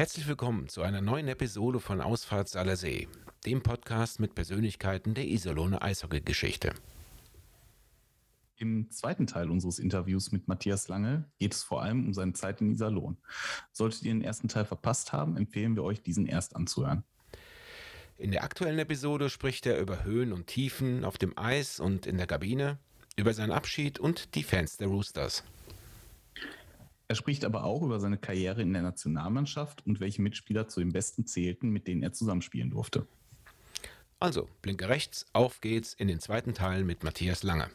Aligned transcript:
Herzlich 0.00 0.26
willkommen 0.26 0.66
zu 0.66 0.80
einer 0.80 1.02
neuen 1.02 1.28
Episode 1.28 1.78
von 1.78 2.00
Ausfahrt 2.00 2.48
Salersee, 2.48 3.06
dem 3.44 3.62
Podcast 3.62 4.18
mit 4.18 4.34
Persönlichkeiten 4.34 5.12
der 5.12 5.26
Iserlohner 5.26 5.82
Eishockey-Geschichte. 5.82 6.72
Im 8.56 8.90
zweiten 8.90 9.26
Teil 9.26 9.50
unseres 9.50 9.78
Interviews 9.78 10.32
mit 10.32 10.48
Matthias 10.48 10.88
Lange 10.88 11.30
geht 11.38 11.52
es 11.52 11.62
vor 11.62 11.82
allem 11.82 12.06
um 12.06 12.14
seine 12.14 12.32
Zeit 12.32 12.62
in 12.62 12.70
Iserlohn. 12.70 13.18
Solltet 13.72 14.04
ihr 14.04 14.14
den 14.14 14.22
ersten 14.22 14.48
Teil 14.48 14.64
verpasst 14.64 15.12
haben, 15.12 15.36
empfehlen 15.36 15.76
wir 15.76 15.84
euch, 15.84 16.00
diesen 16.00 16.24
erst 16.24 16.56
anzuhören. 16.56 17.04
In 18.16 18.30
der 18.30 18.42
aktuellen 18.42 18.78
Episode 18.78 19.28
spricht 19.28 19.66
er 19.66 19.78
über 19.78 20.02
Höhen 20.02 20.32
und 20.32 20.46
Tiefen 20.46 21.04
auf 21.04 21.18
dem 21.18 21.36
Eis 21.36 21.78
und 21.78 22.06
in 22.06 22.16
der 22.16 22.26
Kabine, 22.26 22.78
über 23.16 23.34
seinen 23.34 23.52
Abschied 23.52 23.98
und 23.98 24.34
die 24.34 24.44
Fans 24.44 24.78
der 24.78 24.88
Roosters. 24.88 25.44
Er 27.10 27.16
spricht 27.16 27.44
aber 27.44 27.64
auch 27.64 27.82
über 27.82 27.98
seine 27.98 28.18
Karriere 28.18 28.62
in 28.62 28.72
der 28.72 28.82
Nationalmannschaft 28.82 29.84
und 29.84 29.98
welche 29.98 30.22
Mitspieler 30.22 30.68
zu 30.68 30.78
den 30.78 30.92
Besten 30.92 31.26
zählten, 31.26 31.70
mit 31.70 31.88
denen 31.88 32.04
er 32.04 32.12
zusammenspielen 32.12 32.70
durfte. 32.70 33.04
Also, 34.20 34.48
blinke 34.62 34.88
rechts, 34.88 35.26
auf 35.32 35.60
geht's 35.60 35.92
in 35.92 36.06
den 36.06 36.20
zweiten 36.20 36.54
Teil 36.54 36.84
mit 36.84 37.02
Matthias 37.02 37.42
Lange. 37.42 37.66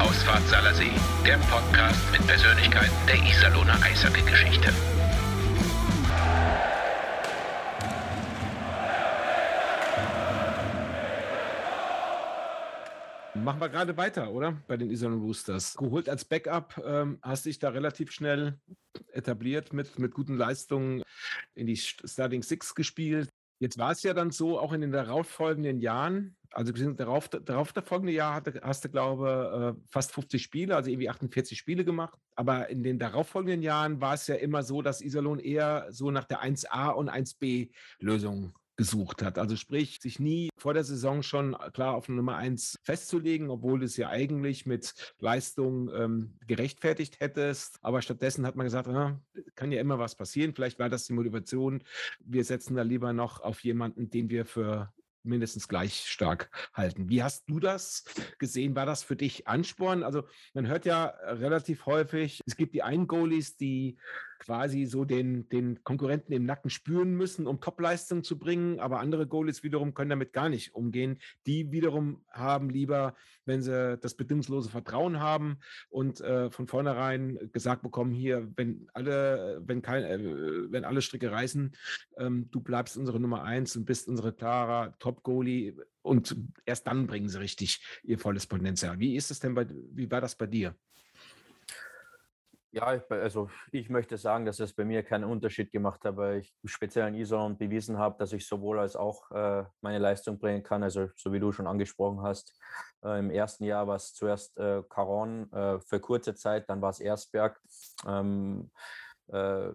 Ausfahrt 0.00 0.44
Salersee, 0.48 0.90
der 1.24 1.38
Podcast 1.38 2.00
mit 2.10 2.26
Persönlichkeiten 2.26 3.06
der 3.06 3.22
Iserlohner 3.22 3.80
Eishockey-Geschichte. 3.80 4.72
Wir 13.64 13.70
gerade 13.70 13.96
weiter, 13.96 14.30
oder? 14.30 14.62
Bei 14.66 14.76
den 14.76 14.90
Iserlohn 14.90 15.22
Roosters. 15.22 15.74
Geholt 15.76 16.10
als 16.10 16.26
Backup, 16.26 16.78
ähm, 16.84 17.18
hast 17.22 17.46
dich 17.46 17.58
da 17.58 17.70
relativ 17.70 18.12
schnell 18.12 18.58
etabliert 19.10 19.72
mit, 19.72 19.98
mit 19.98 20.12
guten 20.12 20.36
Leistungen 20.36 21.02
in 21.54 21.66
die 21.66 21.76
Starting 21.78 22.42
Six 22.42 22.74
gespielt. 22.74 23.30
Jetzt 23.60 23.78
war 23.78 23.92
es 23.92 24.02
ja 24.02 24.12
dann 24.12 24.32
so, 24.32 24.58
auch 24.58 24.74
in 24.74 24.82
den 24.82 24.92
darauffolgenden 24.92 25.80
Jahren, 25.80 26.36
also 26.50 26.72
darauf, 26.92 27.30
darauf 27.30 27.72
der 27.72 27.82
folgende 27.82 28.12
Jahr 28.12 28.34
hatte, 28.34 28.60
hast 28.62 28.84
du, 28.84 28.90
glaube 28.90 29.76
ich, 29.78 29.82
äh, 29.82 29.88
fast 29.90 30.12
50 30.12 30.42
Spiele, 30.42 30.76
also 30.76 30.90
irgendwie 30.90 31.08
48 31.08 31.56
Spiele 31.56 31.86
gemacht. 31.86 32.18
Aber 32.34 32.68
in 32.68 32.82
den 32.82 32.98
darauffolgenden 32.98 33.62
Jahren 33.62 33.98
war 33.98 34.12
es 34.12 34.26
ja 34.26 34.34
immer 34.34 34.62
so, 34.62 34.82
dass 34.82 35.00
Iserlohn 35.00 35.38
eher 35.38 35.86
so 35.88 36.10
nach 36.10 36.24
der 36.24 36.42
1a 36.42 36.90
und 36.90 37.08
1b-Lösung 37.08 38.52
gesucht 38.76 39.22
hat. 39.22 39.38
Also 39.38 39.56
sprich, 39.56 40.00
sich 40.00 40.18
nie 40.18 40.50
vor 40.56 40.74
der 40.74 40.84
Saison 40.84 41.22
schon 41.22 41.56
klar 41.72 41.94
auf 41.94 42.08
Nummer 42.08 42.36
eins 42.36 42.78
festzulegen, 42.82 43.50
obwohl 43.50 43.82
es 43.82 43.96
ja 43.96 44.08
eigentlich 44.08 44.66
mit 44.66 44.94
Leistung 45.18 45.90
ähm, 45.94 46.38
gerechtfertigt 46.46 47.20
hättest. 47.20 47.78
Aber 47.82 48.02
stattdessen 48.02 48.46
hat 48.46 48.56
man 48.56 48.66
gesagt, 48.66 48.88
ah, 48.88 49.20
kann 49.54 49.72
ja 49.72 49.80
immer 49.80 49.98
was 49.98 50.16
passieren. 50.16 50.54
Vielleicht 50.54 50.78
war 50.78 50.88
das 50.88 51.04
die 51.04 51.12
Motivation. 51.12 51.82
Wir 52.20 52.44
setzen 52.44 52.74
da 52.74 52.82
lieber 52.82 53.12
noch 53.12 53.40
auf 53.40 53.60
jemanden, 53.60 54.10
den 54.10 54.30
wir 54.30 54.44
für 54.44 54.92
mindestens 55.24 55.68
gleich 55.68 56.06
stark 56.06 56.50
halten. 56.72 57.08
Wie 57.08 57.22
hast 57.22 57.48
du 57.48 57.58
das 57.58 58.04
gesehen? 58.38 58.76
War 58.76 58.86
das 58.86 59.02
für 59.02 59.16
dich 59.16 59.48
Ansporn? 59.48 60.02
Also 60.02 60.24
man 60.52 60.66
hört 60.66 60.84
ja 60.84 61.06
relativ 61.24 61.86
häufig, 61.86 62.40
es 62.46 62.56
gibt 62.56 62.74
die 62.74 62.82
einen 62.82 63.06
Goalies, 63.06 63.56
die 63.56 63.96
quasi 64.38 64.84
so 64.86 65.04
den, 65.04 65.48
den 65.48 65.82
Konkurrenten 65.84 66.32
im 66.32 66.44
Nacken 66.44 66.70
spüren 66.70 67.14
müssen, 67.14 67.46
um 67.46 67.60
Topleistung 67.60 68.24
zu 68.24 68.38
bringen. 68.38 68.80
Aber 68.80 69.00
andere 69.00 69.26
Goalies 69.26 69.62
wiederum 69.62 69.94
können 69.94 70.10
damit 70.10 70.32
gar 70.32 70.48
nicht 70.48 70.74
umgehen. 70.74 71.18
Die 71.46 71.72
wiederum 71.72 72.22
haben 72.30 72.70
lieber, 72.70 73.14
wenn 73.44 73.62
sie 73.62 73.98
das 73.98 74.14
bedingungslose 74.14 74.70
Vertrauen 74.70 75.20
haben 75.20 75.58
und 75.90 76.20
äh, 76.20 76.50
von 76.50 76.66
vornherein 76.66 77.50
gesagt 77.52 77.82
bekommen, 77.82 78.12
hier, 78.12 78.48
wenn 78.56 78.88
alle, 78.92 79.62
wenn 79.64 79.82
kein, 79.82 80.04
äh, 80.04 80.72
wenn 80.72 80.84
alle 80.84 81.02
Stricke 81.02 81.30
reißen, 81.30 81.72
ähm, 82.18 82.48
du 82.50 82.60
bleibst 82.60 82.96
unsere 82.96 83.20
Nummer 83.20 83.44
eins 83.44 83.76
und 83.76 83.84
bist 83.84 84.08
unsere 84.08 84.32
klarer 84.32 84.98
Top-Goalie. 84.98 85.74
Und 86.02 86.36
erst 86.66 86.86
dann 86.86 87.06
bringen 87.06 87.28
sie 87.28 87.40
richtig 87.40 87.80
ihr 88.02 88.18
volles 88.18 88.46
Potenzial. 88.46 88.98
Wie 88.98 89.16
ist 89.16 89.30
es 89.30 89.40
denn 89.40 89.54
bei, 89.54 89.66
wie 89.68 90.10
war 90.10 90.20
das 90.20 90.36
bei 90.36 90.46
dir? 90.46 90.74
Ja, 92.74 93.00
also 93.08 93.48
ich 93.70 93.88
möchte 93.88 94.18
sagen, 94.18 94.46
dass 94.46 94.58
es 94.58 94.74
bei 94.74 94.84
mir 94.84 95.04
keinen 95.04 95.22
Unterschied 95.22 95.70
gemacht 95.70 96.04
hat, 96.04 96.16
weil 96.16 96.38
ich 96.40 96.56
speziell 96.64 97.06
in 97.06 97.14
Iserlohn 97.14 97.56
bewiesen 97.56 97.98
habe, 97.98 98.16
dass 98.18 98.32
ich 98.32 98.48
sowohl 98.48 98.80
als 98.80 98.96
auch 98.96 99.30
äh, 99.30 99.62
meine 99.80 99.98
Leistung 100.00 100.40
bringen 100.40 100.64
kann. 100.64 100.82
Also 100.82 101.06
so 101.14 101.32
wie 101.32 101.38
du 101.38 101.52
schon 101.52 101.68
angesprochen 101.68 102.22
hast, 102.22 102.58
äh, 103.04 103.20
im 103.20 103.30
ersten 103.30 103.62
Jahr 103.62 103.86
war 103.86 103.94
es 103.94 104.12
zuerst 104.12 104.58
äh, 104.58 104.82
Caron 104.88 105.52
äh, 105.52 105.78
für 105.78 106.00
kurze 106.00 106.34
Zeit, 106.34 106.68
dann 106.68 106.82
war 106.82 106.90
es 106.90 106.98
Ersberg. 106.98 107.60
Ähm, 108.08 108.72
äh, 109.28 109.70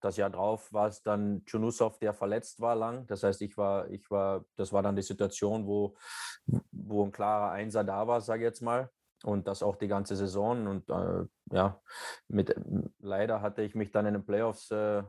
das 0.00 0.16
Jahr 0.16 0.30
drauf 0.30 0.72
war 0.72 0.86
es 0.86 1.02
dann 1.02 1.42
Junusov, 1.48 1.98
der 1.98 2.14
verletzt 2.14 2.60
war 2.60 2.76
lang. 2.76 3.08
Das 3.08 3.24
heißt, 3.24 3.42
ich 3.42 3.56
war, 3.56 3.90
ich 3.90 4.08
war, 4.08 4.44
das 4.54 4.72
war 4.72 4.84
dann 4.84 4.94
die 4.94 5.02
Situation, 5.02 5.66
wo, 5.66 5.96
wo 6.70 7.04
ein 7.04 7.10
klarer 7.10 7.50
Einser 7.50 7.82
da 7.82 8.06
war, 8.06 8.20
sage 8.20 8.44
ich 8.44 8.46
jetzt 8.46 8.62
mal 8.62 8.88
und 9.24 9.46
das 9.46 9.62
auch 9.62 9.76
die 9.76 9.88
ganze 9.88 10.16
Saison. 10.16 10.66
Und 10.66 10.88
äh, 10.88 11.24
ja, 11.52 11.80
mit, 12.28 12.54
leider 13.00 13.42
hatte 13.42 13.62
ich 13.62 13.74
mich 13.74 13.90
dann 13.90 14.06
in 14.06 14.14
den 14.14 14.24
Playoffs 14.24 14.70
äh, 14.70 15.02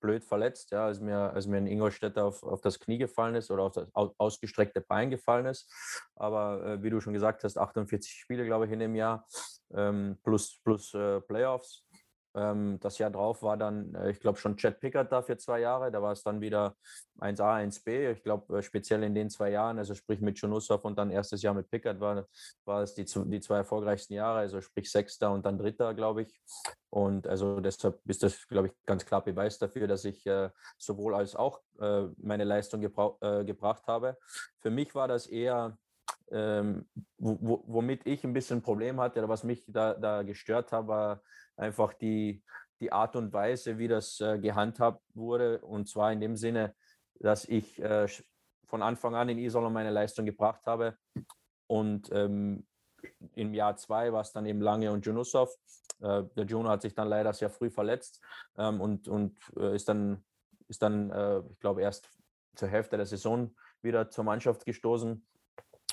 blöd 0.00 0.24
verletzt, 0.24 0.70
ja, 0.70 0.86
als 0.86 1.00
mir, 1.00 1.32
als 1.32 1.46
mir 1.46 1.56
ein 1.56 1.66
Ingolstädter 1.66 2.24
auf, 2.24 2.42
auf 2.42 2.60
das 2.60 2.78
Knie 2.78 2.98
gefallen 2.98 3.34
ist 3.34 3.50
oder 3.50 3.64
auf 3.64 3.72
das 3.72 3.88
ausgestreckte 3.94 4.80
Bein 4.80 5.10
gefallen 5.10 5.46
ist. 5.46 5.72
Aber 6.14 6.64
äh, 6.64 6.82
wie 6.82 6.90
du 6.90 7.00
schon 7.00 7.12
gesagt 7.12 7.44
hast, 7.44 7.58
48 7.58 8.10
Spiele, 8.12 8.44
glaube 8.44 8.66
ich, 8.66 8.72
in 8.72 8.78
dem 8.78 8.94
Jahr, 8.94 9.26
ähm, 9.74 10.18
plus, 10.22 10.60
plus 10.62 10.94
äh, 10.94 11.20
Playoffs. 11.20 11.85
Ähm, 12.36 12.78
das 12.80 12.98
Jahr 12.98 13.10
drauf 13.10 13.42
war 13.42 13.56
dann, 13.56 13.94
äh, 13.94 14.10
ich 14.10 14.20
glaube, 14.20 14.38
schon 14.38 14.56
Chad 14.56 14.78
Pickard 14.78 15.10
da 15.10 15.22
für 15.22 15.38
zwei 15.38 15.60
Jahre. 15.60 15.90
Da 15.90 16.02
war 16.02 16.12
es 16.12 16.22
dann 16.22 16.40
wieder 16.40 16.76
1A, 17.18 17.62
1B. 17.62 18.12
Ich 18.12 18.22
glaube, 18.22 18.58
äh, 18.58 18.62
speziell 18.62 19.02
in 19.02 19.14
den 19.14 19.30
zwei 19.30 19.50
Jahren, 19.50 19.78
also 19.78 19.94
sprich 19.94 20.20
mit 20.20 20.38
Jonusov 20.38 20.84
und 20.84 20.98
dann 20.98 21.10
erstes 21.10 21.42
Jahr 21.42 21.54
mit 21.54 21.70
Pickard, 21.70 21.98
war, 21.98 22.26
war 22.66 22.82
es 22.82 22.94
die, 22.94 23.04
die 23.04 23.40
zwei 23.40 23.56
erfolgreichsten 23.56 24.14
Jahre, 24.14 24.40
also 24.40 24.60
sprich 24.60 24.90
Sechster 24.90 25.30
und 25.32 25.46
dann 25.46 25.58
Dritter, 25.58 25.94
glaube 25.94 26.22
ich. 26.22 26.40
Und 26.90 27.26
also 27.26 27.60
deshalb 27.60 28.00
ist 28.04 28.22
das, 28.22 28.46
glaube 28.46 28.68
ich, 28.68 28.74
ganz 28.84 29.06
klar 29.06 29.24
Beweis 29.24 29.58
dafür, 29.58 29.86
dass 29.88 30.04
ich 30.04 30.26
äh, 30.26 30.50
sowohl 30.76 31.14
als 31.14 31.34
auch 31.34 31.62
äh, 31.80 32.02
meine 32.18 32.44
Leistung 32.44 32.82
äh, 32.82 33.44
gebracht 33.44 33.86
habe. 33.86 34.18
Für 34.60 34.70
mich 34.70 34.94
war 34.94 35.08
das 35.08 35.26
eher 35.26 35.78
ähm, 36.30 36.86
womit 37.18 38.06
ich 38.06 38.24
ein 38.24 38.32
bisschen 38.32 38.62
Problem 38.62 39.00
hatte 39.00 39.20
oder 39.20 39.28
was 39.28 39.44
mich 39.44 39.64
da, 39.66 39.94
da 39.94 40.22
gestört 40.22 40.72
hat, 40.72 40.86
war 40.86 41.22
einfach 41.56 41.94
die, 41.94 42.42
die 42.80 42.92
Art 42.92 43.16
und 43.16 43.32
Weise, 43.32 43.78
wie 43.78 43.88
das 43.88 44.20
äh, 44.20 44.38
gehandhabt 44.38 45.02
wurde. 45.14 45.60
Und 45.60 45.88
zwar 45.88 46.12
in 46.12 46.20
dem 46.20 46.36
Sinne, 46.36 46.74
dass 47.20 47.44
ich 47.46 47.80
äh, 47.80 48.06
von 48.66 48.82
Anfang 48.82 49.14
an 49.14 49.28
in 49.28 49.38
Iserlohn 49.38 49.72
meine 49.72 49.90
Leistung 49.90 50.26
gebracht 50.26 50.66
habe. 50.66 50.96
Und 51.66 52.10
ähm, 52.12 52.66
im 53.34 53.54
Jahr 53.54 53.76
zwei 53.76 54.12
war 54.12 54.20
es 54.20 54.32
dann 54.32 54.46
eben 54.46 54.60
Lange 54.60 54.92
und 54.92 55.06
Junusov. 55.06 55.54
Äh, 56.00 56.24
der 56.36 56.44
Juno 56.44 56.68
hat 56.68 56.82
sich 56.82 56.94
dann 56.94 57.08
leider 57.08 57.32
sehr 57.32 57.50
früh 57.50 57.70
verletzt 57.70 58.20
ähm, 58.58 58.80
und, 58.80 59.08
und 59.08 59.38
äh, 59.56 59.74
ist 59.74 59.88
dann, 59.88 60.24
ist 60.68 60.82
dann 60.82 61.10
äh, 61.10 61.40
ich 61.50 61.60
glaube, 61.60 61.82
erst 61.82 62.10
zur 62.54 62.68
Hälfte 62.68 62.96
der 62.96 63.06
Saison 63.06 63.54
wieder 63.82 64.10
zur 64.10 64.24
Mannschaft 64.24 64.64
gestoßen. 64.64 65.26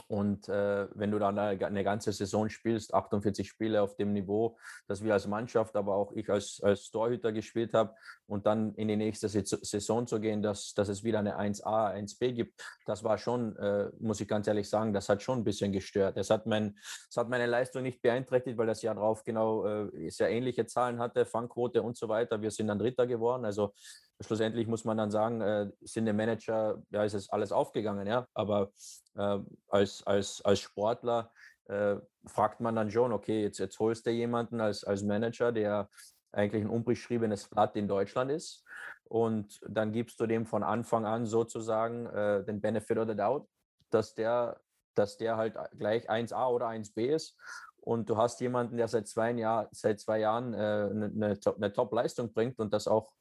Und 0.07 0.49
äh, 0.49 0.87
wenn 0.95 1.11
du 1.11 1.19
dann 1.19 1.37
eine 1.37 1.83
ganze 1.83 2.11
Saison 2.11 2.49
spielst, 2.49 2.93
48 2.93 3.47
Spiele 3.47 3.81
auf 3.81 3.95
dem 3.95 4.13
Niveau, 4.13 4.57
das 4.87 5.03
wir 5.03 5.13
als 5.13 5.27
Mannschaft, 5.27 5.75
aber 5.75 5.95
auch 5.95 6.11
ich 6.13 6.29
als, 6.29 6.59
als 6.63 6.89
Torhüter 6.89 7.31
gespielt 7.31 7.73
habe, 7.73 7.93
und 8.25 8.45
dann 8.45 8.73
in 8.75 8.87
die 8.87 8.95
nächste 8.95 9.29
Saison 9.29 10.07
zu 10.07 10.19
gehen, 10.19 10.41
dass, 10.41 10.73
dass 10.73 10.87
es 10.89 11.03
wieder 11.03 11.19
eine 11.19 11.37
1a, 11.39 11.93
1b 11.93 12.31
gibt, 12.31 12.63
das 12.85 13.03
war 13.03 13.17
schon, 13.17 13.55
äh, 13.57 13.91
muss 13.99 14.21
ich 14.21 14.27
ganz 14.27 14.47
ehrlich 14.47 14.67
sagen, 14.67 14.93
das 14.93 15.09
hat 15.09 15.21
schon 15.21 15.39
ein 15.39 15.43
bisschen 15.43 15.71
gestört. 15.71 16.17
Das 16.17 16.29
hat, 16.29 16.47
mein, 16.47 16.75
das 17.07 17.17
hat 17.17 17.29
meine 17.29 17.45
Leistung 17.45 17.83
nicht 17.83 18.01
beeinträchtigt, 18.01 18.57
weil 18.57 18.67
das 18.67 18.81
Jahr 18.81 18.95
drauf 18.95 19.23
genau 19.23 19.65
äh, 19.65 20.09
sehr 20.09 20.29
ähnliche 20.29 20.65
Zahlen 20.65 20.99
hatte, 20.99 21.25
Fangquote 21.25 21.83
und 21.83 21.97
so 21.97 22.09
weiter. 22.09 22.41
Wir 22.41 22.49
sind 22.49 22.67
dann 22.67 22.79
Dritter 22.79 23.05
geworden. 23.05 23.45
Also 23.45 23.73
schlussendlich 24.19 24.67
muss 24.67 24.85
man 24.85 24.97
dann 24.97 25.11
sagen, 25.11 25.41
äh, 25.41 25.71
sind 25.81 26.05
dem 26.05 26.17
Manager, 26.17 26.81
ja, 26.89 27.03
ist 27.03 27.13
es 27.13 27.29
alles 27.29 27.51
aufgegangen, 27.51 28.07
ja. 28.07 28.27
Aber 28.33 28.71
äh, 29.15 29.39
als, 29.67 30.05
als, 30.05 30.41
als 30.43 30.59
Sportler 30.59 31.31
äh, 31.65 31.95
fragt 32.25 32.59
man 32.61 32.75
dann 32.75 32.91
schon, 32.91 33.11
okay, 33.11 33.41
jetzt, 33.43 33.59
jetzt 33.59 33.79
holst 33.79 34.05
du 34.05 34.11
jemanden 34.11 34.61
als, 34.61 34.83
als 34.83 35.03
Manager, 35.03 35.51
der 35.51 35.89
eigentlich 36.31 36.63
ein 36.63 36.69
unbeschriebenes 36.69 37.47
Blatt 37.47 37.75
in 37.75 37.87
Deutschland 37.87 38.31
ist. 38.31 38.63
Und 39.05 39.61
dann 39.67 39.91
gibst 39.91 40.19
du 40.19 40.25
dem 40.25 40.45
von 40.45 40.63
Anfang 40.63 41.05
an 41.05 41.25
sozusagen 41.25 42.07
äh, 42.07 42.43
den 42.43 42.61
Benefit 42.61 42.97
of 42.97 43.07
the 43.07 43.15
Doubt, 43.15 43.47
dass 43.89 44.15
der, 44.15 44.59
dass 44.95 45.17
der 45.17 45.37
halt 45.37 45.55
gleich 45.77 46.09
1a 46.09 46.47
oder 46.49 46.67
1b 46.67 47.15
ist 47.15 47.37
und 47.83 48.09
du 48.09 48.15
hast 48.15 48.39
jemanden, 48.39 48.77
der 48.77 48.87
seit 48.87 49.07
zwei, 49.07 49.31
Jahr, 49.31 49.67
seit 49.71 49.99
zwei 49.99 50.19
Jahren 50.19 50.53
äh, 50.53 50.57
eine, 50.57 51.05
eine, 51.05 51.39
eine 51.55 51.73
Top-Leistung 51.73 52.31
bringt 52.33 52.59
und 52.59 52.73
das 52.73 52.87
auch 52.87 53.11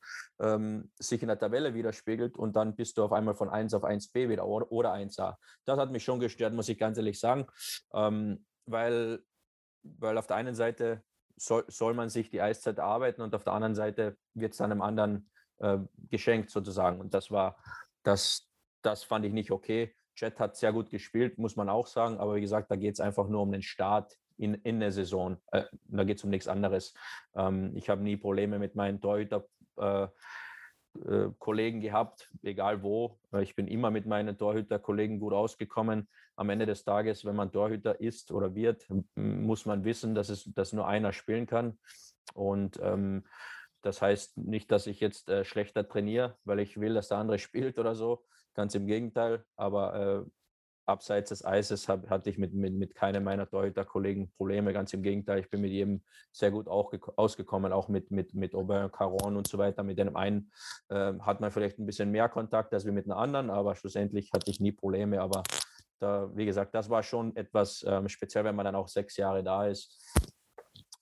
ähm, 0.40 0.92
sich 0.98 1.20
in 1.20 1.28
der 1.28 1.38
Tabelle 1.38 1.74
widerspiegelt 1.74 2.36
und 2.36 2.54
dann 2.54 2.76
bist 2.76 2.96
du 2.96 3.02
auf 3.02 3.12
einmal 3.12 3.34
von 3.34 3.48
1 3.48 3.74
auf 3.74 3.82
1b 3.82 4.28
wieder 4.28 4.46
oder, 4.46 4.70
oder 4.70 4.94
1a. 4.94 5.36
Das 5.64 5.78
hat 5.78 5.90
mich 5.90 6.04
schon 6.04 6.20
gestört, 6.20 6.54
muss 6.54 6.68
ich 6.68 6.78
ganz 6.78 6.96
ehrlich 6.96 7.18
sagen, 7.18 7.46
ähm, 7.92 8.46
weil, 8.66 9.20
weil 9.82 10.16
auf 10.16 10.28
der 10.28 10.36
einen 10.36 10.54
Seite 10.54 11.02
soll, 11.36 11.64
soll 11.66 11.94
man 11.94 12.08
sich 12.08 12.30
die 12.30 12.40
Eiszeit 12.40 12.78
arbeiten 12.78 13.20
und 13.22 13.34
auf 13.34 13.42
der 13.42 13.54
anderen 13.54 13.74
Seite 13.74 14.16
wird 14.34 14.54
es 14.54 14.60
einem 14.60 14.80
anderen 14.80 15.28
äh, 15.58 15.78
geschenkt 16.08 16.50
sozusagen. 16.50 17.00
Und 17.00 17.14
das 17.14 17.32
war, 17.32 17.56
das, 18.04 18.48
das 18.82 19.02
fand 19.02 19.24
ich 19.24 19.32
nicht 19.32 19.50
okay. 19.50 19.92
Jet 20.14 20.38
hat 20.38 20.56
sehr 20.56 20.72
gut 20.72 20.90
gespielt, 20.90 21.38
muss 21.38 21.56
man 21.56 21.68
auch 21.68 21.88
sagen, 21.88 22.18
aber 22.18 22.36
wie 22.36 22.42
gesagt, 22.42 22.70
da 22.70 22.76
geht 22.76 22.94
es 22.94 23.00
einfach 23.00 23.26
nur 23.28 23.42
um 23.42 23.50
den 23.50 23.62
Start 23.62 24.16
in, 24.42 24.54
in 24.54 24.80
der 24.80 24.92
Saison. 24.92 25.38
Äh, 25.52 25.64
da 25.84 26.04
geht 26.04 26.18
es 26.18 26.24
um 26.24 26.30
nichts 26.30 26.48
anderes. 26.48 26.94
Ähm, 27.34 27.72
ich 27.76 27.88
habe 27.88 28.02
nie 28.02 28.16
Probleme 28.16 28.58
mit 28.58 28.74
meinen 28.74 29.00
Torhüter. 29.00 29.46
Äh, 29.76 30.08
äh, 31.06 31.28
Kollegen 31.38 31.80
gehabt, 31.80 32.30
egal 32.42 32.82
wo. 32.82 33.18
Ich 33.40 33.56
bin 33.56 33.66
immer 33.66 33.90
mit 33.90 34.06
meinen 34.06 34.36
Torhüterkollegen 34.36 35.20
gut 35.20 35.32
ausgekommen. 35.32 36.06
Am 36.36 36.50
Ende 36.50 36.66
des 36.66 36.84
Tages, 36.84 37.24
wenn 37.24 37.36
man 37.36 37.50
Torhüter 37.50 37.98
ist 37.98 38.30
oder 38.30 38.54
wird, 38.54 38.86
muss 39.14 39.64
man 39.64 39.84
wissen, 39.84 40.14
dass 40.14 40.28
es 40.28 40.44
dass 40.52 40.72
nur 40.72 40.86
einer 40.86 41.12
spielen 41.12 41.46
kann. 41.46 41.78
Und 42.34 42.78
ähm, 42.82 43.24
das 43.80 44.02
heißt 44.02 44.36
nicht, 44.38 44.70
dass 44.70 44.86
ich 44.86 45.00
jetzt 45.00 45.30
äh, 45.30 45.44
schlechter 45.44 45.88
trainiere, 45.88 46.36
weil 46.44 46.60
ich 46.60 46.78
will, 46.78 46.94
dass 46.94 47.08
der 47.08 47.18
andere 47.18 47.38
spielt 47.38 47.78
oder 47.78 47.94
so. 47.94 48.24
Ganz 48.54 48.74
im 48.74 48.86
Gegenteil. 48.86 49.44
Aber 49.56 49.94
äh, 49.94 50.30
abseits 50.86 51.30
des 51.30 51.44
Eises 51.44 51.88
hab, 51.88 52.08
hatte 52.10 52.30
ich 52.30 52.38
mit, 52.38 52.54
mit, 52.54 52.74
mit 52.74 52.94
keinem 52.94 53.24
meiner 53.24 53.48
Torhüter-Kollegen 53.48 54.32
Probleme. 54.32 54.72
Ganz 54.72 54.92
im 54.92 55.02
Gegenteil, 55.02 55.40
ich 55.40 55.50
bin 55.50 55.60
mit 55.60 55.70
jedem 55.70 56.02
sehr 56.32 56.50
gut 56.50 56.68
auch 56.68 56.92
ausgekommen, 57.16 57.72
auch 57.72 57.88
mit, 57.88 58.10
mit, 58.10 58.34
mit 58.34 58.54
Aubin, 58.54 58.90
Caron 58.90 59.36
und 59.36 59.46
so 59.46 59.58
weiter. 59.58 59.82
Mit 59.82 59.98
dem 59.98 60.16
einen 60.16 60.50
äh, 60.88 61.12
hat 61.20 61.40
man 61.40 61.50
vielleicht 61.50 61.78
ein 61.78 61.86
bisschen 61.86 62.10
mehr 62.10 62.28
Kontakt 62.28 62.74
als 62.74 62.84
mit 62.84 63.04
einem 63.04 63.18
anderen, 63.18 63.50
aber 63.50 63.74
schlussendlich 63.76 64.32
hatte 64.32 64.50
ich 64.50 64.60
nie 64.60 64.72
Probleme. 64.72 65.20
Aber 65.20 65.42
da, 65.98 66.30
wie 66.34 66.46
gesagt, 66.46 66.74
das 66.74 66.90
war 66.90 67.02
schon 67.02 67.36
etwas 67.36 67.84
ähm, 67.86 68.08
speziell, 68.08 68.44
wenn 68.44 68.56
man 68.56 68.64
dann 68.64 68.74
auch 68.74 68.88
sechs 68.88 69.16
Jahre 69.16 69.44
da 69.44 69.66
ist 69.66 70.00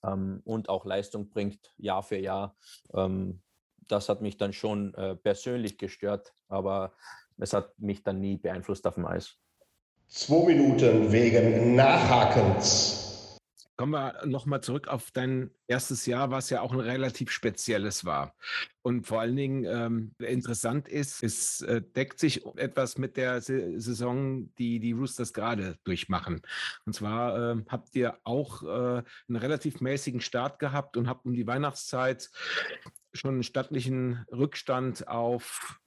ähm, 0.03 0.41
und 0.45 0.69
auch 0.69 0.85
Leistung 0.85 1.29
bringt, 1.29 1.73
Jahr 1.77 2.03
für 2.03 2.17
Jahr. 2.17 2.55
Ähm, 2.93 3.41
das 3.87 4.09
hat 4.09 4.21
mich 4.21 4.37
dann 4.37 4.53
schon 4.53 4.93
äh, 4.93 5.15
persönlich 5.15 5.77
gestört, 5.77 6.33
aber 6.47 6.93
es 7.37 7.53
hat 7.53 7.77
mich 7.79 8.03
dann 8.03 8.19
nie 8.19 8.37
beeinflusst 8.37 8.85
auf 8.87 8.95
dem 8.95 9.05
Eis. 9.05 9.37
Zwei 10.13 10.53
Minuten 10.53 11.09
wegen 11.09 11.73
Nachhakens. 11.73 13.37
Kommen 13.77 13.93
wir 13.93 14.25
nochmal 14.25 14.59
zurück 14.59 14.89
auf 14.89 15.09
dein 15.11 15.51
erstes 15.67 16.05
Jahr, 16.05 16.31
was 16.31 16.49
ja 16.49 16.59
auch 16.59 16.73
ein 16.73 16.81
relativ 16.81 17.31
spezielles 17.31 18.03
war. 18.03 18.35
Und 18.81 19.07
vor 19.07 19.21
allen 19.21 19.37
Dingen 19.37 19.63
ähm, 19.63 20.13
interessant 20.19 20.89
ist, 20.89 21.23
es 21.23 21.61
äh, 21.61 21.81
deckt 21.81 22.19
sich 22.19 22.45
etwas 22.57 22.97
mit 22.97 23.15
der 23.15 23.39
Saison, 23.39 24.53
die 24.55 24.81
die 24.81 24.91
Roosters 24.91 25.31
gerade 25.31 25.77
durchmachen. 25.85 26.41
Und 26.85 26.93
zwar 26.93 27.53
äh, 27.53 27.63
habt 27.69 27.95
ihr 27.95 28.19
auch 28.25 28.63
äh, 28.63 28.67
einen 28.67 29.37
relativ 29.37 29.79
mäßigen 29.79 30.19
Start 30.19 30.59
gehabt 30.59 30.97
und 30.97 31.07
habt 31.07 31.25
um 31.25 31.33
die 31.33 31.47
Weihnachtszeit 31.47 32.29
schon 33.13 33.35
einen 33.35 33.43
stattlichen 33.43 34.25
Rückstand 34.29 35.07
auf 35.07 35.80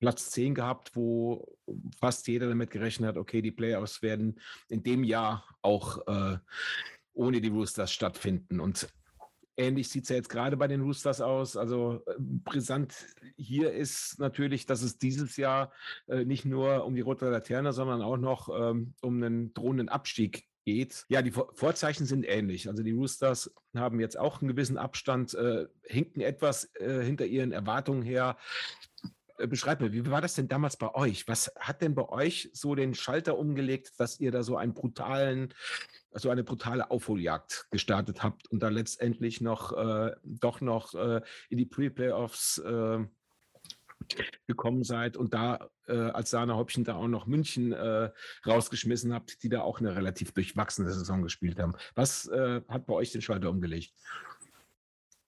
Platz 0.00 0.30
10 0.30 0.54
gehabt, 0.54 0.94
wo 0.94 1.56
fast 1.98 2.28
jeder 2.28 2.48
damit 2.48 2.70
gerechnet 2.70 3.08
hat, 3.08 3.16
okay, 3.16 3.42
die 3.42 3.50
Playoffs 3.50 4.02
werden 4.02 4.40
in 4.68 4.82
dem 4.82 5.04
Jahr 5.04 5.44
auch 5.62 6.06
äh, 6.06 6.38
ohne 7.14 7.40
die 7.40 7.48
Roosters 7.48 7.92
stattfinden. 7.92 8.60
Und 8.60 8.88
ähnlich 9.56 9.88
sieht 9.88 10.04
es 10.04 10.10
ja 10.10 10.16
jetzt 10.16 10.28
gerade 10.28 10.56
bei 10.56 10.68
den 10.68 10.80
Roosters 10.80 11.20
aus. 11.20 11.56
Also 11.56 12.02
äh, 12.06 12.14
brisant 12.18 12.94
hier 13.36 13.72
ist 13.72 14.18
natürlich, 14.18 14.66
dass 14.66 14.82
es 14.82 14.98
dieses 14.98 15.36
Jahr 15.36 15.72
äh, 16.06 16.24
nicht 16.24 16.44
nur 16.44 16.84
um 16.84 16.94
die 16.94 17.00
rote 17.02 17.28
Laterne, 17.28 17.72
sondern 17.72 18.02
auch 18.02 18.16
noch 18.16 18.48
ähm, 18.48 18.94
um 19.02 19.22
einen 19.22 19.52
drohenden 19.52 19.88
Abstieg 19.88 20.48
geht. 20.64 21.06
Ja, 21.08 21.22
die 21.22 21.30
Vorzeichen 21.30 22.06
sind 22.06 22.24
ähnlich. 22.28 22.68
Also 22.68 22.82
die 22.82 22.92
Roosters 22.92 23.52
haben 23.74 24.00
jetzt 24.00 24.18
auch 24.18 24.40
einen 24.40 24.48
gewissen 24.48 24.76
Abstand, 24.76 25.34
äh, 25.34 25.66
hinken 25.82 26.20
etwas 26.20 26.70
äh, 26.74 27.02
hinter 27.02 27.26
ihren 27.26 27.52
Erwartungen 27.52 28.02
her. 28.02 28.36
Äh, 29.38 29.46
beschreib 29.46 29.80
mir, 29.80 29.92
wie 29.92 30.10
war 30.10 30.20
das 30.20 30.34
denn 30.34 30.48
damals 30.48 30.76
bei 30.76 30.94
euch? 30.94 31.26
Was 31.28 31.52
hat 31.58 31.80
denn 31.80 31.94
bei 31.94 32.08
euch 32.08 32.50
so 32.52 32.74
den 32.74 32.94
Schalter 32.94 33.38
umgelegt, 33.38 33.92
dass 33.98 34.20
ihr 34.20 34.30
da 34.32 34.42
so 34.42 34.56
einen 34.56 34.74
brutalen, 34.74 35.54
so 36.12 36.30
eine 36.30 36.44
brutale 36.44 36.90
Aufholjagd 36.90 37.68
gestartet 37.70 38.22
habt 38.22 38.48
und 38.48 38.62
da 38.62 38.68
letztendlich 38.68 39.40
noch 39.40 39.72
äh, 39.72 40.14
doch 40.24 40.60
noch 40.60 40.94
äh, 40.94 41.20
in 41.48 41.58
die 41.58 41.66
Pre-Playoffs 41.66 42.58
äh, 42.58 43.04
gekommen 44.46 44.84
seid 44.84 45.16
und 45.16 45.34
da 45.34 45.68
äh, 45.86 45.92
als 45.92 46.30
Sahnehäubchen 46.30 46.84
da 46.84 46.94
auch 46.94 47.08
noch 47.08 47.26
München 47.26 47.72
äh, 47.72 48.10
rausgeschmissen 48.46 49.12
habt, 49.12 49.42
die 49.42 49.48
da 49.48 49.60
auch 49.62 49.80
eine 49.80 49.94
relativ 49.94 50.32
durchwachsene 50.32 50.90
Saison 50.92 51.22
gespielt 51.22 51.58
haben. 51.58 51.74
Was 51.94 52.30
hat 52.68 52.86
bei 52.86 52.94
euch 52.94 53.12
den 53.12 53.22
Schalter 53.22 53.50
umgelegt? 53.50 53.92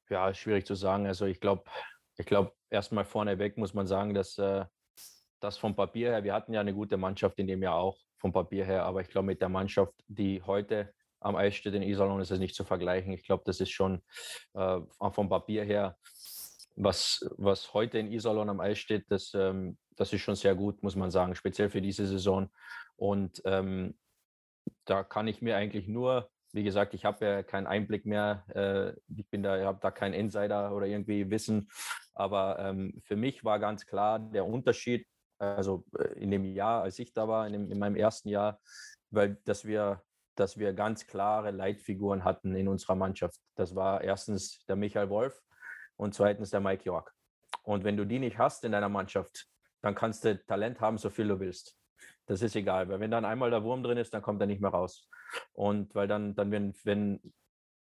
Ja, 0.09 0.33
schwierig 0.35 0.67
zu 0.67 0.75
sagen. 0.75 1.07
Also 1.07 1.27
ich 1.27 1.41
glaube, 1.41 1.65
ich 2.17 2.27
glaube, 2.27 2.53
erstmal 2.71 3.05
vorneweg 3.05 3.57
muss 3.59 3.75
man 3.75 3.87
sagen, 3.87 4.15
dass 4.15 4.39
äh, 4.39 4.65
das 5.41 5.59
vom 5.59 5.75
Papier 5.75 6.11
her, 6.11 6.25
wir 6.25 6.35
hatten 6.35 6.53
ja 6.53 6.61
eine 6.61 6.75
gute 6.75 6.97
Mannschaft 6.97 7.39
in 7.39 7.47
dem 7.47 7.63
Jahr 7.63 7.77
auch 7.77 7.99
vom 8.17 8.33
Papier 8.33 8.65
her, 8.65 8.85
aber 8.85 9.01
ich 9.01 9.09
glaube, 9.09 9.27
mit 9.27 9.41
der 9.41 9.49
Mannschaft, 9.49 9.95
die 10.07 10.43
heute 10.43 10.93
am 11.21 11.37
Eis 11.37 11.55
steht 11.55 11.75
in 11.75 11.83
Iserlohn, 11.83 12.21
ist 12.21 12.31
es 12.31 12.39
nicht 12.39 12.55
zu 12.55 12.65
vergleichen. 12.65 13.13
Ich 13.13 13.25
glaube, 13.25 13.43
das 13.47 13.61
ist 13.61 13.71
schon 13.71 14.03
äh, 14.55 14.81
vom 15.13 15.29
Papier 15.29 15.65
her, 15.65 15.97
was, 16.77 17.27
was 17.37 17.75
heute 17.75 17.99
in 17.99 18.13
Iserlohn 18.13 18.49
am 18.49 18.61
Eis 18.61 18.79
steht, 18.79 19.11
das, 19.11 19.33
ähm, 19.35 19.77
das 19.97 20.13
ist 20.13 20.23
schon 20.23 20.37
sehr 20.37 20.55
gut, 20.55 20.83
muss 20.83 20.97
man 20.97 21.11
sagen, 21.11 21.35
speziell 21.35 21.69
für 21.69 21.83
diese 21.83 22.07
Saison. 22.07 22.51
Und 22.97 23.43
ähm, 23.45 23.99
da 24.85 25.05
kann 25.05 25.29
ich 25.29 25.43
mir 25.43 25.57
eigentlich 25.57 25.89
nur 25.89 26.31
wie 26.53 26.63
gesagt, 26.63 26.95
ich 26.95 27.05
habe 27.05 27.25
ja 27.25 27.43
keinen 27.43 27.67
Einblick 27.67 28.07
mehr. 28.07 28.45
Äh, 28.55 28.93
ich 29.17 29.29
bin 29.29 29.43
da, 29.43 29.59
ich 29.59 29.65
habe 29.65 29.79
da 29.81 29.91
keinen 29.91 30.15
Insider 30.15 30.75
oder 30.75 30.87
irgendwie 30.87 31.31
Wissen. 31.31 31.71
Aber 32.15 32.59
ähm, 32.59 33.01
für 33.05 33.17
mich 33.17 33.45
war 33.45 33.59
ganz 33.59 33.87
klar 33.87 34.19
der 34.19 34.47
Unterschied, 34.47 35.07
also 35.39 35.85
äh, 35.99 36.19
in 36.21 36.31
dem 36.31 36.45
Jahr, 36.45 36.83
als 36.83 36.99
ich 36.99 37.13
da 37.13 37.29
war, 37.29 37.47
in, 37.47 37.53
dem, 37.53 37.71
in 37.71 37.79
meinem 37.79 37.97
ersten 37.97 38.29
Jahr, 38.29 38.61
weil 39.11 39.39
dass 39.45 39.65
wir, 39.65 40.03
dass 40.35 40.59
wir 40.59 40.73
ganz 40.73 41.07
klare 41.07 41.51
Leitfiguren 41.51 42.25
hatten 42.25 42.55
in 42.55 42.69
unserer 42.69 42.95
Mannschaft. 42.95 43.41
Das 43.57 43.75
war 43.75 44.03
erstens 44.03 44.65
der 44.67 44.77
Michael 44.77 45.09
Wolf 45.09 45.41
und 45.97 46.15
zweitens 46.15 46.51
der 46.51 46.61
Mike 46.61 46.85
York. 46.85 47.13
Und 47.63 47.85
wenn 47.85 47.97
du 47.97 48.05
die 48.05 48.19
nicht 48.19 48.39
hast 48.39 48.65
in 48.65 48.73
deiner 48.73 48.89
Mannschaft, 48.89 49.47
dann 49.83 49.95
kannst 49.95 50.25
du 50.25 50.39
Talent 50.47 50.81
haben, 50.81 50.99
so 50.99 51.11
viel 51.11 51.29
du 51.29 51.41
willst. 51.41 51.77
Das 52.27 52.43
ist 52.43 52.57
egal, 52.57 52.89
weil 52.89 53.01
wenn 53.01 53.11
dann 53.11 53.25
einmal 53.25 53.51
der 53.51 53.63
Wurm 53.65 53.83
drin 53.83 53.99
ist, 53.99 54.15
dann 54.15 54.23
kommt 54.23 54.41
er 54.41 54.47
nicht 54.47 54.61
mehr 54.61 54.71
raus. 54.71 55.09
Und 55.53 55.95
weil 55.95 56.09
dann, 56.09 56.35
dann 56.35 56.51
werden, 56.51 56.75
wenn, 56.85 57.21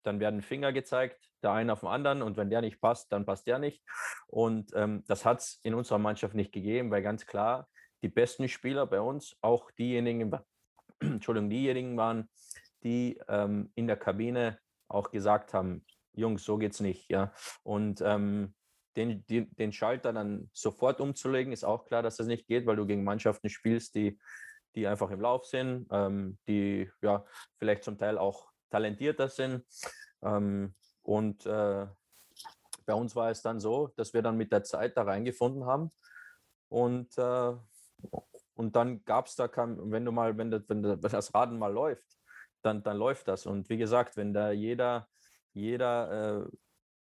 dann 0.02 0.20
werden 0.20 0.42
Finger 0.42 0.72
gezeigt, 0.72 1.30
der 1.42 1.52
eine 1.52 1.72
auf 1.72 1.80
den 1.80 1.88
anderen 1.88 2.22
und 2.22 2.36
wenn 2.36 2.50
der 2.50 2.60
nicht 2.60 2.80
passt, 2.80 3.12
dann 3.12 3.24
passt 3.24 3.46
der 3.46 3.58
nicht. 3.58 3.82
Und 4.26 4.72
ähm, 4.74 5.04
das 5.06 5.24
hat 5.24 5.40
es 5.40 5.60
in 5.62 5.74
unserer 5.74 5.98
Mannschaft 5.98 6.34
nicht 6.34 6.52
gegeben, 6.52 6.90
weil 6.90 7.02
ganz 7.02 7.26
klar 7.26 7.68
die 8.02 8.08
besten 8.08 8.48
Spieler 8.48 8.86
bei 8.86 9.00
uns, 9.00 9.36
auch 9.40 9.70
diejenigen, 9.72 10.32
Entschuldigung, 11.00 11.50
diejenigen 11.50 11.96
waren, 11.96 12.28
die 12.82 13.20
ähm, 13.28 13.70
in 13.74 13.86
der 13.86 13.96
Kabine 13.96 14.58
auch 14.88 15.10
gesagt 15.10 15.54
haben, 15.54 15.84
Jungs, 16.14 16.44
so 16.44 16.58
geht's 16.58 16.80
nicht, 16.80 17.10
ja. 17.10 17.32
Und 17.62 18.00
ähm, 18.04 18.54
den, 18.96 19.24
den, 19.26 19.54
den 19.54 19.72
Schalter 19.72 20.12
dann 20.12 20.50
sofort 20.52 21.00
umzulegen, 21.00 21.52
ist 21.52 21.64
auch 21.64 21.84
klar, 21.84 22.02
dass 22.02 22.16
das 22.16 22.26
nicht 22.26 22.46
geht, 22.46 22.66
weil 22.66 22.76
du 22.76 22.86
gegen 22.86 23.04
Mannschaften 23.04 23.48
spielst, 23.48 23.94
die, 23.94 24.18
die 24.74 24.86
einfach 24.86 25.10
im 25.10 25.20
Lauf 25.20 25.46
sind, 25.46 25.86
ähm, 25.90 26.38
die 26.46 26.90
ja 27.02 27.24
vielleicht 27.58 27.84
zum 27.84 27.98
Teil 27.98 28.18
auch 28.18 28.50
talentierter 28.70 29.28
sind. 29.28 29.64
Ähm, 30.22 30.74
und 31.02 31.44
äh, 31.46 31.86
bei 32.86 32.94
uns 32.94 33.14
war 33.16 33.30
es 33.30 33.42
dann 33.42 33.60
so, 33.60 33.88
dass 33.96 34.14
wir 34.14 34.22
dann 34.22 34.36
mit 34.36 34.52
der 34.52 34.62
Zeit 34.64 34.96
da 34.96 35.02
reingefunden 35.02 35.64
haben. 35.64 35.90
Und, 36.68 37.16
äh, 37.18 37.52
und 38.54 38.76
dann 38.76 39.04
gab 39.04 39.26
es 39.26 39.34
da, 39.34 39.48
kein, 39.48 39.90
wenn 39.90 40.04
du 40.04 40.12
mal, 40.12 40.36
wenn, 40.36 40.50
das, 40.50 40.62
wenn 40.68 40.82
das 40.82 41.34
Raden 41.34 41.58
mal 41.58 41.72
läuft, 41.72 42.18
dann, 42.62 42.82
dann 42.82 42.96
läuft 42.96 43.28
das. 43.28 43.46
Und 43.46 43.68
wie 43.68 43.78
gesagt, 43.78 44.16
wenn 44.16 44.32
da 44.32 44.50
jeder, 44.50 45.08
jeder 45.52 46.42
äh, 46.42 46.48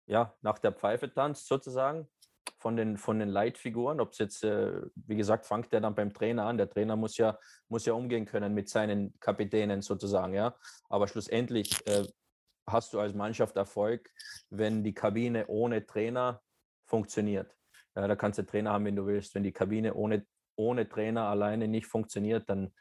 ja, 0.06 0.36
nach 0.42 0.60
der 0.60 0.74
Pfeife 0.74 1.14
tanzt 1.14 1.48
sozusagen 1.48 2.10
von 2.60 2.76
den, 2.76 2.98
von 2.98 3.20
den 3.20 3.30
Leitfiguren. 3.30 4.00
Ob 4.00 4.12
es 4.12 4.18
jetzt, 4.18 4.44
äh, 4.44 4.82
wie 4.96 5.16
gesagt, 5.16 5.46
fängt 5.46 5.72
der 5.72 5.82
dann 5.82 5.96
beim 5.96 6.14
Trainer 6.14 6.46
an. 6.46 6.58
Der 6.58 6.70
Trainer 6.70 6.96
muss 6.96 7.18
ja, 7.18 7.38
muss 7.70 7.86
ja 7.86 7.94
umgehen 7.94 8.26
können 8.26 8.54
mit 8.54 8.70
seinen 8.70 9.18
Kapitänen 9.20 9.82
sozusagen, 9.82 10.34
ja. 10.34 10.56
Aber 10.90 11.08
schlussendlich 11.08 11.86
äh, 11.88 12.06
hast 12.68 12.94
du 12.94 13.00
als 13.00 13.14
Mannschaft 13.14 13.56
Erfolg, 13.58 14.10
wenn 14.50 14.84
die 14.84 14.94
Kabine 14.94 15.48
ohne 15.48 15.86
Trainer 15.86 16.42
funktioniert. 16.86 17.56
Ja, 17.96 18.08
da 18.08 18.16
kannst 18.16 18.40
du 18.40 18.46
Trainer 18.46 18.72
haben, 18.72 18.86
wenn 18.86 18.96
du 18.96 19.06
willst. 19.06 19.36
Wenn 19.36 19.44
die 19.44 19.52
Kabine 19.52 19.94
ohne, 19.94 20.26
ohne 20.56 20.88
Trainer 20.88 21.28
alleine 21.28 21.68
nicht 21.68 21.88
funktioniert, 21.88 22.50
dann, 22.50 22.74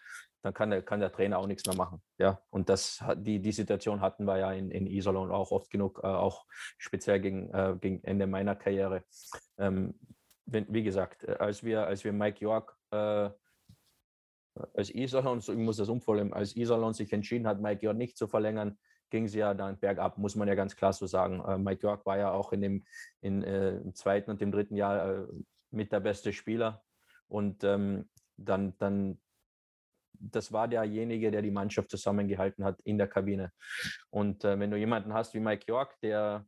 dann 0.42 0.52
kann 0.52 0.70
der, 0.70 0.82
kann 0.82 1.00
der 1.00 1.12
Trainer 1.12 1.38
auch 1.38 1.46
nichts 1.46 1.66
mehr 1.66 1.76
machen. 1.76 2.02
Ja, 2.18 2.40
und 2.50 2.68
das, 2.68 3.02
die, 3.16 3.40
die 3.40 3.52
Situation 3.52 4.00
hatten 4.00 4.24
wir 4.24 4.38
ja 4.38 4.52
in, 4.52 4.70
in 4.70 4.86
Iserlohn 4.86 5.30
auch 5.30 5.52
oft 5.52 5.70
genug, 5.70 6.00
äh, 6.02 6.06
auch 6.06 6.44
speziell 6.78 7.20
gegen, 7.20 7.50
äh, 7.50 7.76
gegen 7.80 8.02
Ende 8.04 8.26
meiner 8.26 8.56
Karriere. 8.56 9.04
Ähm, 9.58 9.94
wenn, 10.46 10.66
wie 10.72 10.82
gesagt, 10.82 11.24
äh, 11.24 11.36
als 11.38 11.62
wir, 11.62 11.86
als 11.86 12.04
wir 12.04 12.12
Mike 12.12 12.40
York 12.40 12.76
äh, 12.90 13.30
als 14.74 14.94
Iserlohn, 14.94 15.40
so, 15.40 15.52
ich 15.52 15.58
muss 15.58 15.76
das 15.76 15.88
umfallen, 15.88 16.32
als 16.32 16.56
Iserlohn 16.56 16.92
sich 16.92 17.12
entschieden 17.12 17.46
hat, 17.46 17.60
Mike 17.60 17.84
York 17.84 17.96
nicht 17.96 18.18
zu 18.18 18.26
verlängern, 18.26 18.78
ging 19.10 19.24
es 19.24 19.34
ja 19.34 19.54
dann 19.54 19.78
bergab, 19.78 20.18
muss 20.18 20.36
man 20.36 20.48
ja 20.48 20.54
ganz 20.54 20.74
klar 20.74 20.92
so 20.92 21.06
sagen. 21.06 21.40
Äh, 21.46 21.58
Mike 21.58 21.82
York 21.82 22.04
war 22.04 22.18
ja 22.18 22.32
auch 22.32 22.52
in 22.52 22.60
dem 22.60 22.84
in, 23.20 23.44
äh, 23.44 23.76
im 23.76 23.94
zweiten 23.94 24.30
und 24.30 24.40
dem 24.40 24.50
dritten 24.50 24.76
Jahr 24.76 25.28
mit 25.70 25.92
der 25.92 26.00
beste 26.00 26.32
Spieler. 26.32 26.82
Und 27.28 27.64
ähm, 27.64 28.10
dann, 28.36 28.76
dann, 28.78 29.21
das 30.30 30.52
war 30.52 30.68
derjenige, 30.68 31.30
der 31.30 31.42
die 31.42 31.50
Mannschaft 31.50 31.90
zusammengehalten 31.90 32.64
hat 32.64 32.80
in 32.82 32.98
der 32.98 33.08
Kabine. 33.08 33.52
Und 34.10 34.44
äh, 34.44 34.58
wenn 34.58 34.70
du 34.70 34.76
jemanden 34.76 35.12
hast 35.12 35.34
wie 35.34 35.40
Mike 35.40 35.64
York, 35.66 35.98
der, 36.00 36.46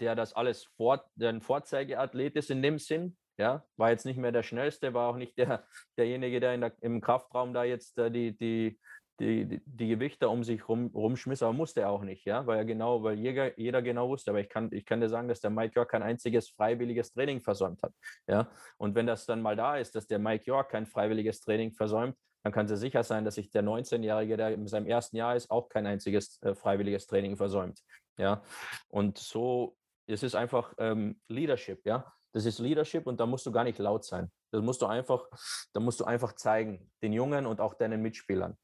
der 0.00 0.14
das 0.14 0.34
alles 0.34 0.64
vor, 0.76 1.04
der 1.14 1.30
ein 1.30 1.40
Vorzeigeathlet 1.40 2.36
ist 2.36 2.50
in 2.50 2.62
dem 2.62 2.78
Sinn, 2.78 3.16
ja, 3.38 3.64
war 3.76 3.90
jetzt 3.90 4.06
nicht 4.06 4.18
mehr 4.18 4.32
der 4.32 4.42
schnellste, 4.42 4.94
war 4.94 5.08
auch 5.08 5.16
nicht 5.16 5.36
der, 5.38 5.64
derjenige, 5.98 6.40
der, 6.40 6.56
der 6.56 6.72
im 6.80 7.00
Kraftraum 7.00 7.52
da 7.52 7.64
jetzt 7.64 7.98
äh, 7.98 8.10
die, 8.10 8.36
die, 8.36 8.78
die, 9.20 9.62
die, 9.64 9.88
Gewichte 9.88 10.28
um 10.28 10.44
sich 10.44 10.68
rum, 10.68 10.90
rumschmiss, 10.94 11.42
aber 11.42 11.52
musste 11.52 11.82
er 11.82 11.90
auch 11.90 12.02
nicht, 12.02 12.24
ja, 12.26 12.46
weil 12.46 12.58
er 12.58 12.64
genau, 12.64 13.02
weil 13.02 13.18
jeder, 13.18 13.58
jeder 13.58 13.82
genau 13.82 14.08
wusste. 14.08 14.30
Aber 14.30 14.40
ich 14.40 14.48
kann, 14.48 14.70
ich 14.72 14.84
kann 14.84 15.00
dir 15.00 15.08
sagen, 15.08 15.28
dass 15.28 15.40
der 15.40 15.50
Mike 15.50 15.74
York 15.74 15.90
kein 15.90 16.02
einziges 16.02 16.50
freiwilliges 16.50 17.12
Training 17.12 17.40
versäumt 17.40 17.82
hat. 17.82 17.92
Ja. 18.26 18.50
Und 18.78 18.94
wenn 18.94 19.06
das 19.06 19.26
dann 19.26 19.42
mal 19.42 19.56
da 19.56 19.76
ist, 19.76 19.94
dass 19.94 20.06
der 20.06 20.18
Mike 20.18 20.44
York 20.46 20.70
kein 20.70 20.86
freiwilliges 20.86 21.40
Training 21.40 21.72
versäumt, 21.72 22.16
dann 22.46 22.52
kann 22.52 22.68
sie 22.68 22.76
sicher 22.76 23.02
sein, 23.02 23.24
dass 23.24 23.34
sich 23.34 23.50
der 23.50 23.64
19-Jährige, 23.64 24.36
der 24.36 24.54
in 24.54 24.68
seinem 24.68 24.86
ersten 24.86 25.16
Jahr 25.16 25.34
ist, 25.34 25.50
auch 25.50 25.68
kein 25.68 25.84
einziges 25.84 26.40
äh, 26.42 26.54
freiwilliges 26.54 27.08
Training 27.08 27.36
versäumt. 27.36 27.80
Ja. 28.18 28.40
Und 28.88 29.18
so 29.18 29.76
es 30.06 30.22
ist 30.22 30.36
einfach 30.36 30.72
ähm, 30.78 31.20
Leadership, 31.26 31.84
ja. 31.84 32.12
Das 32.32 32.46
ist 32.46 32.60
Leadership 32.60 33.08
und 33.08 33.18
da 33.18 33.26
musst 33.26 33.46
du 33.46 33.50
gar 33.50 33.64
nicht 33.64 33.80
laut 33.80 34.04
sein. 34.04 34.30
Das 34.52 34.62
musst 34.62 34.80
du 34.80 34.86
einfach, 34.86 35.26
da 35.72 35.80
musst 35.80 35.98
du 35.98 36.04
einfach 36.04 36.34
zeigen, 36.34 36.88
den 37.02 37.12
Jungen 37.12 37.46
und 37.46 37.60
auch 37.60 37.74
deinen 37.74 38.00
Mitspielern. 38.00 38.56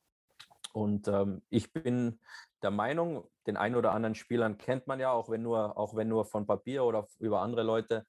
Und 0.73 1.09
ähm, 1.09 1.43
ich 1.51 1.73
bin 1.73 2.21
der 2.63 2.71
Meinung, 2.71 3.29
den 3.49 3.57
einen 3.57 3.75
oder 3.75 3.91
anderen 3.91 4.15
Spielern 4.15 4.59
kennt 4.59 4.87
man 4.87 5.01
ja, 5.01 5.11
auch 5.11 5.29
wenn 5.29 5.43
nur, 5.43 5.77
auch 5.77 5.97
wenn 5.97 6.07
nur 6.07 6.25
von 6.25 6.47
Papier 6.47 6.85
oder 6.85 7.09
über 7.19 7.41
andere 7.41 7.65
Leute. 7.65 8.07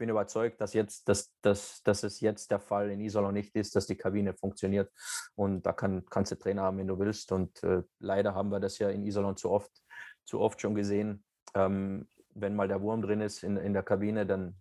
Bin 0.00 0.08
überzeugt, 0.08 0.62
dass 0.62 0.72
jetzt, 0.72 1.10
dass, 1.10 1.30
dass, 1.42 1.82
dass 1.82 2.02
es 2.04 2.20
jetzt 2.20 2.50
der 2.50 2.58
Fall 2.58 2.90
in 2.90 3.00
Isolon 3.00 3.34
nicht 3.34 3.54
ist, 3.54 3.76
dass 3.76 3.86
die 3.86 3.96
Kabine 3.96 4.32
funktioniert. 4.32 4.90
Und 5.34 5.66
da 5.66 5.74
kann, 5.74 6.06
kannst 6.06 6.32
du 6.32 6.36
Trainer 6.36 6.62
haben, 6.62 6.78
wenn 6.78 6.86
du 6.86 6.98
willst. 6.98 7.32
Und 7.32 7.62
äh, 7.62 7.82
leider 7.98 8.34
haben 8.34 8.48
wir 8.48 8.60
das 8.60 8.78
ja 8.78 8.88
in 8.88 9.04
Isolon 9.04 9.36
zu 9.36 9.50
oft, 9.50 9.70
zu 10.24 10.40
oft 10.40 10.58
schon 10.58 10.74
gesehen. 10.74 11.22
Ähm, 11.52 12.08
wenn 12.30 12.56
mal 12.56 12.66
der 12.66 12.80
Wurm 12.80 13.02
drin 13.02 13.20
ist 13.20 13.42
in, 13.42 13.58
in 13.58 13.74
der 13.74 13.82
Kabine, 13.82 14.24
dann, 14.24 14.56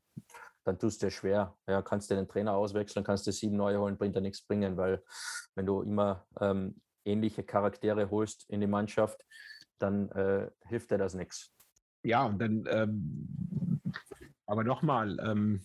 dann 0.66 0.78
tust 0.78 1.02
du 1.02 1.06
dir 1.06 1.12
schwer. 1.12 1.56
Ja, 1.68 1.82
kannst 1.84 2.12
du 2.12 2.16
den 2.16 2.28
Trainer 2.28 2.56
auswechseln, 2.56 3.06
kannst 3.06 3.26
du 3.26 3.32
sieben 3.32 3.56
neue 3.56 3.80
holen, 3.80 3.98
bringt 3.98 4.18
dir 4.18 4.22
nichts 4.22 4.42
bringen, 4.42 4.76
weil 4.76 5.02
wenn 5.56 5.66
du 5.66 5.82
immer 5.84 6.28
ähm, 6.42 6.82
ähnliche 7.06 7.44
Charaktere 7.44 8.10
holst 8.12 8.44
in 8.50 8.60
die 8.60 8.68
Mannschaft, 8.68 9.26
dann 9.78 10.12
äh, 10.12 10.52
hilft 10.68 10.92
dir 10.92 10.98
das 10.98 11.14
nichts. 11.14 11.54
Ja, 12.04 12.26
und 12.26 12.40
dann, 12.40 12.66
ähm, 12.70 13.59
aber 14.50 14.64
nochmal, 14.64 15.18
ähm, 15.24 15.62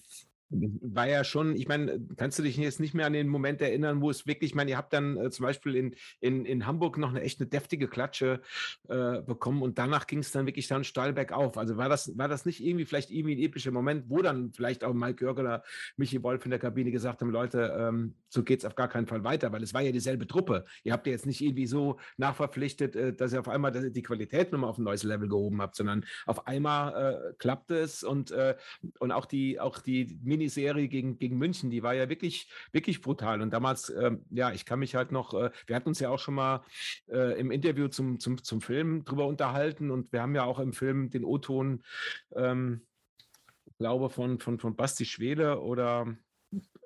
war 0.81 1.09
ja 1.09 1.25
schon, 1.25 1.57
ich 1.57 1.69
meine, 1.69 2.01
kannst 2.17 2.39
du 2.39 2.43
dich 2.43 2.57
jetzt 2.57 2.81
nicht 2.81 2.95
mehr 2.95 3.07
an 3.07 3.13
den 3.13 3.29
Moment 3.29 3.61
erinnern, 3.61 4.01
wo 4.01 4.11
es 4.11 4.27
wirklich, 4.27 4.53
ich 4.53 4.55
meine, 4.55 4.71
ihr 4.71 4.77
habt 4.77 4.93
dann 4.93 5.17
äh, 5.17 5.31
zum 5.31 5.45
Beispiel 5.45 5.75
in, 5.75 5.95
in, 6.21 6.45
in 6.45 6.67
Hamburg 6.67 6.99
noch 6.99 7.11
eine 7.11 7.23
echt 7.23 7.41
eine 7.41 7.49
deftige 7.49 7.89
Klatsche 7.89 8.41
äh, 8.89 9.23
bekommen 9.23 9.63
und 9.63 9.79
danach 9.79 10.07
ging 10.07 10.21
es 10.21 10.33
dann 10.33 10.47
wirklich 10.47 10.69
dann 10.69 10.85
steil 10.85 11.13
bergauf. 11.13 11.59
Also 11.59 11.77
war 11.77 11.89
das, 11.89 12.17
war 12.17 12.29
das 12.29 12.47
nicht 12.47 12.65
irgendwie 12.65 12.85
vielleicht 12.85 13.11
irgendwie 13.11 13.37
ein 13.37 13.43
epischer 13.43 13.71
Moment, 13.71 14.09
wo 14.09 14.23
dann 14.23 14.53
vielleicht 14.53 14.85
auch 14.85 14.95
Mike 14.95 15.25
Jörg 15.25 15.39
oder 15.39 15.63
Michi 15.97 16.23
Wolf 16.23 16.45
in 16.45 16.51
der 16.51 16.61
Kabine 16.61 16.91
gesagt 16.91 17.21
haben, 17.21 17.31
Leute, 17.31 17.75
ähm, 17.79 18.15
so 18.29 18.43
geht 18.43 18.61
es 18.61 18.65
auf 18.65 18.75
gar 18.75 18.89
keinen 18.89 19.07
Fall 19.07 19.25
weiter, 19.25 19.53
weil 19.53 19.63
es 19.63 19.75
war 19.75 19.83
ja 19.83 19.93
dieselbe 19.93 20.27
Truppe. 20.27 20.65
Ihr 20.83 20.93
habt 20.93 21.07
ja 21.07 21.13
jetzt 21.13 21.27
nicht 21.27 21.41
irgendwie 21.41 21.67
so 21.67 21.99
nachverpflichtet, 22.17 22.97
äh, 22.97 23.13
dass 23.13 23.33
ihr 23.33 23.41
auf 23.41 23.49
einmal 23.49 23.73
die 23.91 24.03
Qualität 24.03 24.53
nochmal 24.53 24.71
auf 24.71 24.79
ein 24.79 24.85
neues 24.85 25.03
Level 25.03 25.29
gehoben 25.29 25.61
habt, 25.61 25.77
sondern 25.77 26.05
auf 26.27 26.47
einmal 26.47 27.31
äh, 27.31 27.35
klappte 27.39 27.77
es 27.77 28.03
und, 28.03 28.31
äh, 28.31 28.57
und 28.99 29.13
auch 29.13 29.27
die, 29.27 29.61
auch 29.61 29.79
die 29.79 30.19
Miniserie 30.45 30.89
gegen, 30.89 31.19
gegen 31.19 31.39
München, 31.39 31.71
die 31.71 31.83
war 31.83 31.95
ja 31.95 32.09
wirklich, 32.09 32.49
wirklich 32.73 33.01
brutal. 33.01 33.41
Und 33.41 33.51
damals, 33.51 33.91
ähm, 33.91 34.25
ja, 34.31 34.53
ich 34.53 34.65
kann 34.67 34.79
mich 34.79 34.95
halt 34.95 35.11
noch, 35.13 35.35
äh, 35.35 35.51
wir 35.67 35.77
hatten 35.77 35.89
uns 35.89 36.01
ja 36.01 36.11
auch 36.11 36.19
schon 36.19 36.35
mal 36.35 36.63
äh, 37.09 37.39
im 37.39 37.51
Interview 37.51 37.89
zum, 37.89 38.21
zum, 38.21 38.43
zum 38.43 38.61
Film 38.61 39.05
drüber 39.05 39.27
unterhalten 39.27 39.91
und 39.91 40.13
wir 40.13 40.23
haben 40.23 40.35
ja 40.35 40.45
auch 40.45 40.59
im 40.59 40.73
Film 40.73 41.11
den 41.11 41.25
O-Ton, 41.25 41.83
ähm, 42.37 42.87
glaube 43.79 44.11
von, 44.11 44.39
von, 44.39 44.59
von 44.59 44.77
Basti 44.77 45.05
Schwede 45.05 45.61
oder 45.61 46.15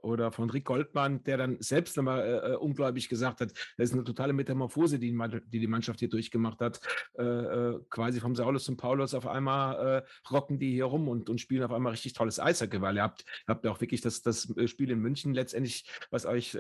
oder 0.03 0.33
von 0.33 0.51
Rick 0.51 0.65
Goldmann, 0.65 1.23
der 1.25 1.37
dann 1.37 1.57
selbst 1.61 1.97
nochmal 1.97 2.21
äh, 2.21 2.53
äh, 2.53 2.57
ungläubig 2.57 3.09
gesagt 3.09 3.41
hat, 3.41 3.53
das 3.77 3.91
ist 3.91 3.93
eine 3.93 4.05
totale 4.05 4.33
Metamorphose, 4.33 4.99
die 4.99 5.17
die, 5.17 5.61
die 5.61 5.67
Mannschaft 5.67 6.01
hier 6.01 6.09
durchgemacht 6.09 6.61
hat. 6.61 6.81
Äh, 7.19 7.23
äh, 7.23 7.81
quasi 7.91 8.21
vom 8.21 8.35
Saulus 8.35 8.65
zum 8.65 8.77
Paulus 8.77 9.15
auf 9.15 9.27
einmal 9.27 10.03
äh, 10.03 10.31
rocken 10.31 10.59
die 10.59 10.73
hier 10.73 10.87
rum 10.87 11.09
und, 11.09 11.29
und 11.31 11.41
spielen 11.41 11.63
auf 11.63 11.73
einmal 11.73 11.93
richtig 11.93 12.13
tolles 12.13 12.41
Eishockey, 12.41 12.81
weil 12.81 12.97
ihr 12.97 13.03
habt, 13.03 13.25
habt 13.47 13.67
auch 13.67 13.81
wirklich 13.81 14.01
das, 14.01 14.23
das 14.23 14.49
äh, 14.57 14.69
Spiel 14.69 14.91
in 14.91 15.01
München 15.01 15.35
letztendlich, 15.35 15.89
was 16.11 16.27
euch 16.27 16.57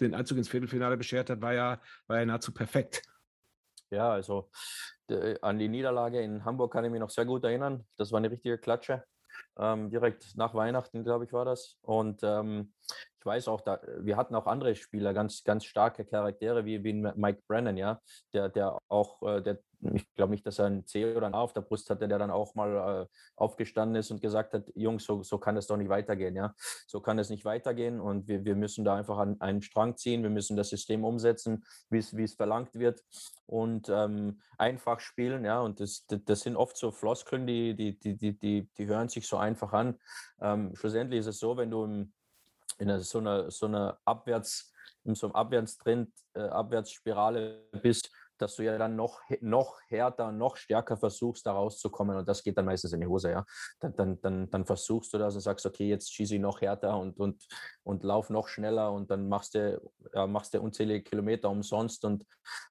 den 0.00 0.14
Einzug 0.14 0.38
ins 0.38 0.48
Viertelfinale 0.48 0.96
beschert 0.96 1.30
hat, 1.30 1.40
war 1.40 1.54
ja, 1.54 1.80
war 2.06 2.18
ja 2.18 2.26
nahezu 2.26 2.52
perfekt. 2.52 3.02
Ja, 3.90 4.10
also 4.10 4.50
an 5.40 5.58
die 5.58 5.68
Niederlage 5.68 6.20
in 6.20 6.44
Hamburg 6.44 6.72
kann 6.72 6.84
ich 6.84 6.90
mich 6.90 7.00
noch 7.00 7.10
sehr 7.10 7.24
gut 7.24 7.44
erinnern. 7.44 7.86
Das 7.96 8.12
war 8.12 8.18
eine 8.18 8.30
richtige 8.30 8.58
Klatsche 8.58 9.04
ähm, 9.58 9.90
direkt 9.90 10.36
nach 10.36 10.54
Weihnachten, 10.54 11.04
glaube 11.04 11.24
ich, 11.24 11.32
war 11.32 11.44
das. 11.44 11.78
Und 11.82 12.20
ähm, 12.22 12.72
ich 13.18 13.26
weiß 13.26 13.48
auch, 13.48 13.60
da, 13.60 13.80
wir 13.98 14.16
hatten 14.16 14.34
auch 14.34 14.46
andere 14.46 14.74
Spieler, 14.74 15.12
ganz, 15.14 15.42
ganz 15.44 15.64
starke 15.64 16.04
Charaktere, 16.04 16.64
wie, 16.64 16.84
wie 16.84 16.92
Mike 16.92 17.42
Brennan, 17.48 17.76
ja, 17.76 18.00
der, 18.32 18.48
der 18.48 18.78
auch, 18.88 19.22
äh, 19.22 19.42
der 19.42 19.58
ich 19.94 20.14
glaube 20.14 20.32
nicht, 20.32 20.46
dass 20.46 20.58
er 20.58 20.66
ein 20.66 20.86
C 20.86 21.14
oder 21.14 21.26
ein 21.26 21.34
A 21.34 21.40
auf 21.40 21.52
der 21.52 21.60
Brust 21.60 21.88
hatte, 21.90 22.08
der 22.08 22.18
dann 22.18 22.30
auch 22.30 22.54
mal 22.54 23.02
äh, 23.02 23.06
aufgestanden 23.36 23.96
ist 23.96 24.10
und 24.10 24.20
gesagt 24.20 24.54
hat, 24.54 24.64
Jungs, 24.74 25.04
so, 25.04 25.22
so 25.22 25.38
kann 25.38 25.56
es 25.56 25.66
doch 25.66 25.76
nicht 25.76 25.88
weitergehen, 25.88 26.36
ja. 26.36 26.54
So 26.86 27.00
kann 27.00 27.18
es 27.18 27.30
nicht 27.30 27.44
weitergehen 27.44 28.00
und 28.00 28.28
wir, 28.28 28.44
wir 28.44 28.56
müssen 28.56 28.84
da 28.84 28.96
einfach 28.96 29.18
an 29.18 29.40
einen 29.40 29.62
Strang 29.62 29.96
ziehen, 29.96 30.22
wir 30.22 30.30
müssen 30.30 30.56
das 30.56 30.68
System 30.70 31.04
umsetzen, 31.04 31.64
wie 31.90 31.98
es 31.98 32.34
verlangt 32.34 32.74
wird 32.74 33.02
und 33.46 33.88
ähm, 33.88 34.40
einfach 34.58 35.00
spielen, 35.00 35.44
ja. 35.44 35.60
Und 35.60 35.80
das, 35.80 36.06
das 36.06 36.40
sind 36.40 36.56
oft 36.56 36.76
so 36.76 36.90
Floskeln, 36.90 37.46
die, 37.46 37.74
die, 37.74 37.98
die, 37.98 38.16
die, 38.16 38.38
die, 38.38 38.68
die 38.76 38.86
hören 38.86 39.08
sich 39.08 39.26
so 39.26 39.36
einfach 39.36 39.72
an. 39.72 39.98
Ähm, 40.40 40.74
schlussendlich 40.74 41.20
ist 41.20 41.26
es 41.26 41.38
so, 41.38 41.56
wenn 41.56 41.70
du 41.70 41.84
im, 41.84 42.12
in 42.78 43.00
so 43.00 43.18
einer, 43.18 43.50
so 43.50 43.66
einer 43.66 43.98
Abwärts, 44.04 44.72
in 45.04 45.14
so 45.14 45.26
einem 45.26 45.36
Abwärtstrend, 45.36 46.10
äh, 46.34 46.40
Abwärtsspirale 46.40 47.62
bist, 47.82 48.10
dass 48.38 48.56
du 48.56 48.62
ja 48.62 48.78
dann 48.78 48.96
noch, 48.96 49.20
noch 49.40 49.80
härter, 49.88 50.32
noch 50.32 50.56
stärker 50.56 50.96
versuchst, 50.96 51.46
da 51.46 51.52
rauszukommen. 51.52 52.16
Und 52.16 52.28
das 52.28 52.42
geht 52.42 52.56
dann 52.58 52.64
meistens 52.64 52.92
in 52.92 53.00
die 53.00 53.06
Hose, 53.06 53.30
ja. 53.30 53.44
Dann, 53.80 53.94
dann, 53.96 54.20
dann, 54.20 54.50
dann 54.50 54.66
versuchst 54.66 55.12
du 55.12 55.18
das 55.18 55.34
und 55.34 55.40
sagst, 55.40 55.66
okay, 55.66 55.88
jetzt 55.88 56.12
schieße 56.12 56.34
ich 56.34 56.40
noch 56.40 56.60
härter 56.60 56.98
und, 56.98 57.18
und, 57.18 57.46
und 57.82 58.04
lauf 58.04 58.30
noch 58.30 58.48
schneller 58.48 58.92
und 58.92 59.10
dann 59.10 59.28
machst 59.28 59.54
du, 59.54 59.80
ja, 60.14 60.26
machst 60.26 60.54
du 60.54 60.60
unzählige 60.60 61.02
Kilometer 61.02 61.50
umsonst 61.50 62.04
und 62.04 62.24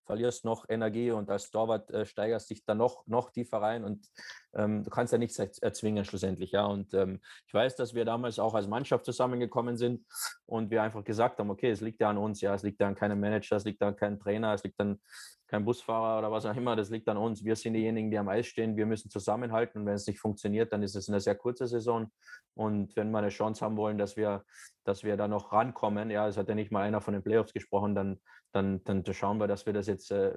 verlierst 0.05 0.45
noch 0.45 0.65
Energie 0.69 1.11
und 1.11 1.29
als 1.29 1.49
Torwart 1.49 1.91
äh, 1.91 2.05
steigerst 2.05 2.49
dich 2.49 2.65
dann 2.65 2.77
noch, 2.77 3.05
noch 3.07 3.31
tiefer 3.31 3.61
rein 3.61 3.83
und 3.83 4.07
du 4.55 4.89
kannst 4.89 5.11
ja 5.11 5.19
nichts 5.19 5.37
erzwingen 5.37 6.05
schlussendlich, 6.05 6.51
ja. 6.51 6.65
Und 6.65 6.93
ähm, 6.93 7.19
ich 7.47 7.53
weiß, 7.53 7.75
dass 7.75 7.93
wir 7.93 8.05
damals 8.05 8.39
auch 8.39 8.53
als 8.53 8.67
Mannschaft 8.67 9.05
zusammengekommen 9.05 9.77
sind 9.77 10.05
und 10.45 10.71
wir 10.71 10.81
einfach 10.81 11.03
gesagt 11.03 11.39
haben, 11.39 11.49
okay, 11.49 11.69
es 11.69 11.81
liegt 11.81 11.99
ja 12.01 12.09
an 12.09 12.17
uns, 12.17 12.41
ja, 12.41 12.53
es 12.53 12.63
liegt 12.63 12.79
ja 12.79 12.87
an 12.87 12.95
keinem 12.95 13.19
Manager, 13.19 13.57
es 13.57 13.65
liegt 13.65 13.81
an 13.81 13.95
keinem 13.95 14.19
Trainer, 14.19 14.53
es 14.53 14.63
liegt 14.63 14.79
an 14.79 14.99
kein 15.47 15.63
Busfahrer 15.63 16.19
oder 16.19 16.31
was 16.31 16.45
auch 16.45 16.55
immer, 16.55 16.75
das 16.75 16.89
liegt 16.89 17.07
an 17.07 17.17
uns. 17.17 17.43
Wir 17.43 17.55
sind 17.55 17.73
diejenigen, 17.73 18.09
die 18.09 18.17
am 18.17 18.27
Eis 18.29 18.47
stehen. 18.47 18.75
Wir 18.75 18.85
müssen 18.85 19.09
zusammenhalten. 19.09 19.81
Und 19.81 19.85
wenn 19.85 19.93
es 19.93 20.07
nicht 20.07 20.19
funktioniert, 20.19 20.73
dann 20.73 20.81
ist 20.81 20.95
es 20.95 21.07
eine 21.07 21.19
sehr 21.19 21.35
kurze 21.35 21.67
Saison. 21.67 22.11
Und 22.55 22.95
wenn 22.95 23.11
wir 23.11 23.19
eine 23.19 23.29
Chance 23.29 23.63
haben 23.63 23.77
wollen, 23.77 23.97
dass 23.97 24.17
wir, 24.17 24.43
dass 24.83 25.03
wir 25.03 25.17
da 25.17 25.27
noch 25.27 25.51
rankommen, 25.51 26.09
ja, 26.09 26.27
es 26.27 26.37
hat 26.37 26.49
ja 26.49 26.55
nicht 26.55 26.71
mal 26.71 26.81
einer 26.81 27.01
von 27.01 27.13
den 27.13 27.23
Playoffs 27.23 27.53
gesprochen, 27.53 27.93
dann, 27.93 28.19
dann, 28.53 28.83
dann 28.85 29.05
schauen 29.13 29.37
wir, 29.37 29.47
dass 29.47 29.65
wir 29.65 29.73
das 29.73 29.87
jetzt 29.87 30.11
äh, 30.11 30.35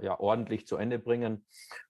ja, 0.00 0.18
ordentlich 0.18 0.66
zu 0.66 0.76
Ende 0.76 0.98
bringen. 0.98 1.44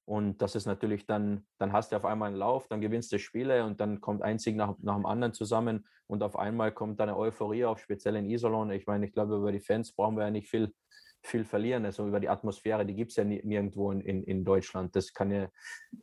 Und 0.04 0.42
das 0.42 0.54
ist 0.54 0.66
natürlich 0.66 1.06
dann, 1.06 1.46
dann 1.58 1.72
hast 1.72 1.92
du 1.92 1.96
auf 1.96 2.04
einmal 2.04 2.28
einen 2.28 2.36
Lauf, 2.36 2.68
dann 2.68 2.80
gewinnst 2.80 3.12
du 3.12 3.18
Spiele 3.18 3.64
und 3.64 3.80
dann 3.80 4.00
kommt 4.00 4.22
ein 4.22 4.38
Sieg 4.38 4.56
nach, 4.56 4.74
nach 4.80 4.96
dem 4.96 5.06
anderen 5.06 5.32
zusammen 5.32 5.86
und 6.06 6.22
auf 6.22 6.36
einmal 6.36 6.72
kommt 6.72 7.00
dann 7.00 7.08
eine 7.08 7.18
Euphorie 7.18 7.64
auf, 7.64 7.80
speziell 7.80 8.16
in 8.16 8.28
Isolon. 8.28 8.70
Ich 8.70 8.86
meine, 8.86 9.06
ich 9.06 9.12
glaube, 9.12 9.36
über 9.36 9.52
die 9.52 9.60
Fans 9.60 9.92
brauchen 9.92 10.16
wir 10.16 10.24
ja 10.24 10.30
nicht 10.30 10.48
viel, 10.48 10.74
viel 11.22 11.44
verlieren. 11.44 11.84
Also 11.84 12.06
über 12.06 12.20
die 12.20 12.28
Atmosphäre, 12.28 12.84
die 12.84 12.94
gibt 12.94 13.12
es 13.12 13.16
ja 13.16 13.24
nirgendwo 13.24 13.90
in, 13.92 14.00
in, 14.00 14.22
in, 14.24 14.44
Deutschland. 14.44 14.94
Das 14.94 15.12
kann 15.14 15.30
ja, 15.30 15.48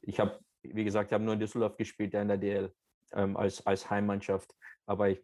ich 0.01 0.19
habe, 0.19 0.39
wie 0.63 0.83
gesagt, 0.83 1.11
ich 1.11 1.13
habe 1.13 1.23
nur 1.23 1.33
in 1.33 1.39
Düsseldorf 1.39 1.77
gespielt, 1.77 2.13
ja 2.13 2.21
in 2.21 2.27
der 2.27 2.37
DL 2.37 2.73
ähm, 3.13 3.37
als, 3.37 3.65
als 3.67 3.89
Heimmannschaft. 3.89 4.55
Aber 4.85 5.09
ich, 5.09 5.23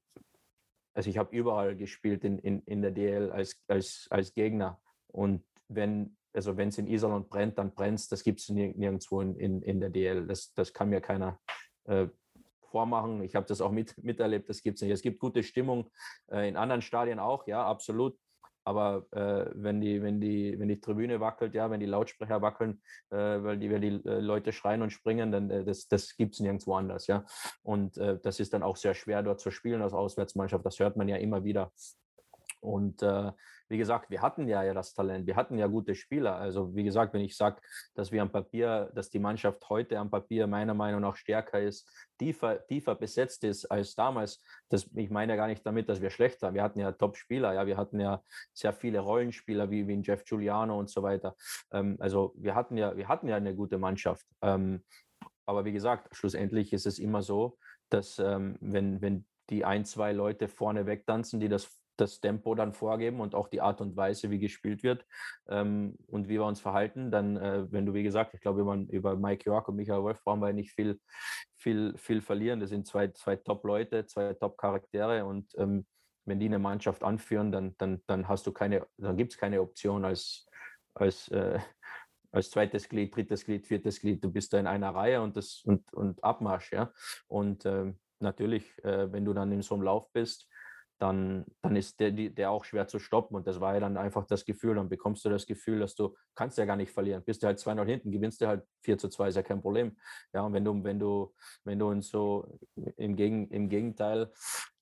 also 0.94 1.10
ich 1.10 1.18
habe 1.18 1.36
überall 1.36 1.76
gespielt 1.76 2.24
in, 2.24 2.38
in, 2.40 2.62
in 2.66 2.82
der 2.82 2.92
DL 2.92 3.32
als, 3.32 3.62
als, 3.68 4.08
als 4.10 4.34
Gegner. 4.34 4.80
Und 5.08 5.44
wenn, 5.68 6.16
also 6.36 6.58
wenn 6.58 6.70
es 6.70 6.78
in 6.78 6.88
Iserlohn 6.88 7.28
brennt, 7.28 7.58
dann 7.58 7.74
brennt 7.74 8.00
es. 8.00 8.08
Das 8.10 8.24
gibt 8.24 8.40
es 8.40 8.50
nirgendwo 8.50 9.22
in, 9.22 9.36
in, 9.36 9.62
in 9.62 9.80
der 9.80 9.90
DL. 9.90 10.28
Das, 10.28 10.54
das 10.54 10.74
kann 10.74 10.90
mir 10.90 11.02
keiner 11.02 11.40
äh, 11.86 12.08
vormachen. 12.76 13.24
Ich 13.24 13.36
habe 13.36 13.46
das 13.46 13.62
auch 13.62 13.72
mit, 13.72 14.04
miterlebt, 14.04 14.50
das 14.50 14.62
gibt 14.62 14.76
es 14.76 14.82
nicht. 14.82 14.92
Es 14.92 15.02
gibt 15.02 15.20
gute 15.20 15.44
Stimmung 15.44 15.90
äh, 16.30 16.50
in 16.50 16.58
anderen 16.58 16.82
Stadien 16.82 17.20
auch, 17.20 17.48
ja, 17.48 17.66
absolut. 17.66 18.18
aber 18.66 19.06
äh, 19.12 19.50
wenn, 19.54 19.80
die, 19.80 20.02
wenn, 20.02 20.20
die, 20.20 20.60
wenn 20.60 20.68
die 20.68 20.82
Tribüne 20.82 21.22
wackelt, 21.22 21.54
ja, 21.54 21.70
wenn 21.70 21.80
die 21.80 21.86
Lautsprecher 21.86 22.42
wackeln, 22.42 22.82
äh, 23.12 23.16
weil 23.16 23.58
die, 23.58 23.72
weil 23.72 23.80
die 23.80 24.06
äh, 24.06 24.20
Leute 24.20 24.52
schreien 24.52 24.82
und 24.82 24.90
springen, 24.90 25.32
dann 25.32 25.50
äh, 25.50 25.64
das, 25.64 25.88
das 25.88 26.18
gibt 26.18 26.34
es 26.34 26.42
nirgendwo 26.42 26.76
anders, 26.76 27.08
ja. 27.08 27.24
Und 27.64 27.98
äh, 27.98 28.20
das 28.22 28.42
ist 28.42 28.54
dann 28.54 28.64
auch 28.64 28.76
sehr 28.76 28.94
schwer, 28.94 29.24
dort 29.24 29.40
zu 29.40 29.52
spielen 29.52 29.82
als 29.82 29.94
Auswärtsmannschaft. 29.94 30.66
Das 30.66 30.80
hört 30.80 30.98
man 30.98 31.08
ja 31.08 31.16
immer 31.16 31.46
wieder. 31.46 31.72
Und 32.60 33.04
äh, 33.04 33.32
wie 33.68 33.78
gesagt, 33.78 34.10
wir 34.10 34.22
hatten 34.22 34.48
ja, 34.48 34.74
das 34.74 34.94
Talent, 34.94 35.28
wir 35.28 35.36
hatten 35.36 35.58
ja 35.58 35.68
gute 35.68 35.96
Spieler. 35.96 36.36
Also 36.36 36.76
wie 36.76 36.84
gesagt, 36.84 37.14
wenn 37.14 37.22
ich 37.22 37.36
sage, 37.36 37.62
dass 37.94 38.12
wir 38.12 38.22
am 38.22 38.32
Papier, 38.32 38.92
dass 38.94 39.10
die 39.10 39.20
Mannschaft 39.20 39.68
heute 39.70 39.98
am 39.98 40.10
Papier 40.10 40.48
meiner 40.48 40.74
Meinung 40.74 41.02
nach 41.02 41.16
stärker 41.16 41.60
ist, 41.60 41.90
tiefer, 42.20 42.66
tiefer 42.68 42.96
besetzt 42.96 43.44
ist 43.44 43.66
als 43.66 43.96
damals, 43.96 44.44
das, 44.70 44.90
ich 44.96 45.10
meine 45.10 45.34
ja 45.34 45.38
gar 45.38 45.48
nicht 45.48 45.66
damit, 45.66 45.90
dass 45.90 46.02
wir 46.02 46.10
schlecht 46.10 46.42
waren. 46.42 46.54
Wir 46.54 46.64
hatten 46.64 46.80
ja 46.80 46.92
Top-Spieler, 46.92 47.54
ja, 47.54 47.66
wir 47.66 47.78
hatten 47.78 48.00
ja 48.00 48.22
sehr 48.54 48.74
viele 48.74 49.00
Rollenspieler 49.00 49.70
wie, 49.70 49.88
wie 49.88 50.02
Jeff 50.02 50.24
Giuliano 50.24 50.78
und 50.78 50.90
so 50.90 51.04
weiter. 51.04 51.36
Ähm, 51.72 51.98
also 52.00 52.34
wir 52.38 52.56
hatten 52.56 52.78
ja, 52.78 52.96
wir 52.96 53.08
hatten 53.08 53.28
ja 53.28 53.36
eine 53.36 53.56
gute 53.56 53.78
Mannschaft. 53.78 54.26
Ähm, 54.42 54.84
aber 55.46 55.66
wie 55.66 55.74
gesagt, 55.74 56.16
schlussendlich 56.16 56.74
ist 56.74 56.86
es 56.86 57.00
immer 57.00 57.22
so, 57.22 57.58
dass 57.90 58.20
ähm, 58.20 58.58
wenn, 58.62 59.02
wenn 59.02 59.26
die 59.50 59.64
ein, 59.64 59.86
zwei 59.86 60.12
Leute 60.12 60.48
vorne 60.48 60.86
wegtanzen, 60.86 61.40
die 61.40 61.50
das 61.50 61.70
das 61.98 62.20
Tempo 62.20 62.56
dann 62.56 62.74
vorgeben 62.74 63.20
und 63.22 63.36
auch 63.36 63.48
die 63.48 63.62
Art 63.62 63.82
und 63.82 63.96
Weise, 63.96 64.30
wie 64.32 64.40
gespielt 64.40 64.84
wird 64.84 65.06
ähm, 65.48 65.98
und 66.08 66.28
wie 66.28 66.34
wir 66.34 66.46
uns 66.46 66.60
verhalten. 66.60 67.12
Dann, 67.12 67.38
äh, 67.38 67.72
wenn 67.72 67.86
du, 67.86 67.94
wie 67.94 68.04
gesagt, 68.04 68.34
ich 68.34 68.42
glaube, 68.42 68.62
über, 68.62 68.76
über 68.76 69.16
Mike 69.16 69.44
York 69.46 69.68
und 69.68 69.76
Michael 69.76 70.04
Wolf 70.04 70.24
brauchen 70.24 70.42
wir 70.42 70.54
nicht 70.54 70.72
viel, 70.72 71.00
viel, 71.56 71.98
viel 71.98 72.22
verlieren. 72.22 72.60
Das 72.60 72.70
sind 72.70 72.88
zwei, 72.88 73.10
zwei 73.10 73.36
Top-Leute, 73.36 74.06
zwei 74.06 74.34
Top-Charaktere 74.34 75.26
und 75.26 75.54
ähm, 75.58 75.86
wenn 76.26 76.40
die 76.40 76.48
eine 76.48 76.60
Mannschaft 76.60 77.04
anführen, 77.04 77.52
dann, 77.52 77.76
dann, 77.78 78.02
dann 78.08 78.28
hast 78.28 78.48
du 78.48 78.52
keine, 78.52 78.88
dann 78.98 79.16
gibt 79.16 79.34
es 79.34 79.38
keine 79.38 79.62
Option 79.62 80.04
als, 80.04 80.48
als, 80.96 81.28
äh, 81.30 81.60
als 82.32 82.50
zweites 82.50 82.90
Glied, 82.90 83.16
drittes 83.16 83.46
Glied, 83.46 83.68
viertes 83.68 84.00
Glied. 84.02 84.24
Du 84.24 84.32
bist 84.32 84.52
da 84.52 84.60
in 84.60 84.68
einer 84.68 84.94
Reihe 84.94 85.22
und 85.22 85.38
das 85.38 85.62
und, 85.66 85.94
und 85.94 86.24
Abmarsch, 86.24 86.74
ja. 86.74 86.92
Und 87.28 87.66
äh, 87.66 87.94
natürlich, 88.20 88.84
äh, 88.84 89.12
wenn 89.12 89.24
du 89.24 89.34
dann 89.34 89.52
in 89.52 89.62
so 89.62 89.76
einem 89.76 89.84
Lauf 89.84 90.12
bist, 90.12 90.50
dann, 90.98 91.46
dann 91.62 91.76
ist 91.76 92.00
der, 92.00 92.12
der 92.12 92.52
auch 92.52 92.64
schwer 92.64 92.88
zu 92.88 93.00
stoppen. 93.00 93.36
Und 93.36 93.48
das 93.48 93.60
war 93.60 93.74
ja 93.74 93.80
dann 93.80 93.98
einfach 93.98 94.26
das 94.26 94.46
Gefühl. 94.46 94.76
Dann 94.76 94.90
bekommst 94.90 95.26
du 95.26 95.30
das 95.30 95.46
Gefühl, 95.46 95.80
dass 95.80 95.96
du 95.96 96.16
kannst 96.36 96.58
ja 96.58 96.66
gar 96.66 96.76
nicht 96.76 96.92
verlieren. 96.92 97.24
Bist 97.24 97.44
du 97.44 97.48
halt 97.48 97.60
2-0 97.60 97.86
hinten, 97.86 98.12
gewinnst 98.12 98.42
du 98.42 98.48
halt 98.48 98.64
4 98.84 98.98
zu 98.98 99.10
2, 99.10 99.30
ist 99.30 99.36
ja 99.36 99.44
kein 99.44 99.62
Problem. 99.62 99.98
Ja, 100.34 100.42
und 100.42 100.54
wenn 100.54 100.64
du, 100.64 100.84
wenn 100.84 101.00
du, 101.00 101.34
wenn 101.64 101.80
du 101.80 101.92
in 101.92 102.02
so 102.02 102.60
im, 102.98 103.16
Gegen, 103.16 103.50
im 103.50 103.68
Gegenteil 103.70 104.32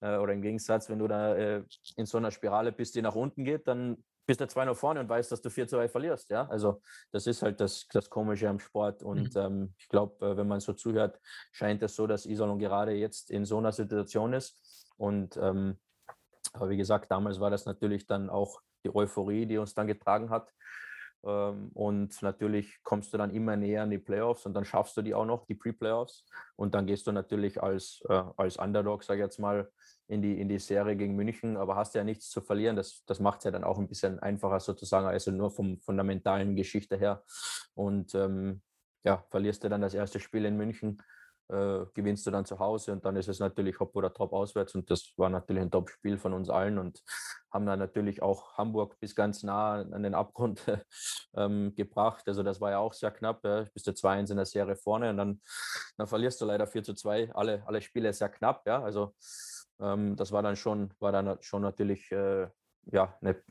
äh, 0.01 0.17
oder 0.17 0.34
im 0.34 0.41
Gegensatz, 0.41 0.89
wenn 0.89 1.00
du 1.00 1.08
da 1.08 1.36
äh, 1.36 1.63
in 1.96 2.05
so 2.05 2.17
einer 2.17 2.32
Spirale 2.32 2.72
bist, 2.72 2.96
die 2.96 3.01
nach 3.01 3.15
unten 3.15 3.43
geht, 3.43 3.67
dann 3.67 4.03
bist 4.25 4.39
du 4.39 4.46
2-0 4.46 4.75
vorne 4.75 5.00
und 5.00 5.10
weißt, 5.10 5.32
dass 5.32 5.41
du 5.41 5.50
4 5.50 5.67
zu 5.67 5.75
2 5.77 5.89
verlierst. 5.89 6.29
Ja, 6.29 6.48
also 6.48 6.82
das 7.12 7.27
ist 7.27 7.41
halt 7.41 7.60
das, 7.60 7.88
das 7.91 8.10
Komische 8.10 8.50
am 8.50 8.60
Sport. 8.60 9.03
Und 9.03 9.36
mhm. 9.36 9.41
ähm, 9.41 9.74
ich 9.77 9.89
glaube, 9.89 10.25
äh, 10.25 10.38
wenn 10.38 10.48
man 10.48 10.60
so 10.60 10.74
zuhört, 10.74 11.20
scheint 11.51 11.84
es 11.84 11.96
so, 11.96 12.08
dass 12.08 12.25
Isolon 12.25 12.60
gerade 12.60 12.93
jetzt 12.93 13.32
in 13.32 13.46
so 13.46 13.58
einer 13.58 13.72
Situation 13.72 14.34
ist. 14.34 14.93
Und 14.96 15.38
ähm, 15.38 15.79
aber 16.53 16.69
wie 16.69 16.77
gesagt, 16.77 17.12
damals 17.12 17.39
war 17.39 17.50
das 17.50 17.65
natürlich 17.65 18.07
dann 18.07 18.29
auch 18.29 18.62
die 18.86 18.95
Euphorie, 18.95 19.45
die 19.45 19.57
uns 19.57 19.74
dann 19.74 19.88
getragen 19.88 20.29
hat. 20.29 20.53
Ähm, 21.25 21.69
und 21.74 22.22
natürlich 22.22 22.81
kommst 22.83 23.13
du 23.13 23.17
dann 23.17 23.31
immer 23.31 23.55
näher 23.55 23.83
an 23.83 23.89
die 23.89 23.98
Playoffs 23.98 24.45
und 24.45 24.53
dann 24.53 24.65
schaffst 24.65 24.95
du 24.98 25.01
die 25.01 25.13
auch 25.13 25.25
noch, 25.25 25.45
die 25.45 25.55
Pre-Playoffs. 25.55 26.25
Und 26.55 26.75
dann 26.75 26.86
gehst 26.86 27.07
du 27.07 27.12
natürlich 27.12 27.62
als, 27.62 28.01
äh, 28.10 28.24
als 28.38 28.57
Underdog, 28.57 29.03
sag 29.03 29.15
ich 29.15 29.22
jetzt 29.22 29.39
mal, 29.39 29.69
in 30.07 30.22
die, 30.22 30.39
in 30.39 30.50
die 30.50 30.60
Serie 30.60 30.95
gegen 30.95 31.15
München, 31.15 31.57
aber 31.57 31.75
hast 31.75 31.95
ja 31.95 32.03
nichts 32.03 32.29
zu 32.29 32.41
verlieren. 32.41 32.75
Das, 32.75 33.03
das 33.05 33.19
macht 33.19 33.39
es 33.39 33.45
ja 33.45 33.51
dann 33.51 33.63
auch 33.63 33.79
ein 33.79 33.88
bisschen 33.88 34.19
einfacher 34.19 34.60
sozusagen, 34.60 35.07
also 35.07 35.31
nur 35.31 35.50
vom 35.50 35.79
fundamentalen 35.79 36.55
Geschichte 36.55 36.98
her. 36.98 37.24
Und 37.74 38.13
ähm, 38.15 38.62
ja, 39.03 39.25
verlierst 39.29 39.63
du 39.63 39.69
dann 39.69 39.81
das 39.81 39.93
erste 39.93 40.19
Spiel 40.19 40.45
in 40.45 40.57
München 40.57 41.01
äh, 41.50 41.85
gewinnst 41.93 42.25
du 42.25 42.31
dann 42.31 42.45
zu 42.45 42.59
Hause 42.59 42.91
und 42.93 43.05
dann 43.05 43.15
ist 43.15 43.27
es 43.27 43.39
natürlich 43.39 43.79
hopp 43.79 43.95
oder 43.95 44.13
top 44.13 44.34
auswärts 44.34 44.75
und 44.75 44.89
das 44.89 45.13
war 45.17 45.29
natürlich 45.29 45.62
ein 45.62 45.71
Top-Spiel 45.71 46.17
von 46.17 46.34
uns 46.34 46.49
allen 46.49 46.77
und 46.77 47.03
haben 47.51 47.65
dann 47.65 47.79
natürlich 47.79 48.21
auch 48.21 48.58
Hamburg 48.58 48.99
bis 48.99 49.15
ganz 49.15 49.43
nah 49.43 49.82
an 49.82 50.03
den 50.03 50.15
Abgrund 50.15 50.63
ähm, 51.36 51.73
gebracht. 51.75 52.27
Also 52.27 52.41
das 52.41 52.60
war 52.60 52.71
ja 52.71 52.79
auch 52.79 52.93
sehr 52.93 53.12
knapp. 53.12 53.43
Ja. 53.43 53.65
Bist 53.73 53.86
du 53.86 53.91
2-1 53.91 54.32
in 54.32 54.38
der 54.38 54.45
Serie 54.45 54.75
vorne 54.75 55.12
und 55.12 55.17
dann, 55.17 55.41
dann 55.97 56.08
verlierst 56.08 56.41
du 56.41 56.45
leider 56.45 56.65
4 56.65 56.84
zu 56.84 56.93
2. 56.95 57.34
Alle, 57.36 57.63
alle 57.67 57.82
Spiele 57.82 58.12
sehr 58.13 58.29
knapp, 58.29 58.65
ja. 58.65 58.82
Also 58.82 59.13
ähm, 59.79 60.15
das 60.15 60.32
war 60.32 60.41
dann 60.41 60.56
schon, 60.56 60.91
war 60.99 61.12
dann 61.12 61.38
schon 61.41 61.62
natürlich 61.62 62.12
äh, 62.12 62.47
ja, 62.91 63.15
eine, 63.21 63.41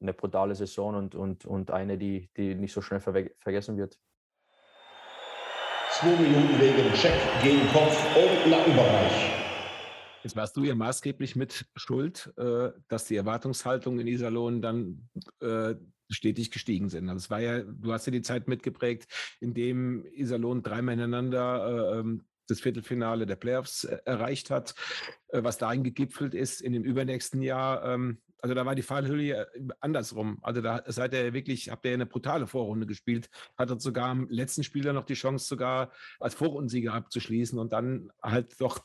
eine 0.00 0.14
brutale 0.14 0.54
Saison 0.54 0.94
und, 0.94 1.14
und, 1.14 1.44
und 1.44 1.70
eine, 1.70 1.98
die, 1.98 2.30
die 2.36 2.54
nicht 2.54 2.72
so 2.72 2.80
schnell 2.80 3.00
ver 3.00 3.12
vergessen 3.38 3.76
wird. 3.76 3.98
Zwei 6.00 6.14
Minuten 6.14 6.60
wegen 6.60 6.94
Check 6.94 7.12
gegen 7.42 7.66
Kopf 7.72 7.98
und 8.14 8.50
Nackenbereich. 8.52 9.32
Jetzt 10.22 10.36
warst 10.36 10.56
du 10.56 10.62
ja 10.62 10.76
maßgeblich 10.76 11.34
mit 11.34 11.66
schuld, 11.74 12.32
äh, 12.36 12.70
dass 12.86 13.06
die 13.06 13.16
Erwartungshaltung 13.16 13.98
in 13.98 14.06
Iserlohn 14.06 14.62
dann 14.62 15.08
äh, 15.40 15.74
stetig 16.08 16.52
gestiegen 16.52 16.88
sind. 16.88 17.08
Also 17.08 17.24
es 17.24 17.30
war 17.30 17.40
ja, 17.40 17.62
du 17.64 17.92
hast 17.92 18.06
ja 18.06 18.12
die 18.12 18.22
Zeit 18.22 18.46
mitgeprägt, 18.46 19.10
in 19.40 19.54
dem 19.54 20.04
Iserlohn 20.12 20.62
dreimal 20.62 20.94
ineinander 20.94 21.96
äh, 21.96 21.98
ähm, 21.98 22.22
das 22.46 22.60
Viertelfinale 22.60 23.26
der 23.26 23.36
Playoffs 23.36 23.82
erreicht 23.82 24.50
hat, 24.50 24.74
was 25.32 25.58
darin 25.58 25.82
gegipfelt 25.82 26.32
ist 26.32 26.62
in 26.62 26.72
dem 26.72 26.84
übernächsten 26.84 27.42
Jahr 27.42 27.84
ähm, 27.84 28.22
also 28.40 28.54
da 28.54 28.64
war 28.64 28.74
die 28.74 28.82
Fallhöhle 28.82 29.46
äh, 29.54 29.68
andersrum. 29.80 30.38
Also 30.42 30.60
da 30.60 30.82
seid 30.86 31.12
ihr 31.14 31.32
wirklich, 31.32 31.70
habt 31.70 31.84
ihr 31.84 31.92
eine 31.92 32.06
brutale 32.06 32.46
Vorrunde 32.46 32.86
gespielt, 32.86 33.28
hattet 33.56 33.80
sogar 33.80 34.08
am 34.08 34.28
letzten 34.28 34.64
Spieler 34.64 34.92
noch 34.92 35.04
die 35.04 35.14
Chance, 35.14 35.46
sogar 35.46 35.92
als 36.20 36.34
Vorrundensieger 36.34 36.94
abzuschließen 36.94 37.58
und 37.58 37.72
dann 37.72 38.10
halt 38.22 38.60
doch 38.60 38.84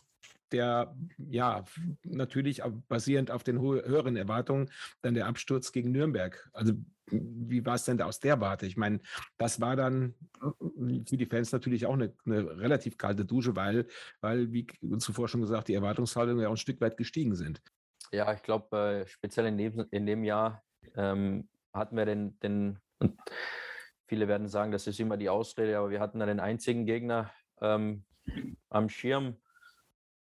der, 0.52 0.96
ja, 1.18 1.66
natürlich 2.04 2.62
basierend 2.88 3.32
auf 3.32 3.44
den 3.44 3.60
höheren 3.60 4.16
Erwartungen, 4.16 4.70
dann 5.02 5.16
der 5.16 5.26
Absturz 5.26 5.72
gegen 5.72 5.92
Nürnberg. 5.92 6.48
Also 6.54 6.74
wie 7.10 7.66
war 7.66 7.76
es 7.76 7.86
denn 7.86 7.98
da 7.98 8.06
aus 8.06 8.20
der 8.20 8.40
Warte? 8.40 8.66
Ich 8.66 8.78
meine, 8.78 9.00
das 9.38 9.60
war 9.60 9.76
dann 9.76 10.14
für 10.40 11.18
die 11.18 11.26
Fans 11.26 11.52
natürlich 11.52 11.86
auch 11.86 11.94
eine, 11.94 12.14
eine, 12.26 12.58
relativ 12.60 12.98
kalte 12.98 13.26
Dusche, 13.26 13.56
weil, 13.56 13.88
weil, 14.22 14.52
wie 14.54 14.68
zuvor 15.00 15.28
schon 15.28 15.42
gesagt, 15.42 15.68
die 15.68 15.74
Erwartungshaltungen 15.74 16.42
ja 16.42 16.48
auch 16.48 16.54
ein 16.54 16.58
Stück 16.58 16.80
weit 16.82 16.98
gestiegen 16.98 17.36
sind. 17.36 17.62
Ja, 18.14 18.32
ich 18.32 18.44
glaube, 18.44 18.78
äh, 18.78 19.08
speziell 19.08 19.48
in 19.48 19.58
dem, 19.58 19.88
in 19.90 20.06
dem 20.06 20.24
Jahr 20.24 20.64
ähm, 20.96 21.50
hatten 21.74 21.98
wir 21.98 22.06
den, 22.06 22.40
den, 22.42 22.78
viele 24.08 24.28
werden 24.28 24.48
sagen, 24.48 24.72
das 24.72 24.86
ist 24.86 25.00
immer 25.00 25.18
die 25.18 25.30
Ausrede, 25.30 25.80
aber 25.80 25.90
wir 25.90 26.00
hatten 26.00 26.20
da 26.20 26.28
den 26.28 26.40
einzigen 26.40 26.86
Gegner 26.86 27.32
ähm, 27.60 28.06
am 28.70 28.88
Schirm, 28.88 29.42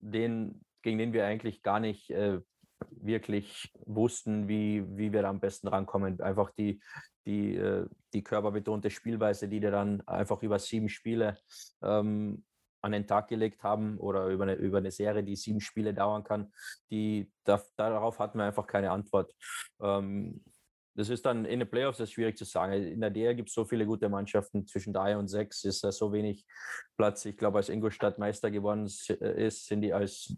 den, 0.01 0.61
gegen 0.83 0.99
den 0.99 1.13
wir 1.13 1.25
eigentlich 1.25 1.63
gar 1.63 1.79
nicht 1.79 2.11
äh, 2.11 2.41
wirklich 2.91 3.73
wussten, 3.87 4.49
wie, 4.49 4.85
wie 4.99 5.13
wir 5.13 5.23
da 5.23 5.29
am 5.29 5.39
besten 5.39 5.69
rankommen. 5.69 6.21
Einfach 6.21 6.51
die, 6.51 6.81
die, 7.27 7.55
äh, 7.55 7.87
die 8.13 8.25
körperbetonte 8.25 8.91
Spielweise, 8.91 9.49
die 9.49 9.61
dir 9.61 9.71
dann 9.71 10.01
einfach 10.09 10.43
über 10.43 10.59
sieben 10.59 10.89
Spiele 10.89 11.39
ähm, 11.81 12.45
an 12.81 12.93
den 12.93 13.07
Tag 13.07 13.29
gelegt 13.29 13.63
haben 13.63 13.99
oder 13.99 14.27
über 14.27 14.45
eine, 14.45 14.55
über 14.55 14.79
eine 14.79 14.91
Serie, 14.91 15.25
die 15.25 15.37
sieben 15.37 15.61
Spiele 15.61 15.95
dauern 15.95 16.25
kann, 16.25 16.53
die, 16.91 17.31
da, 17.45 17.63
darauf 17.77 18.19
hatten 18.19 18.39
wir 18.39 18.45
einfach 18.45 18.67
keine 18.67 18.91
Antwort. 18.91 19.35
Ähm, 19.81 20.43
das 20.99 21.11
ist 21.11 21.25
dann 21.25 21.45
in 21.45 21.61
den 21.61 21.71
Playoffs 21.71 22.01
ist 22.01 22.13
schwierig 22.13 22.37
zu 22.37 22.45
sagen. 22.45 22.73
In 22.73 23.01
der 23.01 23.11
DL 23.11 23.37
gibt 23.37 23.51
es 23.51 23.55
so 23.55 23.65
viele 23.65 23.87
gute 23.87 24.09
Mannschaften. 24.09 24.67
Zwischen 24.67 24.93
drei 24.93 25.17
und 25.17 25.29
sechs 25.29 25.63
ist 25.63 25.85
da 25.85 25.93
so 25.93 26.13
wenig 26.13 26.45
Platz. 26.97 27.25
Ich 27.25 27.37
glaube, 27.37 27.59
als 27.59 27.69
Ingolstadt 27.69 28.19
Meister 28.19 28.51
geworden 28.51 28.87
ist, 28.87 29.67
sind 29.67 29.83
die 29.83 29.93
als 29.93 30.35